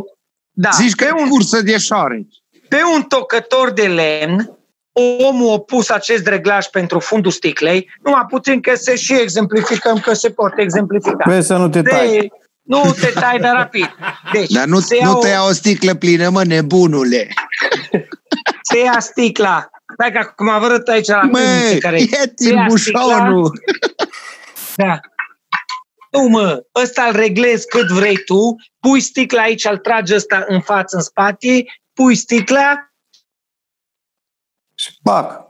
da, 0.57 0.69
Zici 0.69 0.93
că 0.95 1.03
pe 1.03 1.09
e 1.09 1.13
un, 1.13 1.23
un 1.23 1.29
cursă 1.29 1.61
de 1.61 1.77
șoareci. 1.77 2.35
pe 2.69 2.77
un 2.95 3.01
tocător 3.01 3.71
de 3.71 3.87
lemn 3.87 4.54
omul 4.99 5.53
a 5.53 5.59
pus 5.59 5.89
acest 5.89 6.27
reglaj 6.27 6.65
pentru 6.65 6.99
fundul 6.99 7.31
sticlei, 7.31 7.91
numai 8.03 8.25
puțin 8.29 8.61
că 8.61 8.75
se 8.75 8.95
și 8.95 9.13
exemplificăm 9.21 9.99
că 9.99 10.13
se 10.13 10.29
poate 10.29 10.61
exemplifica. 10.61 11.23
Vezi 11.25 11.47
să 11.47 11.55
nu 11.57 11.69
te 11.69 11.81
tai. 11.81 12.09
De, 12.09 12.27
nu 12.61 12.95
te 13.01 13.07
tai 13.19 13.39
de 13.39 13.47
rapid. 13.53 13.95
Deci, 14.31 14.51
Dar 14.51 14.65
nu, 14.65 14.79
se 14.79 14.97
nu 15.01 15.09
iau- 15.09 15.19
te 15.19 15.27
ia 15.27 15.43
o 15.43 15.51
sticlă 15.51 15.93
plină, 15.95 16.29
mă, 16.29 16.43
nebunule. 16.43 17.27
Te 18.71 18.77
ia 18.77 18.99
sticla. 18.99 19.69
Stai 19.93 20.11
că 20.11 20.17
acum 20.17 20.45
vă 20.45 20.65
arăt 20.65 20.87
aici 20.87 21.07
la 21.07 21.21
Mă, 21.21 21.37
filmul 21.37 21.79
care... 21.79 22.01
e 22.01 22.33
Te 22.35 22.49
ia 22.49 22.65
bușonul. 22.67 23.63
Da. 24.75 24.99
Nu, 26.11 26.21
mă, 26.27 26.63
ăsta 26.81 27.03
îl 27.03 27.15
reglezi 27.15 27.67
cât 27.67 27.87
vrei 27.87 28.17
tu, 28.17 28.55
pui 28.79 28.99
sticla 28.99 29.41
aici, 29.41 29.65
îl 29.65 29.77
tragi 29.77 30.15
ăsta 30.15 30.45
în 30.47 30.61
față, 30.61 30.95
în 30.95 31.01
spate, 31.01 31.65
pui 31.93 32.15
sticla, 32.15 32.94
Și 35.05 35.11
pac. 35.11 35.43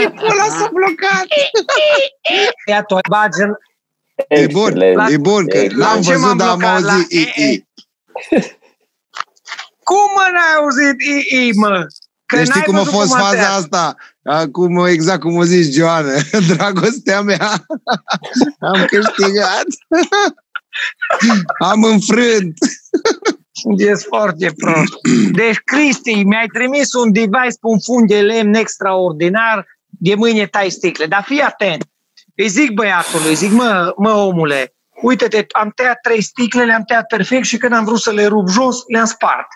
Și 0.00 0.08
pula 0.08 0.46
s-a 0.58 0.70
blocat. 0.72 1.26
ia 2.66 2.82
tu, 2.82 2.98
bagi 3.08 3.40
în... 3.42 3.54
E 4.28 4.46
bun, 4.46 4.66
Excelent. 4.66 5.10
e 5.10 5.16
bun, 5.16 5.46
că 5.48 5.56
Excelent. 5.56 5.90
l-am 5.90 6.02
ce 6.02 6.12
văzut, 6.12 6.26
m-am 6.26 6.36
dar 6.36 6.48
am 6.48 6.58
blocat? 6.58 6.80
La 6.80 6.92
auzit. 6.92 7.10
I, 7.10 7.32
E, 7.36 7.50
I. 7.50 7.66
Cum 9.84 10.10
mă 10.14 10.26
n-ai 10.32 10.54
auzit 10.60 11.00
I, 11.00 11.46
I, 11.46 11.52
mă? 11.56 11.86
Că 12.26 12.36
Deci 12.36 12.44
știi 12.46 12.54
n-ai 12.56 12.64
cum 12.64 12.74
a 12.74 12.78
văzut 12.78 12.92
fost 12.94 13.08
cum 13.10 13.18
faza 13.20 13.30
tăiat. 13.32 13.58
asta? 13.58 13.96
Acum, 14.24 14.86
exact 14.86 15.20
cum 15.20 15.36
o 15.36 15.42
zici, 15.42 15.74
Joana. 15.74 16.12
Dragostea 16.54 17.20
mea. 17.20 17.66
Am 18.58 18.84
câștigat. 18.84 19.64
Am 21.70 21.84
înfrânt. 21.84 22.54
Ești 23.76 24.04
foarte 24.04 24.52
prost. 24.56 24.92
Deci, 25.32 25.58
Cristi, 25.64 26.22
mi-ai 26.22 26.46
trimis 26.46 26.92
un 26.92 27.12
device 27.12 27.58
pe 27.60 27.66
un 27.66 27.80
fund 27.80 28.08
de 28.08 28.20
lemn 28.20 28.54
extraordinar, 28.54 29.66
de 29.86 30.14
mâine 30.14 30.46
tai 30.46 30.70
sticle. 30.70 31.06
Dar 31.06 31.22
fii 31.22 31.40
atent. 31.40 31.84
Îi 32.34 32.48
zic 32.48 32.70
băiatului, 32.70 33.34
zic, 33.34 33.52
mă, 33.52 33.94
mă 33.96 34.10
omule, 34.10 34.74
uite-te, 35.02 35.44
am 35.48 35.72
tăiat 35.74 35.98
trei 36.02 36.22
sticle, 36.22 36.64
le-am 36.64 36.82
tăiat 36.82 37.06
perfect 37.06 37.44
și 37.44 37.56
când 37.56 37.72
am 37.72 37.84
vrut 37.84 38.00
să 38.00 38.10
le 38.10 38.26
rup 38.26 38.48
jos, 38.48 38.82
le-am 38.86 39.04
spart. 39.04 39.46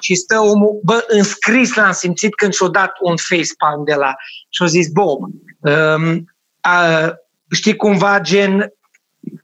Și 0.00 0.14
stă 0.14 0.40
omul, 0.40 0.80
bă, 0.82 1.04
înscris 1.08 1.74
l-am 1.74 1.92
simțit 1.92 2.34
când 2.34 2.52
și-o 2.52 2.68
dat 2.68 2.92
un 3.00 3.16
facepalm 3.16 3.84
de 3.84 3.94
la... 3.94 4.14
Și-a 4.48 4.66
zis, 4.66 4.88
Bob, 4.88 5.18
um, 5.58 6.24
a, 6.60 7.12
știi 7.50 7.76
cumva 7.76 8.20
gen 8.20 8.72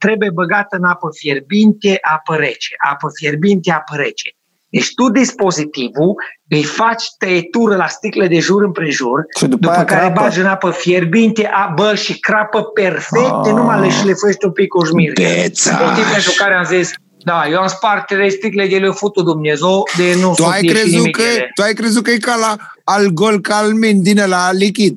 trebuie 0.04 0.30
băgată 0.30 0.76
în 0.76 0.84
apă 0.84 1.08
fierbinte, 1.20 1.98
apă 2.14 2.34
rece, 2.36 2.74
apă 2.90 3.08
fierbinte, 3.18 3.70
apă 3.72 3.94
rece. 3.96 4.28
Deci 4.68 4.94
tu 4.94 5.08
dispozitivul 5.10 6.14
îi 6.48 6.62
faci 6.64 7.04
tăietură 7.18 7.76
la 7.76 7.86
sticle 7.86 8.26
de 8.26 8.38
jur 8.38 8.62
împrejur, 8.62 9.20
Și 9.38 9.44
după, 9.46 9.56
după 9.56 9.72
aia 9.74 9.84
care 9.84 10.00
crapă. 10.00 10.20
bagi 10.20 10.40
în 10.40 10.46
apă 10.46 10.70
fierbinte, 10.70 11.46
a, 11.52 11.72
bă, 11.74 11.94
și 11.94 12.18
crapă 12.18 12.62
perfect, 12.62 13.30
Ah. 13.30 13.40
de 13.44 13.50
numai 13.50 13.80
le 13.80 13.88
șlefuiești 13.90 14.44
un 14.44 14.52
pic 14.52 14.68
cu 14.68 14.84
șmirgă. 14.84 15.22
Bețaș. 15.22 15.80
Motiv 15.88 16.04
pentru 16.12 16.32
care 16.38 16.54
am 16.54 16.64
zis, 16.64 16.90
da, 17.24 17.42
eu 17.50 17.58
am 17.60 17.66
spart 17.66 18.06
trei 18.06 18.30
sticle 18.30 18.66
de 18.66 18.76
le 18.76 18.88
futul 18.90 19.24
Dumnezeu, 19.24 19.82
de 19.96 20.14
nu 20.20 20.28
Tu 20.34 20.42
să 20.42 20.48
ai, 20.48 20.58
fie 20.58 20.68
și 20.68 20.74
crezut 20.74 20.98
nimic 20.98 21.16
că, 21.16 21.22
de 21.22 21.28
ele. 21.28 21.50
tu 21.54 21.62
ai 21.62 21.72
crezut 21.72 22.04
că 22.04 22.10
e 22.10 22.16
ca 22.18 22.34
la 22.36 22.56
algol 22.84 23.40
calmin 23.40 24.02
din 24.02 24.22
la 24.26 24.52
lichid. 24.52 24.96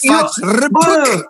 Eu, 0.00 0.16
Faci 0.18 0.52
râp. 0.60 0.70
bă, 0.70 1.22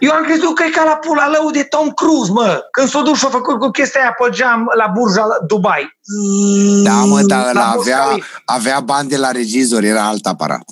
eu 0.00 0.10
am 0.12 0.22
crezut 0.22 0.54
că 0.54 0.64
e 0.66 0.70
ca 0.70 0.84
la 0.84 0.94
pula 0.96 1.28
lău 1.28 1.50
de 1.50 1.62
Tom 1.62 1.90
Cruise, 1.90 2.32
mă. 2.32 2.60
Când 2.70 2.88
s-a 2.88 3.00
dus 3.00 3.18
și-a 3.18 3.28
făcut 3.28 3.58
cu 3.58 3.68
chestia 3.70 4.00
aia 4.00 4.14
pe 4.18 4.30
geam 4.30 4.70
la 4.76 4.86
burja 4.94 5.26
Dubai. 5.46 5.98
Da, 6.82 6.92
mă, 7.04 7.20
dar 7.22 7.48
ăla 7.48 7.52
La 7.52 7.72
Burj 7.74 7.86
avea, 7.88 8.04
Khalifa. 8.04 8.42
avea 8.44 8.80
bani 8.80 9.08
de 9.08 9.16
la 9.16 9.30
regizor, 9.30 9.82
era 9.82 10.06
alt 10.06 10.26
aparat. 10.26 10.64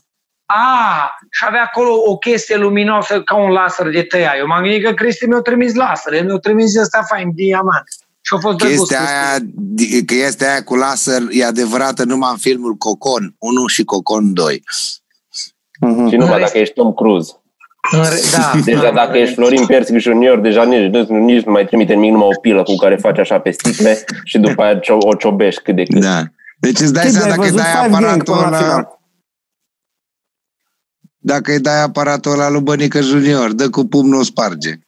A, 0.47 1.11
și 1.31 1.45
avea 1.49 1.63
acolo 1.63 1.91
o 2.07 2.17
chestie 2.17 2.57
luminoasă 2.57 3.23
ca 3.23 3.37
un 3.37 3.51
laser 3.51 3.89
de 3.91 4.03
tăia. 4.03 4.33
Eu 4.39 4.47
m-am 4.47 4.63
gândit 4.63 4.85
că 4.85 4.93
Cristi 4.93 5.27
mi-a 5.27 5.41
trimis 5.41 5.75
laser, 5.75 6.25
mi-a 6.25 6.37
trimis 6.37 6.77
ăsta 6.77 7.03
fain, 7.09 7.31
diamant. 7.35 7.85
Și 8.21 8.35
a 8.35 8.39
fost 8.39 8.57
drăguț. 8.57 8.77
Chestia 8.79 9.01
aia, 9.01 9.39
di- 9.55 10.05
chestia 10.05 10.51
aia 10.51 10.63
cu 10.65 10.75
laser 10.75 11.23
e 11.31 11.45
adevărată 11.45 12.05
numai 12.05 12.31
în 12.31 12.37
filmul 12.37 12.75
Cocon 12.75 13.35
1 13.39 13.67
și 13.67 13.85
Cocon 13.85 14.35
2. 14.35 14.63
Mhm. 15.81 16.09
Și 16.09 16.17
numai 16.17 16.41
dacă 16.41 16.59
ești 16.59 16.75
Tom 16.75 16.93
Cruise. 16.93 17.33
În 17.93 18.01
re- 18.03 18.21
Da. 18.37 18.53
Deja 18.65 18.91
dacă 18.91 19.19
ești 19.19 19.35
Florin 19.35 19.67
Persic 19.67 19.99
Junior, 19.99 20.39
deja 20.39 20.65
nici, 20.65 20.91
nici, 20.91 21.07
nici 21.09 21.45
nu 21.45 21.53
mai 21.53 21.65
trimite 21.65 21.93
nimic, 21.95 22.11
numai 22.11 22.29
o 22.37 22.41
pilă 22.41 22.63
cu 22.63 22.75
care 22.77 22.97
faci 22.97 23.19
așa 23.19 23.39
pe 23.41 23.51
sticle 23.51 24.05
și 24.25 24.39
după 24.39 24.63
aia 24.63 24.79
cio- 24.81 24.99
o 25.07 25.15
ciobești 25.15 25.63
cât 25.63 25.77
de 25.77 25.83
cât. 25.83 26.01
Da. 26.01 26.23
Deci 26.61 26.79
îți 26.81 26.93
dai 26.93 27.03
Tibi, 27.05 27.15
seama 27.17 27.31
ai 27.31 27.37
dacă 27.37 27.43
îi 27.49 27.51
văzut 27.51 27.65
dai 27.67 27.73
Five 27.85 27.89
Gang 27.89 28.05
aparatul 28.05 28.35
până 28.35 28.41
la 28.41 28.47
ăla, 28.57 28.57
final. 28.67 28.99
dacă 31.19 31.53
îi 31.53 31.61
dai 31.61 31.83
aparatul 31.83 32.33
ăla 32.33 32.49
lui 32.51 32.61
Bănică 32.61 33.01
Junior, 33.01 33.53
dă 33.53 33.71
cu 33.71 33.85
pumnul 33.87 34.21
o 34.21 34.23
sparge. 34.23 34.71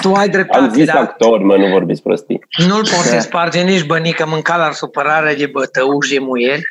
Tu 0.00 0.12
ai 0.12 0.24
Am 0.24 0.30
dreptate, 0.30 0.70
zis 0.74 0.84
dar 0.86 0.96
actor, 0.96 1.38
mă, 1.42 1.56
nu 1.56 1.66
vorbiți 1.66 2.02
prostii. 2.02 2.40
nu-l 2.68 2.80
poți 2.80 3.20
sparge 3.20 3.60
nici 3.62 3.84
bănică 3.86 4.26
mânca 4.26 4.56
la 4.56 4.72
supărare 4.72 5.34
de 5.34 5.46
bătăuși 5.46 6.12
de 6.12 6.18
muieri. 6.18 6.62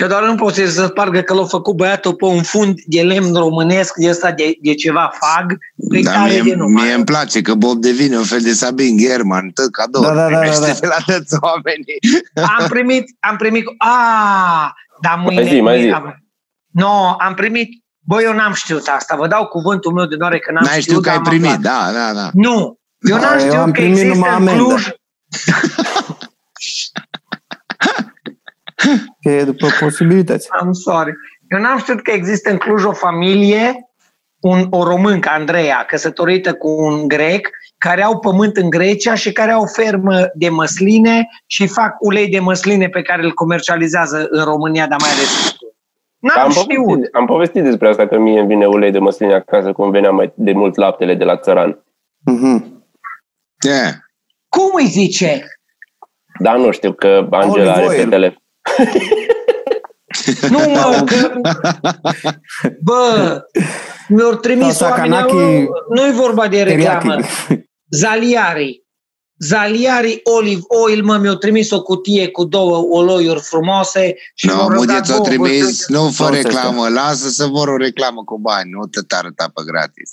Că 0.00 0.06
doar 0.06 0.22
nu 0.24 0.34
poți 0.34 0.60
să 0.60 0.86
spargă 0.86 1.20
că 1.20 1.34
l-a 1.34 1.44
făcut 1.44 1.76
băiatul 1.76 2.14
pe 2.14 2.24
un 2.24 2.42
fund 2.42 2.74
de 2.86 3.02
lemn 3.02 3.34
românesc 3.34 3.94
de 3.96 4.08
ăsta 4.08 4.32
de, 4.32 4.52
de 4.62 4.74
ceva 4.74 5.10
fag. 5.20 5.56
Pe 5.90 6.00
Dar 6.00 6.14
care 6.14 6.32
mie, 6.32 6.42
de 6.42 6.54
numai. 6.54 6.84
mie 6.84 6.92
îmi 6.94 7.04
place 7.04 7.40
că 7.42 7.54
Bob 7.54 7.78
devine 7.80 8.16
un 8.16 8.24
fel 8.24 8.40
de 8.40 8.52
Sabin 8.52 8.98
German, 8.98 9.50
tot 9.50 9.70
cadou. 9.72 10.02
Da, 10.02 10.08
da, 10.14 10.14
da, 10.14 10.30
da, 10.30 10.38
primește 10.38 10.66
da. 10.66 10.72
de 10.80 10.86
la 10.86 11.14
toți 11.14 11.36
oamenii. 11.40 11.98
Am 12.58 12.66
primit, 12.68 13.04
am 13.20 13.36
primit, 13.36 13.64
a, 13.78 14.74
dar 15.02 15.18
mâine... 15.24 15.40
Mai 15.42 15.50
zi, 15.50 15.60
mai 15.60 15.80
zi. 15.80 15.88
am- 15.90 16.24
Nu, 16.72 17.16
am 17.18 17.34
primit, 17.34 17.68
băi, 18.06 18.24
eu 18.24 18.32
n-am 18.34 18.52
știut 18.52 18.86
asta, 18.96 19.16
vă 19.16 19.26
dau 19.26 19.46
cuvântul 19.46 19.92
meu 19.92 20.06
de 20.06 20.14
onoare 20.14 20.38
că 20.38 20.52
n-am 20.52 20.64
N-ai 20.64 20.80
știut, 20.80 20.84
știut 20.84 21.02
că 21.02 21.08
dar 21.08 21.18
ai 21.18 21.22
am 21.24 21.28
primit, 21.28 21.66
aflat. 21.66 21.92
da, 21.94 21.98
da, 21.98 22.12
da. 22.20 22.30
Nu, 22.32 22.78
eu 23.10 23.16
Da, 23.18 23.22
n-am 23.24 23.32
eu 23.32 23.38
știut 23.38 23.54
am 23.54 23.64
că 23.64 23.70
primit 23.70 23.90
există 23.98 24.14
numai 24.14 24.30
în 24.30 24.34
amendă. 24.36 24.62
Cluj, 24.64 24.82
Că 24.86 24.92
e 29.20 29.44
după 29.44 29.66
posibilități. 29.80 30.48
I'm 30.62 30.70
sorry. 30.70 31.12
Eu 31.50 31.60
n-am 31.60 31.78
știut 31.78 32.02
că 32.02 32.10
există 32.10 32.50
în 32.50 32.56
Cluj 32.56 32.84
o 32.84 32.92
familie, 32.92 33.90
un, 34.40 34.66
o 34.70 34.84
româncă, 34.84 35.28
Andreea, 35.32 35.84
căsătorită 35.88 36.52
cu 36.54 36.68
un 36.68 37.08
grec, 37.08 37.48
care 37.78 38.02
au 38.02 38.18
pământ 38.18 38.56
în 38.56 38.70
Grecia 38.70 39.14
și 39.14 39.32
care 39.32 39.50
au 39.52 39.66
fermă 39.66 40.30
de 40.34 40.48
măsline 40.48 41.28
și 41.46 41.66
fac 41.66 41.94
ulei 42.00 42.28
de 42.28 42.38
măsline 42.38 42.88
pe 42.88 43.02
care 43.02 43.22
îl 43.22 43.32
comercializează 43.32 44.26
în 44.30 44.44
România, 44.44 44.86
dar 44.86 44.98
mai 45.00 45.10
ales 45.10 45.56
N-am 46.18 46.44
Am 46.44 46.50
știut. 46.50 46.84
povestit, 46.84 47.14
am 47.14 47.26
povestit 47.26 47.62
despre 47.62 47.88
asta, 47.88 48.06
că 48.06 48.18
mie 48.18 48.38
îmi 48.38 48.48
vine 48.48 48.66
ulei 48.66 48.90
de 48.90 48.98
măsline 48.98 49.34
acasă, 49.34 49.72
cum 49.72 49.90
venea 49.90 50.10
mai 50.10 50.32
de 50.34 50.52
mult 50.52 50.76
laptele 50.76 51.14
de 51.14 51.24
la 51.24 51.36
țăran. 51.36 51.84
Mhm. 52.24 52.84
Yeah. 53.66 53.92
Cum 54.48 54.70
îi 54.74 54.86
zice? 54.86 55.44
Dar 56.38 56.56
nu 56.56 56.70
știu 56.70 56.92
că 56.92 57.28
Angela 57.30 57.72
are 57.72 57.80
Olive 57.80 57.94
pe 57.94 58.00
oil. 58.00 58.08
telefon. 58.10 58.42
Nu 60.50 60.58
mă, 60.58 61.04
că... 61.06 61.40
Bă, 62.84 63.40
mi-au 64.08 64.34
trimis 64.34 64.74
Sau 64.74 64.90
oamenii, 64.90 65.10
Sakanaki 65.16 65.68
nu-i 65.88 66.12
vorba 66.12 66.48
de 66.48 66.62
reclamă. 66.62 67.14
Teriyaki. 67.14 67.68
Zaliari. 67.90 68.84
Zaliari 69.38 70.20
Olive 70.24 70.60
Oil, 70.66 71.02
mă, 71.04 71.16
mi-au 71.16 71.34
trimis 71.34 71.70
o 71.70 71.82
cutie 71.82 72.28
cu 72.28 72.44
două 72.44 72.76
oloiuri 72.98 73.40
frumoase 73.40 74.14
și 74.34 74.46
Nu, 74.46 74.54
m-au 74.54 74.68
no, 74.68 74.74
rugat, 74.74 74.96
Mudiț 74.96 75.08
o 75.10 75.20
"Bă, 75.22 75.28
trimis, 75.28 75.64
vă- 75.86 75.96
nu 75.96 76.10
fă 76.10 76.24
Toți 76.24 76.34
ăștia. 76.36 76.50
reclamă, 76.50 76.88
lasă 76.88 77.28
să 77.28 77.46
vor 77.46 77.68
o 77.68 77.76
reclamă 77.76 78.22
cu 78.24 78.38
bani, 78.38 78.70
nu 78.70 78.86
te 78.86 79.14
arăta 79.14 79.50
pe 79.54 79.62
gratis. 79.66 80.10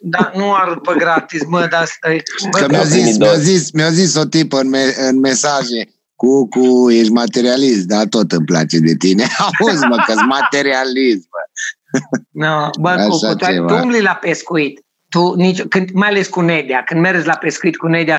Da, 0.00 0.32
nu 0.34 0.54
arăt 0.54 0.82
pe 0.82 0.94
gratis, 0.96 1.44
mă, 1.46 1.66
dar 1.70 1.82
asta 1.82 2.12
e... 2.12 2.22
Bă, 2.50 2.58
Că 2.58 2.64
că- 2.64 2.70
mi-a 2.70 2.82
zis, 2.82 2.92
primit 3.00 3.18
mi-a 3.18 3.26
două. 3.28 3.38
zis, 3.40 3.70
mi-a 3.70 3.90
zis 3.90 4.14
o 4.14 4.24
tipă 4.24 4.58
în, 4.60 4.68
me, 4.68 4.94
în 5.08 5.18
mesaje, 5.20 5.88
cu, 6.24 6.48
cu, 6.48 6.90
ești 6.90 7.12
materialist, 7.12 7.86
dar 7.86 8.06
tot 8.06 8.32
îmi 8.32 8.44
place 8.44 8.78
de 8.78 8.94
tine. 8.94 9.26
Auzi, 9.60 9.84
mă, 9.86 10.02
că-s 10.06 10.22
materialist, 10.26 11.28
bă. 11.28 11.38
No, 12.44 12.70
bă, 12.80 12.88
Așa 12.88 13.06
cu, 13.08 13.18
cu, 13.18 13.34
tu, 13.34 13.44
ceva. 13.44 13.66
tu 13.66 13.74
umbli 13.74 14.00
la 14.00 14.14
pescuit. 14.14 14.84
Tu 15.08 15.34
nici, 15.34 15.62
când, 15.62 15.90
mai 15.90 16.08
ales 16.08 16.28
cu 16.28 16.40
Nedia, 16.40 16.82
când 16.82 17.00
mergi 17.00 17.26
la 17.26 17.36
pescuit 17.36 17.76
cu 17.76 17.86
Nedia, 17.86 18.16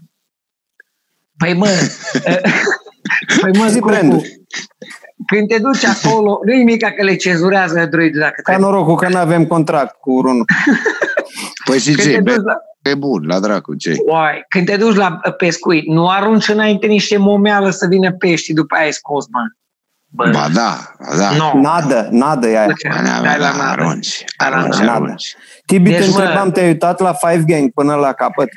păi 1.38 1.54
mă, 1.54 1.68
păi 3.41 3.52
mă, 3.58 3.68
Zi, 3.68 3.80
Cucu, 3.80 3.88
Brendu. 3.88 4.22
Când 5.25 5.47
te 5.47 5.58
duci 5.58 5.86
acolo, 5.86 6.39
nu-i 6.45 6.63
mica 6.63 6.91
că 6.91 7.04
le 7.04 7.15
cenzurează 7.15 7.86
druidul 7.91 8.19
dacă 8.19 8.41
Ca 8.43 8.51
trebuie. 8.51 8.71
norocul 8.71 8.95
că 8.95 9.08
nu 9.10 9.17
avem 9.17 9.45
contract 9.45 9.95
cu 9.99 10.21
Runu. 10.21 10.43
Păi 11.65 11.80
și 11.80 11.91
Când 11.93 12.08
ce? 12.08 12.13
te 12.13 12.21
Be, 12.21 12.34
duci 12.34 12.43
la, 12.45 12.56
e 12.91 12.95
bun, 12.95 13.23
la 13.28 13.39
dracu, 13.39 13.75
ce? 13.75 13.95
Oai, 14.06 14.45
când 14.49 14.65
te 14.65 14.78
duci 14.78 14.95
la 14.95 15.19
pescuit, 15.38 15.86
nu 15.86 16.08
arunci 16.10 16.47
înainte 16.47 16.88
niște 16.88 17.17
momeală 17.17 17.69
să 17.69 17.88
vină 17.89 18.12
pești, 18.12 18.54
după 18.54 18.75
aia 18.75 18.88
e 18.88 18.91
scos, 18.91 19.25
mă. 19.32 19.39
Bă, 20.15 20.30
Ba 20.34 20.48
da, 20.54 20.77
ba 21.00 21.15
da. 21.17 21.29
nu. 21.54 21.62
Nadă, 21.62 22.08
nadă 22.12 22.48
e 22.48 22.58
aia. 22.60 22.71
Ce? 22.73 22.87
Ba 22.87 22.96
da, 22.96 23.15
ba 23.17 23.21
Dai 23.21 23.37
la 23.40 23.50
da, 23.52 23.56
nadă. 23.58 23.81
arunci, 23.81 24.23
Dai 24.37 24.50
la 24.50 24.58
arunci, 24.58 24.75
nadă. 24.75 24.92
arunci. 24.92 25.35
Tibi, 25.65 25.90
Deci, 25.90 26.00
te 26.06 26.10
mă- 26.12 26.19
întrebam, 26.19 26.52
te-ai 26.52 26.67
uitat 26.67 27.00
la 27.00 27.13
Five 27.13 27.44
Gang 27.48 27.71
până 27.73 27.96
la 27.96 28.13
capăt? 28.13 28.50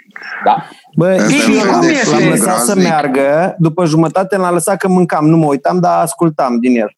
Da. 0.45 0.65
Bă, 0.97 1.07
Asta 1.09 1.29
și 1.29 1.51
e 1.51 1.55
eu 1.55 1.61
un 1.61 1.67
l-am, 1.71 1.81
fel 1.81 1.91
de 1.95 2.11
l-am 2.11 2.19
film 2.19 2.31
lăsat 2.31 2.59
să 2.59 2.73
groaznic. 2.73 2.89
meargă, 2.89 3.55
după 3.59 3.85
jumătate 3.85 4.37
l-am 4.37 4.53
lăsat 4.53 4.77
că 4.77 4.89
mâncam, 4.89 5.27
nu 5.29 5.37
mă 5.37 5.47
uitam, 5.47 5.81
dar 5.81 6.01
ascultam 6.03 6.59
din 6.59 6.77
el. 6.81 6.91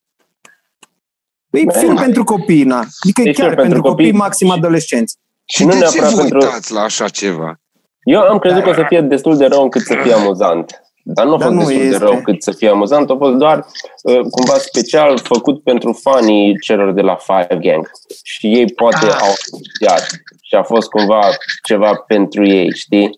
E 1.50 1.62
Bă, 1.64 1.72
film 1.72 1.94
da. 1.94 2.00
pentru 2.00 2.24
copii, 2.24 2.62
na. 2.64 2.78
Adică 3.02 3.20
E 3.20 3.28
e 3.28 3.32
film 3.32 3.34
chiar 3.34 3.44
pentru 3.46 3.62
pentru 3.62 3.80
copii, 3.82 4.04
copii. 4.06 4.18
maxim 4.20 4.50
adolescenți. 4.50 5.16
Și 5.44 5.64
nu 5.64 5.70
de 5.70 5.76
ce 5.76 5.80
neapărat 5.82 6.10
vă 6.12 6.20
pentru- 6.20 6.38
uitați 6.38 6.72
la 6.72 6.80
așa 6.80 7.08
ceva? 7.08 7.60
Eu 8.02 8.20
am 8.20 8.38
crezut 8.38 8.62
că 8.62 8.68
o 8.68 8.72
să 8.74 8.84
fie 8.88 9.00
destul 9.00 9.36
de 9.36 9.46
rău 9.46 9.62
încât 9.62 9.82
să 9.82 9.94
fie 10.02 10.12
amuzant. 10.12 10.80
Dar 11.02 11.26
nu 11.26 11.34
a 11.34 11.38
Dar 11.38 11.46
fost 11.48 11.58
nu 11.60 11.64
destul 11.66 11.84
este. 11.86 11.98
de 11.98 12.04
rău 12.04 12.20
cât 12.22 12.42
să 12.42 12.50
fie 12.52 12.68
amuzant, 12.68 13.10
a 13.10 13.16
fost 13.18 13.34
doar 13.36 13.66
uh, 14.02 14.20
cumva 14.30 14.54
special 14.58 15.18
făcut 15.18 15.62
pentru 15.62 15.92
fanii 15.92 16.58
celor 16.60 16.92
de 16.92 17.00
la 17.00 17.16
Five 17.16 17.56
Gang. 17.60 17.90
Și 18.22 18.46
ei 18.46 18.66
poate 18.72 19.06
Ah. 19.06 19.16
au 19.20 19.28
apreciat 19.28 20.06
și 20.42 20.54
a 20.54 20.62
fost 20.62 20.88
cumva 20.88 21.20
ceva 21.62 21.94
pentru 22.06 22.46
ei, 22.46 22.70
știi? 22.74 23.10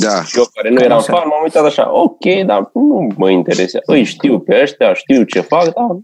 Da. 0.00 0.22
Și 0.24 0.38
eu 0.38 0.44
care 0.54 0.70
nu 0.70 0.80
eram 0.80 0.98
Așa. 0.98 1.12
fan, 1.12 1.22
m-am 1.28 1.42
uitat 1.42 1.64
așa, 1.64 1.90
ok, 1.92 2.24
dar 2.46 2.70
nu 2.74 3.06
mă 3.16 3.30
interesează. 3.30 3.84
Îi 3.86 4.04
știu 4.04 4.38
pe 4.40 4.58
ăștia, 4.62 4.94
știu 4.94 5.22
ce 5.22 5.40
fac, 5.40 5.62
dar 5.64 5.84
nu. 5.88 6.02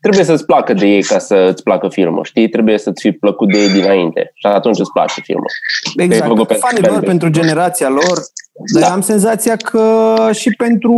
trebuie 0.00 0.24
să-ți 0.24 0.44
placă 0.46 0.72
de 0.72 0.86
ei 0.86 1.02
ca 1.02 1.18
să 1.18 1.34
îți 1.34 1.62
placă 1.62 1.88
filmul, 1.88 2.24
știi? 2.24 2.48
Trebuie 2.48 2.78
să-ți 2.78 3.00
fi 3.02 3.12
plăcut 3.12 3.52
de 3.52 3.58
ei 3.58 3.68
dinainte 3.70 4.30
și 4.34 4.46
atunci 4.46 4.78
îți 4.78 4.92
place 4.92 5.20
filmul. 5.20 5.50
Ai 5.98 6.08
făcut 6.10 6.12
Exact. 6.12 6.36
pentru 6.46 6.56
Fanilor, 6.66 6.84
fanbase. 6.90 7.06
pentru 7.06 7.28
generația 7.28 7.88
lor. 7.88 8.18
Dar 8.72 8.82
Da. 8.82 8.92
am 8.92 9.00
senzația 9.00 9.56
că 9.56 10.14
și 10.32 10.50
pentru 10.50 10.92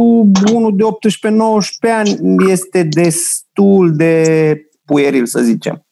unul 0.52 0.76
de 0.76 0.82
18-19 0.84 1.92
ani 1.92 2.16
este 2.50 2.82
destul 2.82 3.96
de 3.96 4.54
pueril, 4.84 5.26
să 5.26 5.40
zicem. 5.40 5.86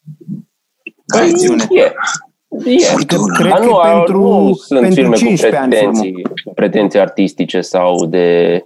Ca 1.07 1.19
acțiune. 1.19 1.65
E. 1.71 1.81
E. 2.65 2.91
Adică 2.95 3.17
cred 3.39 3.51
Dar 3.51 3.59
că 3.59 3.65
nu, 3.65 3.79
pentru, 3.83 4.21
nu 4.21 4.55
sunt 4.55 4.81
pentru 4.81 5.01
filme 5.01 5.15
cu 5.15 5.21
15 5.21 5.61
ani 5.61 5.75
filmul. 5.75 5.93
pretenții, 5.93 6.23
cu 6.45 6.53
pretenții 6.55 6.99
artistice 7.01 7.61
sau 7.61 8.07
de 8.07 8.65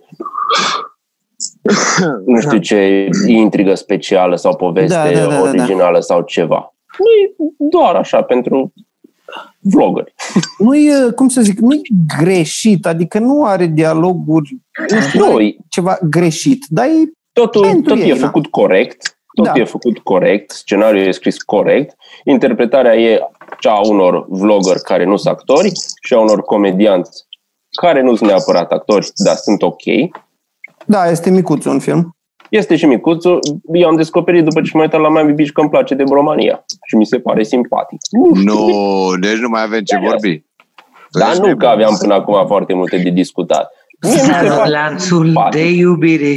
nu 2.26 2.40
știu 2.40 2.58
ce 2.58 3.08
intrigă 3.26 3.74
specială 3.74 4.36
sau 4.36 4.56
poveste 4.56 4.94
Da, 4.94 5.10
da, 5.12 5.18
da, 5.18 5.26
da, 5.26 5.34
da. 5.34 5.40
originală 5.40 6.00
sau 6.00 6.22
ceva. 6.22 6.74
Nu 6.98 7.04
e 7.44 7.52
doar 7.70 7.94
așa 7.94 8.22
pentru 8.22 8.72
vlogări. 9.60 10.14
Nu 10.58 10.76
e, 10.76 11.10
cum 11.14 11.28
să 11.28 11.40
zic, 11.40 11.58
nu 11.58 11.74
e 11.74 11.80
greșit, 12.18 12.86
adică 12.86 13.18
nu 13.18 13.44
are 13.44 13.66
dialoguri, 13.66 14.56
nu 14.90 15.00
știu, 15.00 15.18
Nu, 15.20 15.26
nu 15.26 15.34
are 15.34 15.44
e- 15.44 15.56
ceva 15.68 15.98
greșit, 16.02 16.64
dar 16.68 16.86
e 16.86 17.10
totul, 17.32 17.62
Pentru 17.62 17.94
tot 17.94 18.02
ei, 18.02 18.10
e 18.10 18.14
da. 18.14 18.26
făcut 18.26 18.46
corect, 18.46 19.18
tot 19.34 19.44
Da. 19.44 19.52
e 19.54 19.64
făcut 19.64 19.98
corect, 19.98 20.50
scenariul 20.50 21.06
e 21.06 21.10
scris 21.10 21.42
corect, 21.42 21.96
interpretarea 22.24 22.96
e 22.96 23.20
cea 23.60 23.72
a 23.72 23.88
unor 23.88 24.26
vlogger 24.28 24.76
care 24.76 25.04
nu 25.04 25.16
sunt 25.16 25.34
actori 25.34 25.72
și 26.02 26.14
a 26.14 26.18
unor 26.20 26.42
comedianți 26.42 27.24
care 27.80 28.02
nu 28.02 28.14
sunt 28.14 28.28
neapărat 28.30 28.70
actori, 28.72 29.10
dar 29.24 29.36
sunt 29.36 29.62
ok. 29.62 29.82
Da, 30.86 31.10
este 31.10 31.30
micuț 31.30 31.64
un 31.64 31.78
film. 31.78 32.16
Este 32.50 32.76
și 32.76 32.86
micuțul, 32.86 33.38
eu 33.72 33.88
am 33.88 33.96
descoperit 33.96 34.44
după 34.44 34.60
ce 34.60 34.70
m-am 34.72 34.82
uitat 34.82 35.00
la 35.00 35.08
Miami 35.08 35.32
Beach 35.32 35.50
că 35.50 35.60
îmi 35.60 35.70
place 35.70 35.94
de 35.94 36.04
România 36.08 36.64
și 36.86 36.96
mi 36.96 37.06
se 37.06 37.18
pare 37.18 37.42
simpatic. 37.42 37.98
Nu 38.10 38.34
știu, 38.34 38.52
Nu, 38.54 39.16
deci 39.20 39.36
nu 39.38 39.48
mai 39.48 39.62
avem 39.62 39.80
ce 39.82 39.98
vorbi. 40.04 40.44
dar 41.10 41.28
Deci 41.30 41.38
nu 41.38 41.56
că 41.56 41.66
aveam 41.66 41.96
până 42.00 42.14
acum 42.14 42.46
foarte 42.46 42.74
multe 42.74 42.96
de 42.96 43.10
discutat. 43.10 43.70
Mie 44.02 44.12
mi 44.12 44.18
se 44.18 44.24
Seară 44.24 44.48
pare 44.48 44.70
lanțul 44.70 45.24
simpatic. 45.24 45.60
de 45.60 45.68
iubire. 45.70 46.34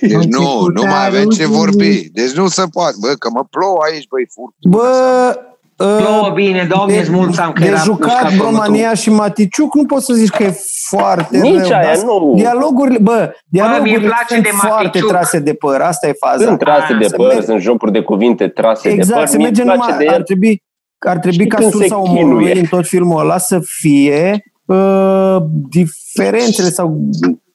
Deci 0.00 0.24
nu, 0.24 0.66
nu 0.74 0.82
mai 0.82 1.06
avem 1.06 1.28
ce 1.28 1.46
vorbi. 1.46 2.10
Deci 2.12 2.32
nu 2.32 2.46
se 2.48 2.62
poate. 2.72 2.94
Bă, 3.00 3.06
că 3.18 3.28
mă 3.34 3.44
plouă 3.50 3.76
aici, 3.92 4.06
băi, 4.08 4.26
furt. 4.34 4.54
Bă, 4.60 5.34
Plouă 5.76 6.30
bine, 6.34 6.66
doamne, 6.70 6.98
îți 6.98 7.10
mulțumim 7.10 7.52
că 7.52 7.60
de 7.60 7.66
era 7.66 7.76
jucat 7.76 8.22
mușcat 8.22 8.50
România 8.50 8.94
și 8.94 9.10
Maticiuc 9.10 9.74
nu 9.74 9.84
poți 9.86 10.04
să 10.04 10.12
zici 10.12 10.28
că 10.30 10.42
e 10.42 10.54
foarte 10.88 11.38
Nici 11.38 11.54
rău. 11.54 11.70
aia 11.78 11.82
dar 11.94 12.04
nu. 12.04 12.32
Dialogurile, 12.36 12.98
bă, 12.98 13.32
dialogurile 13.46 13.98
place 13.98 14.24
sunt 14.28 14.42
de 14.42 14.48
foarte 14.52 14.82
Maticiuc. 14.84 15.08
trase 15.08 15.38
de 15.38 15.54
păr, 15.54 15.80
asta 15.80 16.08
e 16.08 16.12
faza. 16.12 16.44
Sunt 16.44 16.58
trase 16.58 16.92
Ah, 16.92 16.98
de 16.98 17.08
să 17.08 17.16
păr, 17.16 17.32
merg- 17.34 17.44
sunt 17.44 17.60
jocuri 17.60 17.92
de 17.92 18.00
cuvinte 18.00 18.48
trase 18.48 18.88
de 18.88 18.94
Exact, 18.94 19.18
păr. 19.18 19.28
se 19.28 19.36
Mie 19.36 19.46
îmi 19.46 19.56
merge 19.56 19.72
place 19.72 19.78
numai, 19.90 20.04
de 20.04 20.08
ar 20.12 20.16
el. 20.18 20.22
trebui, 20.22 20.62
ar 20.98 21.16
trebui 21.18 21.32
Știți 21.38 21.48
ca 21.48 21.56
când 21.56 21.70
sursa 21.70 21.86
se 21.86 21.94
omorului 21.94 22.44
chinuie. 22.44 22.60
în 22.60 22.66
tot 22.66 22.86
filmul 22.86 23.20
ăla 23.20 23.38
să 23.38 23.60
fie 23.64 24.42
uh, 24.66 25.36
diferențele 25.68 26.68
sau, 26.68 26.88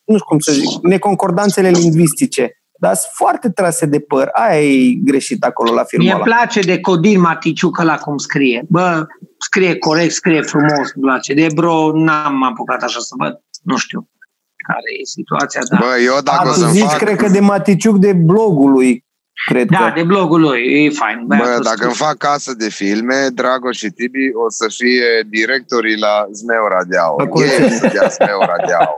nu 0.04 0.14
știu 0.14 0.26
cum 0.28 0.38
să 0.38 0.52
zic, 0.52 0.68
neconcordanțele 0.82 1.68
lingvistice. 1.68 2.61
Dar 2.84 2.94
sunt 2.94 3.12
foarte 3.14 3.50
trase 3.50 3.86
de 3.86 4.00
păr. 4.00 4.28
Aia 4.32 4.60
e 4.62 4.92
greșit 5.04 5.44
acolo 5.44 5.72
la 5.74 5.84
filmul 5.84 6.06
Mie 6.06 6.16
ăla. 6.16 6.24
îmi 6.24 6.34
place 6.34 6.60
de 6.60 6.80
Codin 6.80 7.20
Maticiuc 7.20 7.80
la 7.82 7.96
cum 7.96 8.16
scrie. 8.16 8.64
Bă, 8.68 9.06
scrie 9.38 9.76
corect, 9.78 10.12
scrie 10.12 10.42
frumos, 10.42 10.86
îmi 10.94 11.04
place. 11.04 11.34
De 11.34 11.46
Bro 11.54 11.90
n-am 11.94 12.42
apucat 12.42 12.82
așa 12.82 12.98
să 13.00 13.14
văd. 13.18 13.34
Nu 13.62 13.76
știu 13.76 14.08
care 14.66 14.88
e 15.00 15.04
situația, 15.04 15.60
dar... 15.70 15.80
Bă, 15.80 15.92
eu 16.04 16.16
dacă 16.24 16.46
A, 16.48 16.50
o 16.50 16.52
tu 16.52 16.58
să-mi 16.58 16.72
zici, 16.72 16.82
fac... 16.84 16.98
cred 16.98 17.16
că 17.16 17.28
de 17.28 17.40
Maticiuc 17.40 17.96
de 17.98 18.12
blogul 18.12 18.70
lui, 18.70 19.04
cred 19.48 19.68
Da, 19.68 19.78
că. 19.78 19.92
de 19.94 20.02
blogul 20.02 20.40
lui, 20.40 20.84
e 20.84 20.90
fain. 20.90 21.18
Bă, 21.26 21.34
băiatul 21.36 21.62
dacă 21.62 21.74
scrie. 21.76 21.86
îmi 21.86 21.94
fac 22.06 22.16
casă 22.16 22.54
de 22.54 22.68
filme, 22.68 23.28
Dragoș 23.34 23.76
și 23.76 23.88
Tibi 23.90 24.24
o 24.44 24.50
să 24.50 24.66
fie 24.78 25.08
directorii 25.28 25.98
la 25.98 26.26
Zmeu 26.32 26.64
Radeau. 26.68 27.16
La 27.18 27.26
curățenie. 27.26 27.64
Ei 27.64 27.70
să 27.78 27.90
dea 27.92 28.08
Zmeu 28.08 28.38
Radeau. 28.50 28.94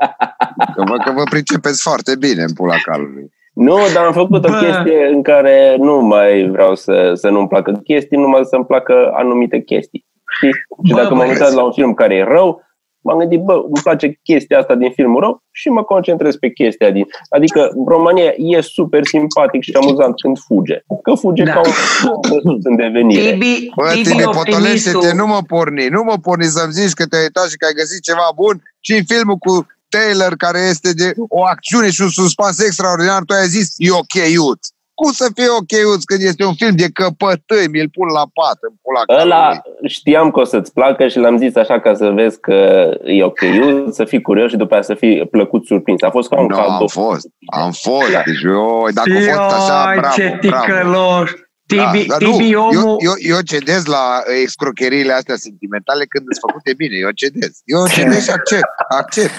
Că 0.74 0.82
vă, 0.88 0.96
că 1.04 1.10
vă 1.14 1.22
pricepeți 1.22 1.82
foarte 1.82 2.16
bine 2.16 2.42
în 2.42 2.52
pula 2.52 2.76
calului. 2.84 3.30
Nu, 3.54 3.76
dar 3.94 4.04
am 4.04 4.12
făcut 4.12 4.44
o 4.44 4.48
Bă. 4.48 4.58
chestie 4.58 5.06
în 5.12 5.22
care 5.22 5.76
nu 5.78 6.00
mai 6.00 6.48
vreau 6.50 6.74
să, 6.74 7.12
să 7.14 7.28
nu-mi 7.28 7.48
placă 7.48 7.72
chestii, 7.84 8.18
numai 8.18 8.40
să-mi 8.44 8.64
placă 8.64 9.10
anumite 9.14 9.60
chestii. 9.60 10.06
Știi? 10.36 10.50
Și 10.84 10.92
Bă, 10.92 11.00
dacă 11.00 11.14
m-am 11.14 11.26
bă, 11.26 11.32
uitat 11.32 11.52
la 11.52 11.62
un 11.64 11.72
film 11.72 11.94
care 11.94 12.14
e 12.14 12.24
rău, 12.24 12.62
m-am 13.00 13.18
gândit, 13.18 13.40
bă, 13.40 13.52
îmi 13.52 13.82
place 13.82 14.20
chestia 14.22 14.58
asta 14.58 14.74
din 14.74 14.90
filmul 14.90 15.20
rău 15.20 15.42
și 15.50 15.68
mă 15.68 15.82
concentrez 15.82 16.36
pe 16.36 16.50
chestia 16.50 16.90
din... 16.90 17.04
Adică 17.28 17.70
România 17.86 18.32
e 18.36 18.60
super 18.60 19.04
simpatic 19.04 19.62
și 19.62 19.72
amuzant 19.80 20.20
când 20.20 20.38
fuge. 20.46 20.78
Că 21.02 21.14
fuge 21.14 21.42
Da. 21.42 21.52
ca 21.52 21.60
un 21.60 22.58
în 22.68 22.76
devenire. 22.76 23.30
Tibi, 23.30 23.70
Bă, 23.76 23.90
Tibi 23.92 24.08
Tibi, 24.08 24.24
optimistul. 24.24 24.44
potolește-te, 24.44 25.14
nu 25.16 25.26
mă 25.26 25.38
porni, 25.46 25.86
nu 25.86 26.02
mă 26.02 26.14
porni 26.22 26.44
să-mi 26.44 26.72
zici 26.72 26.92
că 26.92 27.04
te-ai 27.06 27.22
uitat 27.22 27.46
și 27.50 27.56
că 27.56 27.66
ai 27.66 27.72
găsit 27.80 28.02
ceva 28.02 28.28
bun 28.34 28.62
și 28.80 28.92
în 28.98 29.04
filmul 29.12 29.36
cu 29.36 29.66
Taylor, 29.94 30.32
care 30.36 30.58
este 30.58 30.92
de 30.92 31.12
o 31.28 31.44
acțiune 31.44 31.90
și 31.90 32.00
un 32.02 32.08
suspans 32.08 32.58
extraordinar, 32.60 33.22
tu 33.26 33.32
ai 33.34 33.46
zis, 33.46 33.68
e 33.76 33.90
ok, 33.90 34.14
Iuț. 34.32 34.62
Cum 34.94 35.12
să 35.12 35.26
fie 35.34 35.48
ok, 35.60 35.70
Iuț, 35.70 36.04
când 36.04 36.20
este 36.22 36.44
un 36.44 36.54
film 36.54 36.74
de 36.76 36.88
căpătâi, 36.92 37.68
mi-l 37.70 37.88
pun 37.92 38.08
la 38.08 38.24
pat, 38.38 38.58
în 38.68 38.74
pula 38.82 39.22
Ăla 39.22 39.44
calului. 39.48 39.88
știam 39.88 40.30
că 40.30 40.40
o 40.40 40.44
să-ți 40.44 40.72
placă 40.72 41.08
și 41.08 41.18
l-am 41.18 41.36
zis 41.38 41.54
așa 41.56 41.80
ca 41.80 41.94
să 41.94 42.08
vezi 42.10 42.40
că 42.40 42.90
e 43.04 43.24
ok, 43.24 43.40
eu, 43.40 43.90
să 43.90 44.04
fii 44.04 44.22
curios 44.22 44.50
și 44.50 44.56
după 44.56 44.72
aia 44.74 44.82
să 44.82 44.94
fii 44.94 45.26
plăcut 45.30 45.66
surprins. 45.66 46.02
A 46.02 46.10
fost 46.10 46.28
ca 46.28 46.40
un 46.40 46.46
Nu, 46.46 46.56
cadou. 46.56 46.70
am 46.70 46.86
fost, 46.86 47.26
am 47.52 47.70
fost. 47.72 48.10
Da. 48.10 48.22
Deci 48.24 48.42
eu, 48.42 48.86
dacă 48.92 49.10
a 49.38 49.48
fost 49.48 49.68
așa, 49.68 49.90
Ioi, 49.92 49.98
bravo, 50.00 50.14
ce 50.14 50.38
bravo. 50.48 50.64
ticăloș. 50.64 51.30
Tibi, 51.66 52.06
da, 52.06 52.12
dar 52.12 52.20
nu, 52.28 52.30
Tibi 52.36 52.54
omul... 52.54 52.72
eu, 52.74 52.96
eu, 52.98 53.12
eu 53.18 53.40
cedez 53.40 53.84
la 53.84 54.22
excrocheriile 54.42 55.12
astea 55.12 55.36
sentimentale 55.36 56.04
când 56.04 56.24
sunt 56.24 56.38
făcute 56.50 56.74
bine. 56.76 56.96
Eu 56.96 57.10
cedez. 57.10 57.52
Eu 57.64 57.86
cedez 57.88 58.22
și 58.24 58.30
accept. 58.30 58.68
Accept. 58.88 59.34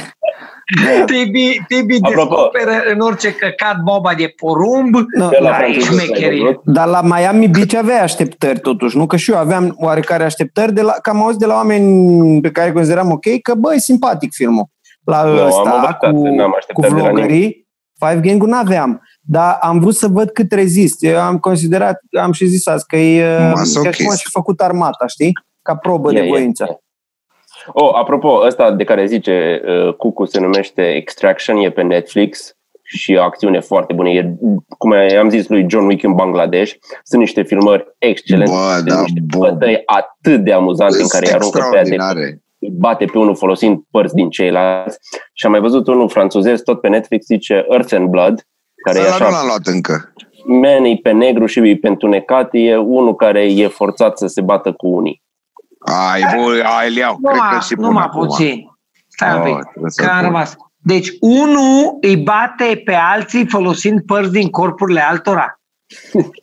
Tibi, 1.05 1.61
Tibi 1.67 1.97
Apropo. 2.01 2.35
descoperă 2.35 2.71
în 2.93 2.99
orice 2.99 3.33
căcat 3.35 3.75
boba 3.83 4.13
de 4.13 4.33
porumb. 4.35 4.93
Nu, 4.93 5.29
Că 5.29 5.37
la 5.41 5.49
Da, 5.49 5.55
e 5.55 5.57
franceză 5.57 5.85
s-ai 5.95 6.05
șmecherie. 6.05 6.41
văzut? 6.41 6.61
Dar 6.63 6.87
la 6.87 7.01
Miami 7.01 7.47
Beach 7.47 7.73
avea 7.75 8.01
așteptări 8.01 8.59
totuși, 8.59 8.97
nu? 8.97 9.05
Că 9.05 9.15
și 9.15 9.31
eu 9.31 9.37
aveam 9.37 9.75
oarecare 9.79 10.23
așteptări, 10.23 10.73
de 10.73 10.81
la, 10.81 10.91
că 10.91 11.09
am 11.09 11.21
auzit 11.23 11.39
de 11.39 11.45
la 11.45 11.53
oameni 11.53 12.41
pe 12.41 12.51
care 12.51 12.67
îi 12.67 12.73
consideram 12.73 13.11
ok, 13.11 13.25
că 13.41 13.53
bă, 13.55 13.73
e 13.73 13.79
simpatic 13.79 14.33
filmul. 14.33 14.65
La 15.03 15.23
Nu, 15.23 15.39
am 15.39 15.45
ăsta, 15.47 15.61
învățat, 15.73 15.97
cu, 15.97 16.27
n-am 16.27 16.49
cu 16.49 16.55
așteptat 16.57 16.89
de 16.93 17.01
la 17.01 17.09
vlogării, 17.09 17.67
Five 18.05 18.19
Gang-ul 18.27 18.47
n-aveam. 18.49 19.01
Dar 19.21 19.57
am 19.61 19.79
vrut 19.79 19.95
să 19.95 20.07
văd 20.07 20.29
cât 20.29 20.51
rezist. 20.51 21.03
Eu 21.03 21.19
am 21.21 21.37
considerat, 21.37 21.99
am 22.21 22.31
și 22.31 22.45
zis 22.45 22.67
azi, 22.67 22.85
că 22.87 22.95
e 22.95 23.39
Masochist. 23.49 23.81
chiar 23.83 23.93
cum 23.95 24.09
aș 24.09 24.21
fi 24.23 24.29
făcut 24.29 24.61
armata, 24.61 25.07
știi? 25.07 25.31
Ca 25.61 25.75
probă 25.75 26.11
E, 26.11 26.13
de 26.19 26.25
e, 26.25 26.29
voință. 26.29 26.65
e. 26.69 26.77
Oh, 27.73 27.89
apropo, 27.93 28.41
ăsta 28.45 28.71
de 28.71 28.83
care 28.83 29.05
zice 29.05 29.61
uh, 29.87 29.93
Cucu 29.93 30.25
se 30.25 30.39
numește 30.39 30.81
Extraction, 30.95 31.57
e 31.57 31.69
pe 31.71 31.81
Netflix 31.81 32.55
și 32.83 33.11
e 33.11 33.17
o 33.17 33.23
acțiune 33.23 33.59
foarte 33.59 33.93
bună. 33.93 34.09
E, 34.09 34.35
cum 34.77 34.93
am 35.19 35.29
zis 35.29 35.47
lui 35.47 35.65
John 35.69 35.85
Wick 35.85 36.03
în 36.03 36.13
Bangladesh, 36.13 36.73
sunt 37.03 37.21
niște 37.21 37.41
filmări 37.43 37.85
excelente, 37.97 38.51
Bă, 38.51 38.81
de 38.83 38.89
da, 38.89 39.01
niște 39.01 39.19
bun. 39.23 39.39
bătăi 39.49 39.81
atât 39.85 40.43
de 40.43 40.51
amuzante 40.51 41.01
în 41.01 41.07
care 41.07 41.25
îi 41.27 41.33
aruncă 41.33 41.57
pe 41.57 41.75
ea 41.77 41.83
de 41.83 41.89
extraordinare. 41.89 42.41
îi 42.59 42.69
bate 42.71 43.05
pe 43.05 43.17
unul 43.17 43.35
folosind 43.35 43.79
părți 43.91 44.13
din 44.15 44.29
ceilalți. 44.29 44.97
Și 45.33 45.45
am 45.45 45.51
mai 45.51 45.61
văzut 45.61 45.87
unul 45.87 46.09
francezez, 46.09 46.61
tot 46.61 46.81
pe 46.81 46.87
Netflix, 46.87 47.25
zice 47.25 47.65
Earth 47.69 47.93
and 47.93 48.07
Blood, 48.09 48.47
care 48.83 48.99
e 48.99 49.01
Ăla 49.01 49.09
nu 49.17 49.25
așa, 49.25 49.29
l-am 49.37 49.45
luat 49.47 49.65
încă. 49.65 50.13
man 50.45 50.83
e 50.83 50.99
pe 51.01 51.11
negru 51.11 51.45
și 51.45 51.59
e 51.69 51.77
pe 51.77 51.87
întunecat, 51.87 52.49
e 52.51 52.77
unul 52.77 53.15
care 53.15 53.43
e 53.53 53.67
forțat 53.67 54.17
să 54.17 54.27
se 54.27 54.41
bată 54.41 54.71
cu 54.71 54.87
unii. 54.87 55.23
Ai, 55.85 56.21
bă, 56.35 56.63
ai, 56.79 56.87
îl 56.87 56.95
iau. 56.95 57.15
Cred 57.23 57.31
că 57.31 57.43
Numai, 57.43 57.59
și 57.61 57.75
pun 57.75 57.83
numai 57.85 58.03
acum. 58.03 58.27
puțin. 58.27 58.69
Stai 59.07 59.33
un 59.35 59.39
Oh, 59.41 59.45
pic, 59.45 59.69
trebuie 59.69 59.91
să 59.91 60.01
că 60.03 60.09
am 60.09 60.15
pun. 60.17 60.25
rămas. 60.25 60.55
Deci, 60.77 61.09
unul 61.19 61.97
îi 62.01 62.17
bate 62.17 62.81
pe 62.85 62.93
alții 62.93 63.47
folosind 63.49 64.01
părți 64.05 64.31
din 64.31 64.49
corpurile 64.49 65.01
altora. 65.01 65.59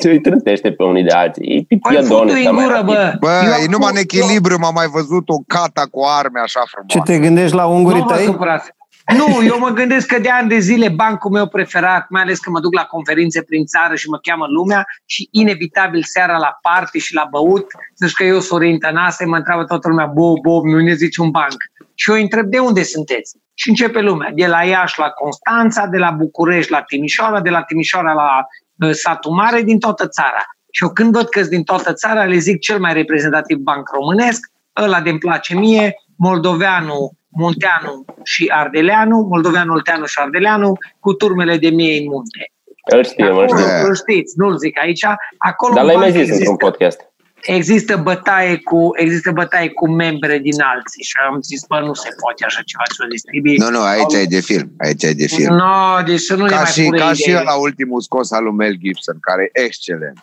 îi 0.05 0.21
trântește 0.21 0.73
pe 0.73 0.83
unii 0.85 1.03
de 1.03 1.11
alții. 1.13 1.67
E 1.69 1.77
Păi, 1.79 1.93
piadone, 1.93 2.31
futu-i 2.31 2.43
dar 2.45 2.53
în 2.53 2.55
mai 2.59 2.65
gură, 2.65 2.77
rapid. 2.77 2.95
bă. 2.95 3.17
Bă, 3.21 3.41
Eu 3.45 3.63
e 3.63 3.67
numai 3.71 3.91
în 3.91 3.97
acum- 3.97 4.01
echilibru, 4.01 4.59
m-am 4.59 4.75
mai 4.75 4.87
văzut 4.87 5.29
o 5.29 5.39
cata 5.47 5.83
cu 5.91 6.01
arme 6.19 6.41
așa 6.41 6.61
Ce 6.61 6.67
frumoasă. 6.71 7.13
te 7.13 7.19
gândești 7.19 7.57
la 7.57 7.67
ungurii 7.67 8.01
Nu 8.01 8.07
vă 8.07 8.15
tăi? 8.15 8.25
supărați. 8.25 8.71
Nu, 9.17 9.45
eu 9.45 9.59
mă 9.59 9.69
gândesc 9.69 10.07
că 10.07 10.19
de 10.19 10.31
ani 10.31 10.49
de 10.49 10.59
zile 10.59 10.89
bancul 10.89 11.31
meu 11.31 11.47
preferat, 11.47 12.07
mai 12.09 12.23
ales 12.23 12.39
că 12.39 12.51
mă 12.51 12.61
duc 12.61 12.75
la 12.75 12.85
conferințe 12.85 13.43
prin 13.43 13.65
țară 13.65 13.95
și 13.95 14.09
mă 14.09 14.19
cheamă 14.19 14.47
lumea 14.47 14.85
și 15.05 15.29
inevitabil 15.31 16.03
seara 16.03 16.37
la 16.37 16.59
party 16.63 16.99
și 16.99 17.15
la 17.15 17.27
băut, 17.31 17.67
să 17.95 18.11
că 18.15 18.25
eu 18.25 18.33
sunt 18.33 18.43
Sorin 18.43 18.79
Tănase, 18.79 19.25
mă 19.25 19.37
întreabă 19.37 19.65
toată 19.65 19.89
lumea, 19.89 20.07
Bob, 20.07 20.41
Bob, 20.41 20.65
nu 20.65 20.81
ne 20.81 20.95
zici 20.95 21.17
un 21.17 21.31
banc. 21.31 21.57
Și 21.95 22.11
eu 22.11 22.17
îi 22.17 22.23
întreb, 22.23 22.47
de 22.47 22.59
unde 22.59 22.83
sunteți? 22.83 23.37
și 23.55 23.69
începe 23.69 24.01
lumea. 24.01 24.31
De 24.35 24.47
la 24.47 24.63
Iași 24.63 24.99
la 24.99 25.09
Constanța, 25.09 25.87
de 25.87 25.99
la 25.99 26.11
București 26.11 26.71
la 26.71 26.83
Timișoara, 26.83 27.41
de 27.41 27.51
la 27.51 27.63
Timișoara 27.63 28.13
la 28.13 28.47
uh, 28.87 28.93
Satu 28.93 29.31
Mare, 29.31 29.63
din 29.63 29.79
toată 29.79 30.09
țara. 30.09 30.43
Și 30.71 30.83
eu 30.83 30.91
când 30.91 31.13
văd 31.13 31.29
că 31.29 31.41
din 31.41 31.63
toată 31.63 31.93
țara, 31.93 32.25
le 32.25 32.37
zic 32.37 32.61
cel 32.61 32.79
mai 32.79 32.93
reprezentativ 32.93 33.57
banc 33.57 33.89
românesc, 33.89 34.51
ăla 34.77 35.01
de-mi 35.01 35.19
place 35.19 35.55
mie, 35.55 35.95
Moldoveanu, 36.17 37.11
Munteanu 37.33 38.05
și 38.23 38.51
Ardeleanu, 38.55 39.19
Moldoveanu, 39.31 39.73
Olteanu 39.73 40.05
și 40.05 40.19
Ardeleanu, 40.21 40.73
cu 41.01 41.13
turmele 41.15 41.57
de 41.57 41.69
mie 41.69 41.99
în 41.99 42.05
munte. 42.09 42.53
Îl 42.91 43.05
știm, 43.05 43.25
îl 43.27 43.31
Acolo, 43.33 43.59
știm. 43.59 43.87
îl 43.89 43.95
știți, 43.95 44.33
nu-l 44.37 44.57
zic 44.59 44.79
aici. 44.79 45.05
Acolo 45.39 45.75
Dar 45.75 45.83
în 45.83 45.89
l-ai 45.89 45.97
mai 45.99 46.11
banc 46.13 46.25
zis 46.25 46.37
într-un 46.37 46.57
podcast. 46.57 47.01
există 47.41 47.97
bătaie 47.97 48.57
cu 48.57 48.91
există 48.97 49.31
bătaie 49.31 49.69
cu 49.69 49.89
membre 49.91 50.39
din 50.39 50.61
alții 50.61 51.03
și 51.03 51.13
am 51.31 51.41
zis, 51.41 51.65
bă, 51.67 51.81
nu 51.81 51.95
se 51.95 52.09
poate 52.21 52.45
așa 52.45 52.63
ceva 52.65 52.83
să 52.97 53.03
o 53.05 53.09
distribui. 53.09 53.57
Nu, 53.57 53.71
nu, 53.71 53.81
aici 53.81 54.13
e 54.13 54.25
de 54.25 54.41
film. 54.41 54.73
Aici 54.79 55.03
e 55.03 55.13
de 55.13 55.27
film. 55.27 55.55
No, 55.55 56.03
deci 56.07 56.21
să 56.21 56.35
nu 56.37 56.43
ne 56.45 56.51
Ca 56.51 56.57
mai 56.57 56.65
și, 56.71 56.83
pune 56.85 56.99
ca 56.99 57.13
și 57.13 57.31
idei. 57.31 57.45
la 57.45 57.55
ultimul 57.61 58.01
scos 58.01 58.33
al 58.33 58.43
lui 58.45 58.53
Mel 58.53 58.75
Gibson, 58.77 59.17
care 59.21 59.51
e 59.53 59.61
excelent. 59.61 60.19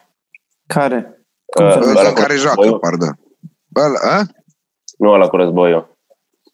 Care? 0.68 1.24
Uh, 1.60 1.66
Ăla 1.66 2.00
ăla 2.00 2.08
cu 2.10 2.14
care 2.22 2.36
joacă, 2.36 2.56
războiul? 2.62 2.80
pardon. 2.80 3.20
Ăla, 3.76 4.00
a? 4.18 4.24
Nu 4.98 5.10
ăla 5.10 5.28
cu 5.28 5.36
războiul. 5.36 5.98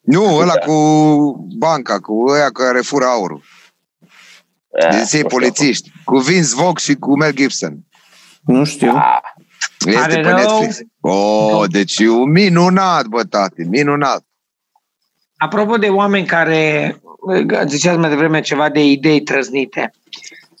Nu, 0.06 0.36
ăla 0.36 0.52
Da. 0.54 0.58
cu 0.58 1.46
banca, 1.58 2.00
cu 2.00 2.24
ăia 2.28 2.50
care 2.50 2.80
fură 2.80 3.04
aurul. 3.04 3.42
Eh, 4.70 4.88
Din 4.88 4.98
nu 4.98 5.04
ții 5.04 5.16
știu. 5.18 5.28
polițiști. 5.28 5.92
Cu 6.04 6.18
Vince 6.18 6.54
Vaughn 6.54 6.76
și 6.78 6.94
cu 6.94 7.16
Mel 7.16 7.32
Gibson. 7.32 7.78
Nu 8.40 8.64
știu. 8.64 8.92
Ah, 8.94 9.18
Este 9.86 9.98
Pare 10.00 10.14
pe 10.20 10.28
rău. 10.28 10.36
Netflix. 10.36 10.78
Oh, 11.00 11.64
deci 11.70 11.98
e 11.98 12.08
un 12.08 12.30
minunat, 12.30 13.06
bă, 13.06 13.22
tati, 13.24 13.62
minunat. 13.62 14.24
Apropo 15.36 15.76
de 15.76 15.86
oameni 15.88 16.26
care, 16.26 16.96
ziceați 17.66 17.98
mai 17.98 18.08
devreme 18.08 18.40
ceva 18.40 18.68
de 18.68 18.84
idei 18.84 19.22
trăznite, 19.22 19.90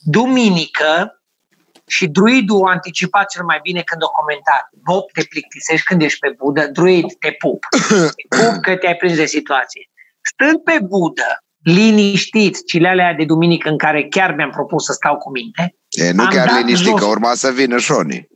duminică 0.02 1.22
și 1.86 2.06
druidul 2.06 2.66
a 2.66 2.70
anticipat 2.70 3.28
cel 3.28 3.44
mai 3.44 3.58
bine 3.62 3.82
când 3.82 4.02
a 4.02 4.06
comentat 4.06 4.68
Bob, 4.72 5.10
te 5.12 5.22
plictisești 5.28 5.86
când 5.86 6.02
ești 6.02 6.18
pe 6.18 6.34
budă, 6.38 6.68
druid, 6.72 7.06
te 7.18 7.30
pup. 7.38 7.66
Te 8.28 8.36
pup 8.36 8.62
că 8.62 8.76
te-ai 8.76 8.94
prins 8.94 9.16
de 9.16 9.26
situație. 9.26 9.90
Stând 10.32 10.58
pe 10.62 10.78
budă, 10.82 11.44
liniștit, 11.62 12.66
cilele 12.66 12.88
alea 12.88 13.14
de 13.14 13.24
duminică 13.24 13.68
în 13.68 13.78
care 13.78 14.06
chiar 14.08 14.34
mi-am 14.34 14.50
propus 14.50 14.84
să 14.84 14.92
stau 14.92 15.16
cu 15.16 15.30
minte, 15.30 15.76
E, 15.88 16.12
nu 16.12 16.22
Am 16.22 16.28
chiar 16.28 16.46
dat 16.46 16.56
liniștit, 16.56 16.86
jos. 16.86 17.00
că 17.00 17.06
urma 17.06 17.34
să 17.34 17.50
vină 17.50 17.78
Șoni. 17.78 18.28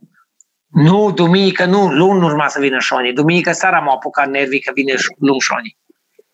Nu, 0.66 1.12
duminică 1.12 1.64
nu, 1.64 1.92
luni 1.92 2.24
urma 2.24 2.48
să 2.48 2.60
vină 2.60 2.78
Șoni. 2.78 3.12
Duminică 3.12 3.52
seara 3.52 3.78
m-au 3.78 3.94
apucat 3.94 4.28
nervii 4.28 4.60
că 4.60 4.70
vine 4.74 4.94
luni 5.18 5.40
Șoni. 5.40 5.78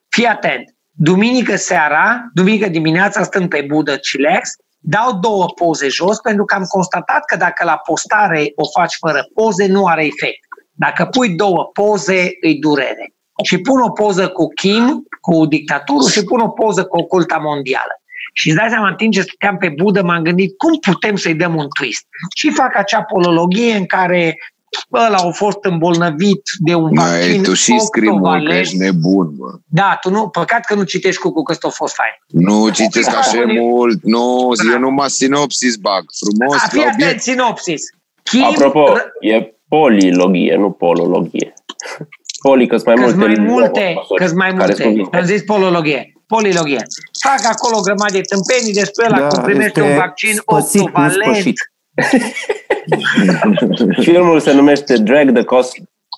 Fii 0.09 0.25
atent. 0.25 0.75
Duminică 0.91 1.57
seara, 1.57 2.29
duminică 2.33 2.69
dimineața 2.69 3.23
stând 3.23 3.49
pe 3.49 3.65
budă 3.69 3.97
chillax, 3.97 4.51
dau 4.79 5.19
două 5.19 5.47
poze 5.47 5.89
jos 5.89 6.21
pentru 6.21 6.45
că 6.45 6.55
am 6.55 6.65
constatat 6.65 7.25
că 7.25 7.37
dacă 7.37 7.65
la 7.65 7.77
postare 7.77 8.53
o 8.55 8.69
faci 8.79 8.97
fără 8.99 9.29
poze, 9.35 9.67
nu 9.67 9.87
are 9.87 10.05
efect. 10.05 10.41
Dacă 10.73 11.05
pui 11.05 11.29
două 11.29 11.71
poze, 11.73 12.31
îi 12.41 12.59
durere. 12.59 13.15
Și 13.45 13.59
pun 13.59 13.81
o 13.81 13.91
poză 13.91 14.29
cu 14.29 14.49
Kim, 14.49 15.03
cu 15.21 15.47
dictaturul 15.47 16.09
și 16.09 16.25
pun 16.25 16.41
o 16.41 16.49
poză 16.49 16.85
cu 16.85 16.97
oculta 16.97 17.37
mondială. 17.37 18.01
Și 18.33 18.49
îți 18.49 18.57
dai 18.57 18.69
seama, 18.69 18.89
în 18.89 18.95
timp 18.95 19.13
ce 19.13 19.21
stăteam 19.21 19.57
pe 19.57 19.69
budă, 19.69 20.03
m-am 20.03 20.23
gândit 20.23 20.57
cum 20.57 20.79
putem 20.79 21.17
să-i 21.17 21.35
dăm 21.35 21.55
un 21.55 21.67
twist. 21.79 22.07
Și 22.37 22.51
fac 22.51 22.77
acea 22.77 23.03
polologie 23.03 23.75
în 23.75 23.87
care 23.87 24.37
ăla 24.93 25.17
a 25.17 25.31
fost 25.31 25.59
îmbolnăvit 25.61 26.43
de 26.59 26.75
un 26.75 26.91
vaccin 26.95 27.31
Mai 27.31 27.41
tu 27.43 27.55
și 27.55 27.79
scrii 27.79 28.09
mult, 28.11 28.23
că 28.23 28.29
octovalent. 28.29 28.61
ești 28.61 28.77
nebun, 28.77 29.31
bă. 29.37 29.47
Da, 29.65 29.99
tu 30.01 30.11
nu, 30.11 30.29
păcat 30.29 30.65
că 30.65 30.75
nu 30.75 30.83
citești 30.83 31.21
cu 31.21 31.43
că 31.43 31.53
ăsta 31.53 31.67
a 31.67 31.71
fost 31.71 31.95
fain. 31.95 32.45
Nu 32.45 32.69
citesc 32.71 33.09
așa 33.17 33.45
mult, 33.47 34.03
nu, 34.03 34.51
eu 34.73 34.79
numai 34.79 35.11
sinopsis 35.11 35.77
bag, 35.77 36.05
frumos, 36.19 36.63
A, 36.63 36.69
fii 36.69 36.79
la 36.79 36.85
atent, 36.85 37.03
obiect. 37.03 37.23
sinopsis. 37.23 37.83
Kim, 38.23 38.45
Apropo, 38.45 38.85
r- 38.99 39.03
e 39.31 39.55
polilogie, 39.69 40.57
nu 40.57 40.71
polologie. 40.71 41.53
Poli, 42.43 42.67
că 42.67 42.77
mai 42.85 42.95
că 42.95 43.01
multe. 43.01 43.17
mai 43.17 43.29
limbi 43.29 43.51
multe, 43.51 43.93
măsuri 43.97 44.25
că 44.27 44.35
mai 44.35 44.49
care 44.55 44.75
multe. 44.79 44.83
sunt 44.83 45.15
Am 45.15 45.25
zis 45.25 45.43
polologie. 45.43 46.13
Polilogie. 46.27 46.83
Fac 47.23 47.53
acolo 47.53 47.77
o 47.77 47.81
grămadă 47.81 48.13
de 48.13 48.21
tâmpenii 48.21 48.73
despre 48.73 49.07
ăla 49.07 49.19
Da, 49.19 49.27
cum 49.27 49.43
primește 49.43 49.81
este 49.81 49.93
un 49.93 49.97
vaccin 49.97 50.35
spăsit, 50.35 50.81
nu 50.81 50.87
octovalent. 50.87 51.55
spășit. 52.89 54.03
Filmul 54.09 54.41
se 54.41 54.53
numește 54.53 54.97
Drag 54.97 55.33
the 55.33 55.45
Cost 55.45 55.73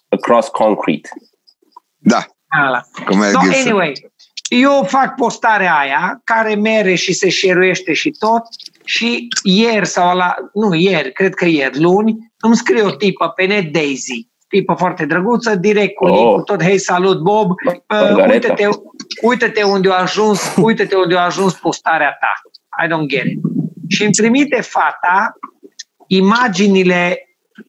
Across 0.09 0.49
Concrete. 0.49 1.09
Da, 1.99 2.25
Ala. 2.49 2.81
cum 3.07 3.23
e 3.23 3.31
No, 3.31 3.41
Gibson. 3.43 3.61
anyway, 3.61 3.93
eu 4.49 4.85
fac 4.85 5.15
postarea 5.15 5.75
aia, 5.79 6.21
care 6.25 6.55
mere 6.55 6.95
și 6.95 7.13
se 7.13 7.29
șeruiește 7.29 7.93
și 7.93 8.11
tot, 8.19 8.43
și 8.85 9.29
ieri 9.43 9.87
sau 9.87 10.17
la, 10.17 10.35
nu 10.55 10.75
ieri, 10.75 11.13
cred 11.13 11.35
că 11.35 11.45
ieri, 11.45 11.81
luni, 11.81 12.33
îmi 12.41 12.57
scrie 12.57 12.83
o 12.83 12.91
tipă 12.91 13.29
pe 13.29 13.45
net 13.45 13.73
Daisy, 13.73 14.29
tipă 14.49 14.75
foarte 14.75 15.07
drăguță, 15.07 15.55
direct 15.57 15.95
cu 15.95 16.05
Oh. 16.05 16.19
link 16.33 16.45
tot, 16.45 16.63
hei, 16.63 16.79
salut 16.79 17.19
Bob, 17.23 17.51
uh, 17.51 17.77
Margareta. 17.89 18.33
uite-te, 18.33 18.69
uite-te 19.23 19.63
unde 19.63 19.91
a 19.91 19.95
ajuns, 20.01 20.55
uite-te 20.57 20.97
unde 20.97 21.17
a 21.17 21.25
ajuns 21.25 21.55
postarea 21.55 22.17
ta. 22.21 22.33
I 22.85 22.89
don't 22.89 23.07
get 23.09 23.25
it. 23.25 23.39
Și 23.89 24.03
îmi 24.03 24.13
trimite 24.13 24.61
fata 24.61 25.33
imaginile 26.09 27.23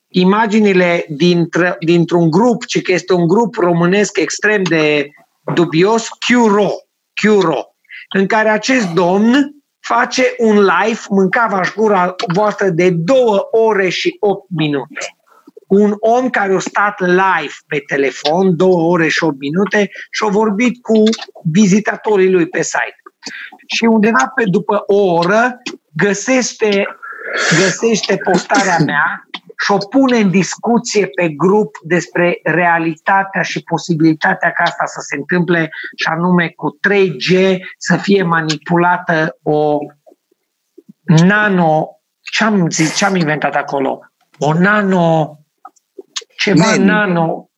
imaginile 0.10 1.06
dintr- 1.10 1.78
dintr-un 1.80 2.30
grup, 2.30 2.66
ci 2.66 2.82
că 2.82 2.92
este 2.92 3.14
un 3.14 3.28
grup 3.28 3.56
românesc 3.56 4.18
extrem 4.18 4.64
de 4.64 5.10
dubios, 5.54 6.08
Qro, 6.08 6.70
Qro, 7.14 7.76
în 8.16 8.26
care 8.26 8.50
acest 8.50 8.88
domn 8.88 9.54
face 9.80 10.34
un 10.38 10.56
live, 10.56 11.00
mâncava 11.10 11.62
gura 11.76 12.16
voastră 12.34 12.70
de 12.70 12.90
două 12.90 13.48
ore 13.52 13.90
și 13.90 14.18
8 14.20 14.50
minute. 14.50 15.18
Un 15.68 15.96
om 16.00 16.30
care 16.30 16.56
a 16.56 16.60
stat 16.60 17.00
live 17.00 17.54
pe 17.68 17.84
telefon, 17.88 18.56
două 18.56 18.92
ore 18.92 19.08
și 19.08 19.24
8 19.24 19.40
minute, 19.40 19.90
și 20.12 20.24
a 20.28 20.30
vorbit 20.30 20.82
cu 20.82 21.04
vizitatorii 21.52 22.32
lui 22.32 22.48
pe 22.48 22.62
site. 22.62 23.02
Și 23.68 23.84
undeva 23.84 24.32
pe 24.36 24.44
după 24.44 24.84
o 24.88 25.14
oră 25.14 25.62
găsește, 25.96 26.86
găsește 27.60 28.18
postarea 28.18 28.78
mea 28.86 29.24
și 29.66 29.72
o 29.72 29.78
pune 29.78 30.18
în 30.18 30.30
discuție 30.30 31.08
pe 31.08 31.30
grup 31.30 31.78
despre 31.84 32.40
realitatea 32.44 33.42
și 33.42 33.64
posibilitatea 33.64 34.52
ca 34.52 34.64
asta 34.64 34.86
să 34.86 35.00
se 35.02 35.16
întâmple 35.16 35.70
și 35.96 36.08
anume 36.10 36.50
cu 36.56 36.80
3G 36.90 37.58
să 37.78 37.96
fie 37.98 38.24
manipulată 38.24 39.38
o 39.44 39.78
nano 41.06 42.00
ce-am 42.22 42.70
zis, 42.70 42.96
ce-am 42.96 43.16
inventat 43.16 43.56
acolo? 43.56 44.00
O 44.38 44.54
nano 44.54 45.38
ceva 46.38 46.66
Nani. 46.66 46.86
nano 46.86 47.50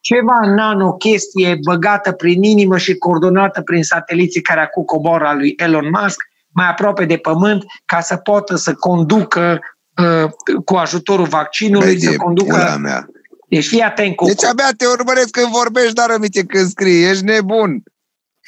ceva 0.00 0.40
nano 0.44 0.92
chestie 0.92 1.58
băgată 1.64 2.12
prin 2.12 2.42
inimă 2.42 2.78
și 2.78 2.96
coordonată 2.96 3.62
prin 3.62 3.82
sateliții 3.82 4.40
care 4.40 4.60
acum 4.60 4.84
coboră 4.84 5.26
al 5.26 5.36
lui 5.36 5.54
Elon 5.56 5.88
Musk 5.90 6.27
mai 6.54 6.68
aproape 6.68 7.04
de 7.04 7.16
pământ 7.16 7.64
ca 7.84 8.00
să 8.00 8.16
poată 8.16 8.56
să 8.56 8.74
conducă 8.74 9.58
uh, 9.96 10.30
cu 10.64 10.74
ajutorul 10.74 11.26
vaccinului, 11.26 11.86
Băi, 11.86 12.00
să 12.00 12.10
de 12.10 12.16
conducă... 12.16 12.54
pula 12.56 12.76
mea. 12.76 13.06
Deci 13.48 13.66
fii 13.66 13.80
atent, 13.80 14.16
Cucu. 14.16 14.30
Deci 14.30 14.44
abia 14.44 14.70
te 14.76 14.86
urmăresc 14.86 15.30
când 15.30 15.46
vorbești, 15.46 15.92
dar 15.92 16.10
rămite 16.10 16.44
când 16.44 16.68
scrii, 16.68 17.04
ești 17.04 17.24
nebun. 17.24 17.82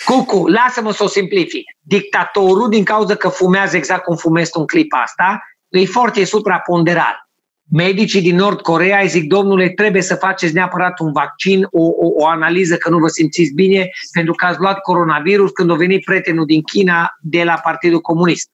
Cucu, 0.05 0.46
lasă-mă 0.46 0.92
să 0.92 1.03
o 1.05 1.07
simplific. 1.07 1.64
Dictatorul, 1.80 2.68
din 2.68 2.84
cauza 2.84 3.14
că 3.14 3.28
fumează 3.28 3.76
exact 3.76 4.05
cum 4.05 4.16
fumezi 4.16 4.51
tu 4.51 4.61
în 4.61 4.66
clipa 4.66 4.98
asta, 4.98 5.42
e 5.68 5.84
foarte 5.84 6.24
supraponderal. 6.24 7.29
Medicii 7.72 8.20
din 8.22 8.36
Nord 8.36 8.60
Corea 8.60 9.00
îi 9.00 9.08
zic, 9.08 9.28
domnule, 9.28 9.68
trebuie 9.70 10.02
să 10.02 10.14
faceți 10.14 10.54
neapărat 10.54 10.98
un 10.98 11.12
vaccin, 11.12 11.64
o, 11.70 11.82
o, 11.82 12.12
o 12.16 12.26
analiză 12.26 12.76
că 12.76 12.90
nu 12.90 12.98
vă 12.98 13.08
simțiți 13.08 13.52
bine, 13.52 13.90
pentru 14.12 14.32
că 14.34 14.46
ați 14.46 14.58
luat 14.58 14.78
coronavirus 14.80 15.50
când 15.50 15.70
a 15.70 15.74
venit 15.74 16.04
prietenul 16.04 16.46
din 16.46 16.62
China 16.62 17.10
de 17.20 17.44
la 17.44 17.60
Partidul 17.62 18.00
Comunist. 18.00 18.50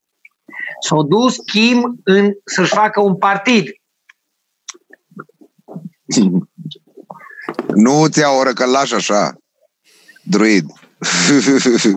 S-a 0.88 0.96
dus 1.08 1.36
Kim 1.36 2.00
în, 2.04 2.32
să-și 2.44 2.74
facă 2.74 3.00
un 3.00 3.16
partid. 3.16 3.68
Nu 7.74 8.06
ți 8.06 8.18
iau 8.18 8.38
oră 8.38 8.52
că 8.52 8.64
lași 8.66 8.94
așa. 8.94 9.34
Druid. 10.22 10.64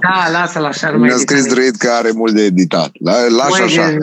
Da, 0.01 0.29
lasă-l 0.31 0.63
așa. 0.65 0.89
nu 0.89 0.97
mai 0.97 1.07
Mi-a 1.07 1.17
scris 1.17 1.39
edită. 1.39 1.53
druid 1.53 1.75
că 1.75 1.89
are 1.89 2.11
mult 2.11 2.33
de 2.33 2.41
editat. 2.43 2.89
La- 3.03 3.27
Lași 3.27 3.59
Nu 3.59 3.63
așa. 3.65 3.89
e- 3.91 3.97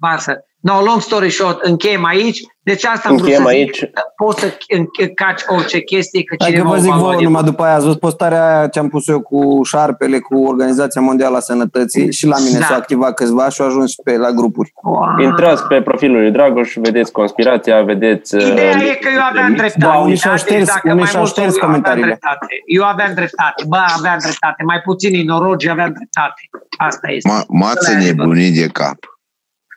Lasă. 0.00 0.44
No, 0.60 0.80
long 0.82 1.00
story 1.00 1.30
short, 1.30 1.60
încheiem 1.62 2.04
aici. 2.04 2.40
Deci 2.64 2.84
asta 2.84 3.08
am 3.08 3.14
vrut 3.16 3.26
Încheiem 3.26 3.42
să 3.42 3.48
aici. 3.48 3.76
zic. 3.78 3.90
Poți 4.16 4.40
să 4.40 4.46
înch- 4.46 5.14
caci 5.14 5.42
orice 5.46 5.80
chestie, 5.80 6.22
că 6.24 6.34
Hai 6.38 6.48
că 6.50 6.56
cineva 6.56 6.68
vă 6.74 6.76
o 6.76 6.80
zic 6.80 6.90
va 6.90 6.96
lua 6.96 7.04
vouă 7.04 7.16
de 7.16 7.22
numai 7.24 7.42
bun. 7.42 7.50
după 7.50 7.62
aia. 7.64 7.74
Ați 7.74 7.84
văzut 7.84 8.00
postarea 8.00 8.56
aia 8.56 8.66
ce 8.68 8.78
am 8.78 8.88
pus 8.88 9.08
eu 9.08 9.20
cu 9.20 9.60
șarpele, 9.64 10.18
cu 10.18 10.42
Organizația 10.44 11.00
Mondială 11.00 11.36
a 11.36 11.40
Sănătății 11.40 12.12
și 12.12 12.26
la 12.26 12.36
mine 12.44 12.58
Da. 12.58 12.64
s-au 12.64 12.76
activat 12.76 13.14
câțiva 13.14 13.48
și 13.48 13.60
au 13.60 13.66
ajuns 13.66 13.90
și 13.90 13.96
pe 14.04 14.16
la 14.16 14.30
grupuri. 14.30 14.72
Wow. 14.82 15.18
Intrați 15.22 15.62
pe 15.66 15.82
profilul 15.82 16.20
lui 16.20 16.30
Dragoș, 16.30 16.74
vedeți 16.80 17.12
conspirația, 17.12 17.82
vedeți... 17.82 18.36
Ideea 18.36 18.76
uh, 18.76 18.88
e 18.90 18.94
că 18.94 19.08
eu 19.14 19.20
aveam 19.30 19.52
dreptate. 19.54 19.78
Da, 19.78 19.94
unii 19.98 20.16
și-au 20.16 20.32
da? 20.32 20.38
șters- 20.38 20.58
Deci 20.58 20.66
dacă 20.74 20.80
unii 20.88 20.98
mai 20.98 21.08
și-au 21.08 21.20
mulți 21.20 21.34
șters 21.38 21.52
eu 21.54 21.56
aveam 21.56 21.70
comentariile. 21.70 22.06
dreptate. 22.20 22.46
Eu 22.66 22.84
aveam 22.84 23.12
dreptate. 23.14 23.62
Bă, 23.68 23.80
aveam 23.98 24.18
dreptate. 24.26 24.62
Mai 24.62 24.80
puțini 24.84 25.22
norogi 25.24 25.68
aveam 25.68 25.92
dreptate. 25.98 26.40
Asta 26.78 27.06
este. 27.10 27.28
Ma- 27.32 27.46
m-ați 27.48 27.90
Ăla 27.92 28.00
e 28.00 28.04
nebunit 28.12 28.54
de 28.54 28.66
cap. 28.66 28.98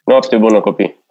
Noapte 0.06 0.38
bună, 0.38 0.60
copii! 0.60 1.04